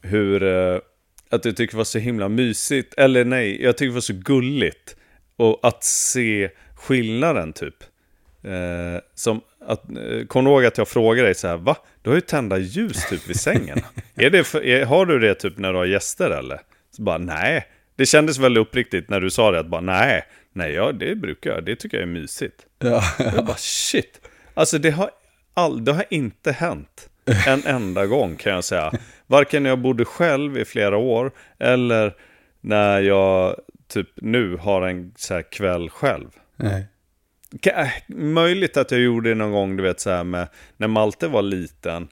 Hur, 0.02 0.44
uh, 0.44 0.80
att 1.30 1.46
jag 1.46 1.56
tycker 1.56 1.72
det 1.72 1.78
var 1.78 1.84
så 1.84 2.00
himla 2.00 2.30
mysigt, 2.30 2.94
eller 2.98 3.26
nej, 3.26 3.64
jag 3.64 3.78
tycker 3.78 3.88
det 3.88 3.94
var 3.94 4.02
så 4.02 4.14
gulligt. 4.14 4.96
Och 5.36 5.60
att 5.64 5.84
se 5.84 6.50
skillnaden 6.76 7.54
typ. 7.54 7.76
Uh, 8.46 9.00
som 9.16 9.42
att, 9.66 9.84
kom 10.28 10.48
ihåg 10.48 10.66
att 10.66 10.78
jag 10.78 10.88
frågade 10.88 11.28
dig 11.28 11.36
så 11.36 11.48
här, 11.48 11.58
va? 11.58 11.78
Du 12.02 12.10
har 12.10 12.16
ju 12.16 12.22
tända 12.22 12.58
ljus 12.58 13.10
typ 13.10 13.30
vid 13.30 13.40
sängen. 13.40 13.80
är 14.16 14.30
det 14.30 14.44
för, 14.44 14.66
är, 14.66 14.86
har 14.86 15.06
du 15.06 15.20
det 15.20 15.36
typ 15.36 15.58
när 15.58 15.74
du 15.74 15.78
har 15.78 15.86
gäster 15.86 16.32
eller? 16.32 16.62
Så 16.92 17.02
bara, 17.02 17.18
nej. 17.18 17.68
Det 17.96 18.06
kändes 18.06 18.38
väldigt 18.40 18.62
uppriktigt 18.62 19.10
när 19.10 19.22
du 19.22 19.30
sa 19.30 19.52
det, 19.52 19.60
att 19.60 19.68
bara, 19.68 19.82
nej. 19.82 20.24
Nej, 20.54 20.72
ja, 20.72 20.92
det 20.92 21.16
brukar 21.16 21.50
jag. 21.50 21.66
Det 21.66 21.76
tycker 21.76 21.98
jag 21.98 22.04
är 22.04 22.14
mysigt. 22.14 22.66
Ja, 22.80 23.04
ja. 23.20 23.32
Jag 23.36 23.46
bara, 23.46 23.58
shit. 23.58 24.22
Alltså 24.54 24.78
det 24.78 24.90
har, 24.90 25.10
all, 25.54 25.86
det 25.86 25.94
har 25.94 26.06
inte 26.10 26.52
hänt 26.52 27.10
en 27.48 27.66
enda 27.66 28.06
gång 28.06 28.36
kan 28.36 28.54
jag 28.54 28.64
säga. 28.64 28.92
Varken 29.28 29.64
när 29.64 29.70
jag 29.70 29.80
bodde 29.80 30.06
själv 30.06 30.58
i 30.58 30.66
flera 30.66 30.98
år, 30.98 31.32
eller 31.60 32.16
när 32.62 33.02
jag 33.02 33.56
typ 33.88 34.10
nu 34.16 34.58
har 34.58 34.82
en 34.82 35.14
så 35.18 35.34
här 35.34 35.52
kväll 35.52 35.90
själv. 35.90 36.30
Nej. 36.56 36.88
Äh, 37.64 37.88
möjligt 38.08 38.78
att 38.78 38.92
jag 38.92 39.00
gjorde 39.00 39.30
det 39.30 39.36
någon 39.36 39.52
gång, 39.52 39.78
du 39.78 39.84
vet 39.84 40.00
så 40.00 40.10
här 40.10 40.24
med, 40.24 40.48
när 40.78 40.88
Malte 40.88 41.28
var 41.28 41.42
liten. 41.42 42.08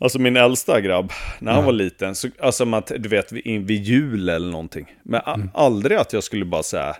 Alltså 0.00 0.18
min 0.18 0.36
äldsta 0.36 0.80
grabb, 0.80 1.12
när 1.38 1.52
han 1.52 1.58
mm. 1.58 1.66
var 1.66 1.72
liten, 1.72 2.14
så, 2.14 2.28
alltså 2.40 2.64
man, 2.64 2.82
du 2.98 3.08
vet 3.08 3.32
vid, 3.32 3.66
vid 3.66 3.82
jul 3.82 4.28
eller 4.28 4.50
någonting. 4.50 4.96
Men 5.02 5.20
mm. 5.20 5.50
aldrig 5.54 5.98
att 5.98 6.12
jag 6.12 6.24
skulle 6.24 6.44
bara 6.44 6.62
säga, 6.62 6.96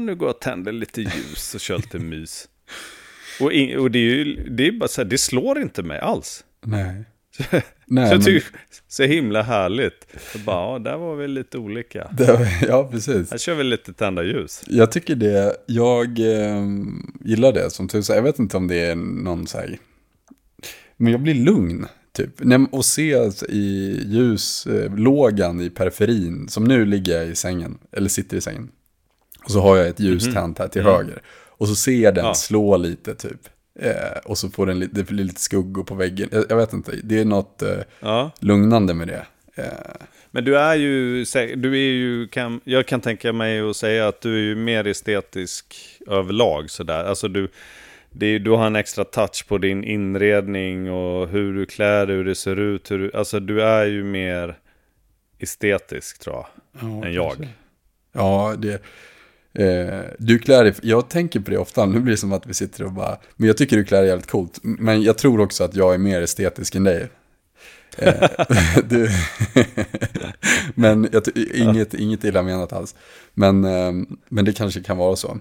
nu 0.00 0.14
går 0.14 0.28
jag 0.28 0.34
och 0.34 0.40
tänder 0.40 0.72
lite 0.72 1.00
ljus 1.00 1.54
och 1.54 1.60
kör 1.60 1.76
lite 1.76 1.98
mys. 1.98 2.48
Och, 3.40 3.52
in, 3.52 3.78
och 3.78 3.90
det 3.90 3.98
är 3.98 4.02
ju, 4.02 4.48
det 4.50 4.66
är 4.66 4.72
bara 4.72 4.88
så 4.88 5.02
här, 5.02 5.08
det 5.08 5.18
slår 5.18 5.60
inte 5.60 5.82
mig 5.82 5.98
alls. 5.98 6.44
Nej. 6.64 7.04
Nej, 7.86 8.08
så 8.08 8.14
jag 8.14 8.24
tycker 8.24 8.52
men... 8.52 8.60
så 8.88 9.02
himla 9.02 9.42
härligt. 9.42 10.06
Så 10.32 10.38
bara, 10.38 10.72
ja, 10.72 10.78
där 10.78 10.96
var 10.96 11.16
vi 11.16 11.28
lite 11.28 11.58
olika. 11.58 12.10
Det, 12.12 12.48
ja, 12.68 12.88
precis. 12.90 13.30
Här 13.30 13.38
kör 13.38 13.54
vi 13.54 13.64
lite 13.64 13.92
tända 13.92 14.22
ljus. 14.22 14.62
Jag 14.66 14.92
tycker 14.92 15.14
det, 15.14 15.56
jag 15.66 16.18
eh, 16.18 16.66
gillar 17.24 17.52
det 17.52 17.70
som 17.70 17.88
tusan. 17.88 18.16
Jag 18.16 18.22
vet 18.22 18.38
inte 18.38 18.56
om 18.56 18.68
det 18.68 18.80
är 18.80 18.94
någon 18.94 19.46
så 19.46 19.58
här, 19.58 19.78
men 20.96 21.12
jag 21.12 21.20
blir 21.20 21.34
lugn. 21.34 21.86
Typ. 22.12 22.40
Och 22.70 22.84
se 22.84 23.30
i 23.48 24.00
ljuslågan 24.06 25.60
i 25.60 25.70
periferin, 25.70 26.48
som 26.48 26.64
nu 26.64 26.84
ligger 26.84 27.18
jag 27.18 27.28
i 27.28 27.34
sängen, 27.34 27.78
eller 27.92 28.08
sitter 28.08 28.36
i 28.36 28.40
sängen. 28.40 28.68
Och 29.44 29.50
så 29.50 29.60
har 29.60 29.76
jag 29.76 29.88
ett 29.88 30.00
ljus 30.00 30.26
mhm. 30.26 30.34
tänt 30.34 30.58
här 30.58 30.68
till 30.68 30.80
mm. 30.80 30.92
höger. 30.92 31.22
Och 31.48 31.68
så 31.68 31.74
ser 31.74 32.02
jag 32.02 32.14
den 32.14 32.24
ja. 32.24 32.34
slå 32.34 32.76
lite 32.76 33.14
typ. 33.14 33.40
Eh, 33.78 34.18
och 34.24 34.38
så 34.38 34.50
får 34.50 34.66
den 34.66 34.88
det 34.92 35.08
blir 35.08 35.24
lite 35.24 35.40
skuggor 35.40 35.84
på 35.84 35.94
väggen. 35.94 36.28
Jag, 36.32 36.44
jag 36.48 36.56
vet 36.56 36.72
inte, 36.72 36.92
det 37.04 37.18
är 37.18 37.24
något 37.24 37.62
eh, 37.62 37.78
ja. 38.00 38.30
lugnande 38.40 38.94
med 38.94 39.08
det. 39.08 39.26
Eh. 39.54 39.64
Men 40.30 40.44
du 40.44 40.58
är 40.58 40.74
ju, 40.74 41.24
du 41.56 41.72
är 41.72 41.92
ju 41.92 42.28
kan, 42.28 42.60
jag 42.64 42.86
kan 42.86 43.00
tänka 43.00 43.32
mig 43.32 43.60
att 43.60 43.76
säga 43.76 44.08
att 44.08 44.20
du 44.20 44.34
är 44.34 44.40
ju 44.40 44.54
mer 44.54 44.86
estetisk 44.86 45.76
överlag 46.06 46.70
sådär. 46.70 47.04
Alltså 47.04 47.28
du, 47.28 47.48
det, 48.10 48.38
du 48.38 48.50
har 48.50 48.66
en 48.66 48.76
extra 48.76 49.04
touch 49.04 49.46
på 49.48 49.58
din 49.58 49.84
inredning 49.84 50.90
och 50.90 51.28
hur 51.28 51.54
du 51.54 51.66
klär 51.66 52.06
dig, 52.06 52.16
hur 52.16 52.24
det 52.24 52.34
ser 52.34 52.56
ut. 52.56 52.90
Hur 52.90 52.98
du, 52.98 53.12
alltså 53.14 53.40
du 53.40 53.62
är 53.62 53.86
ju 53.86 54.04
mer 54.04 54.58
estetisk 55.38 56.18
tror 56.18 56.36
jag, 56.36 56.46
ja, 56.80 57.06
än 57.06 57.12
jag. 57.12 57.48
Ja, 58.12 58.54
det, 58.58 58.82
Eh, 59.52 60.00
du 60.18 60.38
klär 60.38 60.64
dig, 60.64 60.74
jag 60.82 61.08
tänker 61.08 61.40
på 61.40 61.50
det 61.50 61.58
ofta, 61.58 61.86
nu 61.86 62.00
blir 62.00 62.10
det 62.10 62.16
som 62.16 62.32
att 62.32 62.46
vi 62.46 62.54
sitter 62.54 62.84
och 62.84 62.92
bara, 62.92 63.18
men 63.36 63.46
jag 63.46 63.56
tycker 63.56 63.76
du 63.76 63.84
klär 63.84 64.00
dig 64.00 64.08
jävligt 64.08 64.30
coolt. 64.30 64.58
Men 64.62 65.02
jag 65.02 65.18
tror 65.18 65.40
också 65.40 65.64
att 65.64 65.76
jag 65.76 65.94
är 65.94 65.98
mer 65.98 66.22
estetisk 66.22 66.74
än 66.74 66.84
dig. 66.84 67.08
Eh, 67.96 68.30
du, 68.84 69.08
men 70.74 71.08
jag, 71.12 71.22
inget, 71.54 71.94
inget 71.94 72.24
illa 72.24 72.42
menat 72.42 72.72
alls. 72.72 72.94
Men, 73.34 73.64
eh, 73.64 73.92
men 74.28 74.44
det 74.44 74.52
kanske 74.52 74.82
kan 74.82 74.96
vara 74.96 75.16
så. 75.16 75.38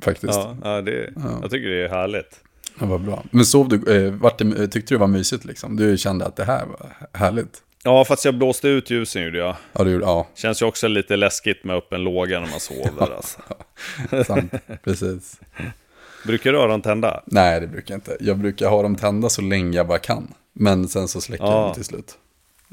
Faktiskt. 0.00 0.34
Ja, 0.34 0.56
ja, 0.62 0.82
det, 0.82 1.12
ja. 1.16 1.38
jag 1.42 1.50
tycker 1.50 1.68
det 1.68 1.84
är 1.84 1.88
härligt. 1.88 2.40
Ja, 2.80 2.86
vad 2.86 3.00
bra. 3.00 3.24
Men 3.30 3.44
sov 3.44 3.68
du, 3.68 4.06
eh, 4.06 4.12
vart 4.12 4.38
det, 4.38 4.68
tyckte 4.68 4.94
du 4.94 4.96
det 4.96 5.00
var 5.00 5.06
mysigt 5.06 5.44
liksom? 5.44 5.76
Du 5.76 5.98
kände 5.98 6.26
att 6.26 6.36
det 6.36 6.44
här 6.44 6.66
var 6.66 6.96
härligt? 7.12 7.62
Ja, 7.84 8.04
fast 8.04 8.24
jag 8.24 8.34
blåste 8.34 8.68
ut 8.68 8.90
ljusen 8.90 9.22
gjorde 9.22 9.38
jag. 9.38 9.56
Ja, 9.72 9.84
det 9.84 9.90
gjorde 9.90 10.04
ja. 10.04 10.28
Känns 10.34 10.62
ju 10.62 10.66
också 10.66 10.88
lite 10.88 11.16
läskigt 11.16 11.64
med 11.64 11.76
öppen 11.76 12.04
låga 12.04 12.40
när 12.40 12.50
man 12.50 12.60
sover. 12.60 13.14
alltså. 13.16 13.40
Sant, 14.26 14.52
precis. 14.84 15.40
Brukar 16.26 16.52
du 16.52 16.58
ha 16.58 16.66
dem 16.66 16.82
tända? 16.82 17.22
Nej, 17.26 17.60
det 17.60 17.66
brukar 17.66 17.94
jag 17.94 17.96
inte. 17.96 18.16
Jag 18.20 18.38
brukar 18.38 18.68
ha 18.68 18.82
dem 18.82 18.96
tända 18.96 19.28
så 19.28 19.42
länge 19.42 19.76
jag 19.76 19.86
bara 19.86 19.98
kan. 19.98 20.34
Men 20.52 20.88
sen 20.88 21.08
så 21.08 21.20
släcker 21.20 21.44
ja. 21.44 21.52
jag 21.52 21.66
dem 21.66 21.74
till 21.74 21.84
slut. 21.84 22.18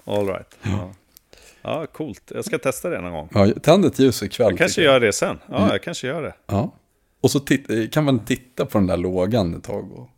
All 0.05 0.27
right. 0.27 0.57
Ja. 0.61 0.91
ja, 1.61 1.85
coolt. 1.85 2.31
Jag 2.35 2.45
ska 2.45 2.57
testa 2.57 2.89
det 2.89 3.01
någon 3.01 3.11
gång. 3.11 3.29
Ja, 3.33 3.47
tänd 3.61 3.85
ett 3.85 3.99
ljus 3.99 4.23
ikväll. 4.23 4.49
Jag 4.49 4.57
kanske 4.57 4.81
gör 4.81 4.99
det 4.99 5.13
sen. 5.13 5.39
Ja, 5.49 5.57
mm. 5.57 5.69
jag 5.69 5.83
kanske 5.83 6.07
gör 6.07 6.21
det. 6.21 6.33
Ja. 6.45 6.73
Och 7.21 7.31
så 7.31 7.39
kan 7.91 8.03
man 8.03 8.25
titta 8.25 8.65
på 8.65 8.77
den 8.77 8.87
där 8.87 8.97
lågan 8.97 9.55
ett 9.55 9.63
tag. 9.63 9.91
Och 9.91 10.09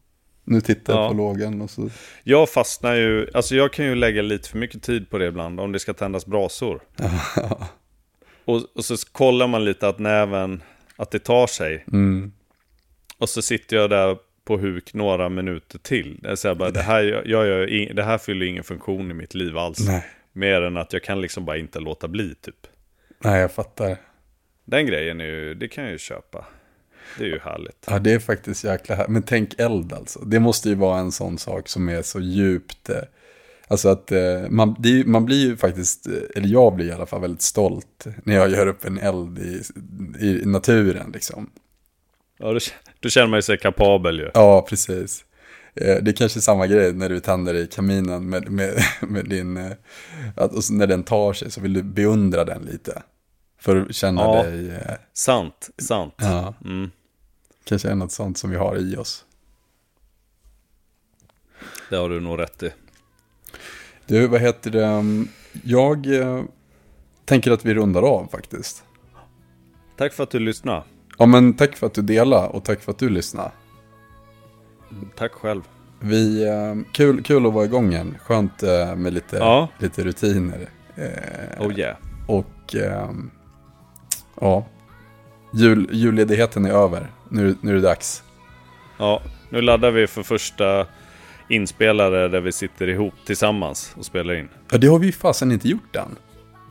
nu 0.49 0.61
tittar 0.61 0.93
jag 0.93 1.03
ja. 1.03 1.07
på 1.07 1.13
lågan 1.13 1.61
och 1.61 1.69
så... 1.69 1.89
Jag 2.23 2.49
fastnar 2.49 2.95
ju, 2.95 3.27
alltså 3.33 3.55
jag 3.55 3.73
kan 3.73 3.85
ju 3.85 3.95
lägga 3.95 4.21
lite 4.21 4.49
för 4.49 4.57
mycket 4.57 4.83
tid 4.83 5.09
på 5.09 5.17
det 5.17 5.25
ibland 5.25 5.59
om 5.59 5.71
det 5.71 5.79
ska 5.79 5.93
tändas 5.93 6.25
brasor. 6.25 6.81
och, 8.45 8.61
och, 8.75 8.85
så 8.85 8.95
kollar 9.11 9.47
man 9.47 9.65
lite 9.65 9.87
att 9.87 9.99
näven, 9.99 10.63
att 10.95 11.11
det 11.11 11.19
tar 11.19 11.47
sig. 11.47 11.85
Mm. 11.91 12.31
Och 13.17 13.29
så 13.29 13.41
sitter 13.41 13.77
jag 13.77 13.89
där 13.89 14.17
på 14.43 14.57
huk 14.57 14.93
några 14.93 15.29
minuter 15.29 15.79
till. 15.79 16.27
Så 16.35 16.47
här 16.47 16.55
bara, 16.55 16.71
det, 16.71 16.81
här, 16.81 17.03
jag, 17.25 17.47
jag, 17.47 17.95
det 17.95 18.03
här 18.03 18.17
fyller 18.17 18.45
ingen 18.45 18.63
funktion 18.63 19.11
i 19.11 19.13
mitt 19.13 19.33
liv 19.33 19.57
alls. 19.57 19.87
Nej. 19.87 20.05
Mer 20.33 20.61
än 20.61 20.77
att 20.77 20.93
jag 20.93 21.03
kan 21.03 21.21
liksom 21.21 21.45
bara 21.45 21.57
inte 21.57 21.79
låta 21.79 22.07
bli 22.07 22.35
typ. 22.35 22.67
Nej, 23.23 23.41
jag 23.41 23.51
fattar. 23.51 23.97
Den 24.65 24.85
grejen 24.85 25.21
är 25.21 25.25
ju, 25.25 25.53
det 25.53 25.67
kan 25.67 25.83
jag 25.83 25.93
ju 25.93 25.99
köpa. 25.99 26.45
Det 27.17 27.23
är 27.23 27.27
ju 27.27 27.39
härligt. 27.39 27.85
Ja, 27.87 27.99
det 27.99 28.13
är 28.13 28.19
faktiskt 28.19 28.63
jäkla 28.63 28.95
härligt. 28.95 29.11
Men 29.11 29.23
tänk 29.23 29.59
eld 29.59 29.93
alltså. 29.93 30.19
Det 30.19 30.39
måste 30.39 30.69
ju 30.69 30.75
vara 30.75 30.99
en 30.99 31.11
sån 31.11 31.37
sak 31.37 31.67
som 31.67 31.89
är 31.89 32.01
så 32.01 32.19
djupt. 32.19 32.89
Eh, 32.89 32.95
alltså 33.67 33.89
att 33.89 34.11
eh, 34.11 34.49
man, 34.49 34.69
är, 34.69 35.05
man 35.05 35.25
blir 35.25 35.47
ju 35.47 35.57
faktiskt, 35.57 36.07
eh, 36.07 36.13
eller 36.35 36.47
jag 36.47 36.75
blir 36.75 36.85
i 36.85 36.91
alla 36.91 37.05
fall 37.05 37.21
väldigt 37.21 37.41
stolt 37.41 38.07
när 38.23 38.35
jag 38.35 38.49
gör 38.49 38.67
upp 38.67 38.85
en 38.85 38.99
eld 38.99 39.39
i, 39.39 39.63
i 40.19 40.45
naturen 40.45 41.11
liksom. 41.13 41.49
Ja, 42.37 42.53
då, 42.53 42.59
då 42.99 43.09
känner 43.09 43.27
man 43.27 43.43
sig 43.43 43.57
kapabel 43.57 44.19
ju. 44.19 44.31
Ja, 44.33 44.65
precis. 44.69 45.25
Det 45.73 46.07
är 46.07 46.13
kanske 46.13 46.41
samma 46.41 46.67
grej 46.67 46.93
när 46.93 47.09
du 47.09 47.19
tänder 47.19 47.53
i 47.53 47.67
kaminen 47.67 48.29
med, 48.29 48.51
med, 48.51 48.83
med 49.01 49.25
din, 49.25 49.57
och 50.35 50.63
när 50.71 50.87
den 50.87 51.03
tar 51.03 51.33
sig 51.33 51.51
så 51.51 51.61
vill 51.61 51.73
du 51.73 51.83
beundra 51.83 52.45
den 52.45 52.61
lite. 52.61 53.03
För 53.59 53.77
att 53.77 53.95
känna 53.95 54.21
ja, 54.21 54.43
dig... 54.43 54.79
Sant, 55.13 55.69
sant. 55.77 56.13
Ja. 56.17 56.53
Mm. 56.65 56.91
Kanske 57.69 57.89
är 57.89 57.95
något 57.95 58.11
sånt 58.11 58.37
som 58.37 58.49
vi 58.49 58.57
har 58.57 58.77
i 58.77 58.97
oss. 58.97 59.25
Det 61.89 61.95
har 61.95 62.09
du 62.09 62.19
nog 62.19 62.39
rätt 62.39 62.63
i. 62.63 62.73
Du, 64.05 64.27
vad 64.27 64.41
heter 64.41 64.71
det? 64.71 65.03
Jag 65.63 66.19
eh, 66.21 66.43
tänker 67.25 67.51
att 67.51 67.65
vi 67.65 67.73
rundar 67.73 68.01
av 68.01 68.27
faktiskt. 68.31 68.83
Tack 69.97 70.13
för 70.13 70.23
att 70.23 70.29
du 70.29 70.39
lyssnade. 70.39 70.83
Ja, 71.17 71.25
men 71.25 71.53
tack 71.53 71.75
för 71.75 71.87
att 71.87 71.93
du 71.93 72.01
delade 72.01 72.47
och 72.47 72.63
tack 72.63 72.81
för 72.81 72.91
att 72.91 72.99
du 72.99 73.09
lyssnade. 73.09 73.51
Tack 75.15 75.31
själv. 75.31 75.61
Vi, 75.99 76.43
eh, 76.43 76.75
kul, 76.93 77.23
kul 77.23 77.45
att 77.45 77.53
vara 77.53 77.65
igång 77.65 77.91
igen. 77.91 78.17
Skönt 78.21 78.63
eh, 78.63 78.95
med 78.95 79.13
lite, 79.13 79.37
ja. 79.37 79.67
lite 79.79 80.03
rutiner. 80.03 80.69
Oh 81.59 81.79
yeah. 81.79 81.97
Och 82.27 82.75
Ja. 84.41 84.65
Jul, 85.51 85.89
julledigheten 85.91 86.65
är 86.65 86.71
över. 86.71 87.07
Nu, 87.29 87.55
nu 87.61 87.71
är 87.71 87.75
det 87.75 87.81
dags. 87.81 88.23
Ja, 88.97 89.21
nu 89.49 89.61
laddar 89.61 89.91
vi 89.91 90.07
för 90.07 90.23
första 90.23 90.85
inspelare 91.47 92.27
där 92.27 92.41
vi 92.41 92.51
sitter 92.51 92.89
ihop 92.89 93.13
tillsammans 93.25 93.93
och 93.97 94.05
spelar 94.05 94.33
in. 94.33 94.49
Ja, 94.71 94.77
det 94.77 94.87
har 94.87 94.99
vi 94.99 95.11
fasen 95.11 95.51
inte 95.51 95.69
gjort 95.69 95.95
än. 95.95 96.15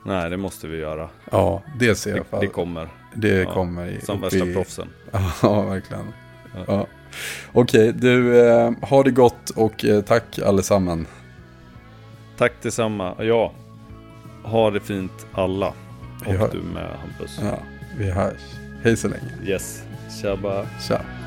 Nej, 0.05 0.31
det 0.31 0.37
måste 0.37 0.67
vi 0.67 0.79
göra. 0.79 1.09
Ja, 1.31 1.63
det 1.79 1.95
ser 1.95 2.17
jag. 2.17 2.25
Det, 2.31 2.41
det 2.41 2.47
kommer. 2.47 2.89
Det 3.15 3.29
ja, 3.29 3.53
kommer. 3.53 3.99
Som 4.03 4.21
värsta 4.21 4.47
i... 4.47 4.55
proffsen. 4.55 4.89
Ja, 5.43 5.63
verkligen. 5.63 6.07
Ja. 6.55 6.65
ja. 6.67 6.87
Okej, 7.53 7.93
du, 7.93 8.41
eh, 8.49 8.73
ha 8.83 9.03
det 9.03 9.11
gott 9.11 9.51
och 9.51 9.85
eh, 9.85 10.01
tack 10.01 10.39
allesammans. 10.39 11.09
Tack 12.37 12.53
detsamma. 12.63 13.15
Ja, 13.19 13.53
ha 14.43 14.71
det 14.71 14.81
fint 14.81 15.27
alla. 15.33 15.69
Och 16.27 16.51
du 16.53 16.63
med 16.75 16.91
Hampus. 17.01 17.39
Ja, 17.43 17.59
vi 17.99 18.11
hörs. 18.11 18.58
Hej 18.83 18.97
så 18.97 19.09
länge. 19.09 19.31
Yes. 19.45 19.83
Tjabba. 20.21 20.67
Tja. 20.89 21.18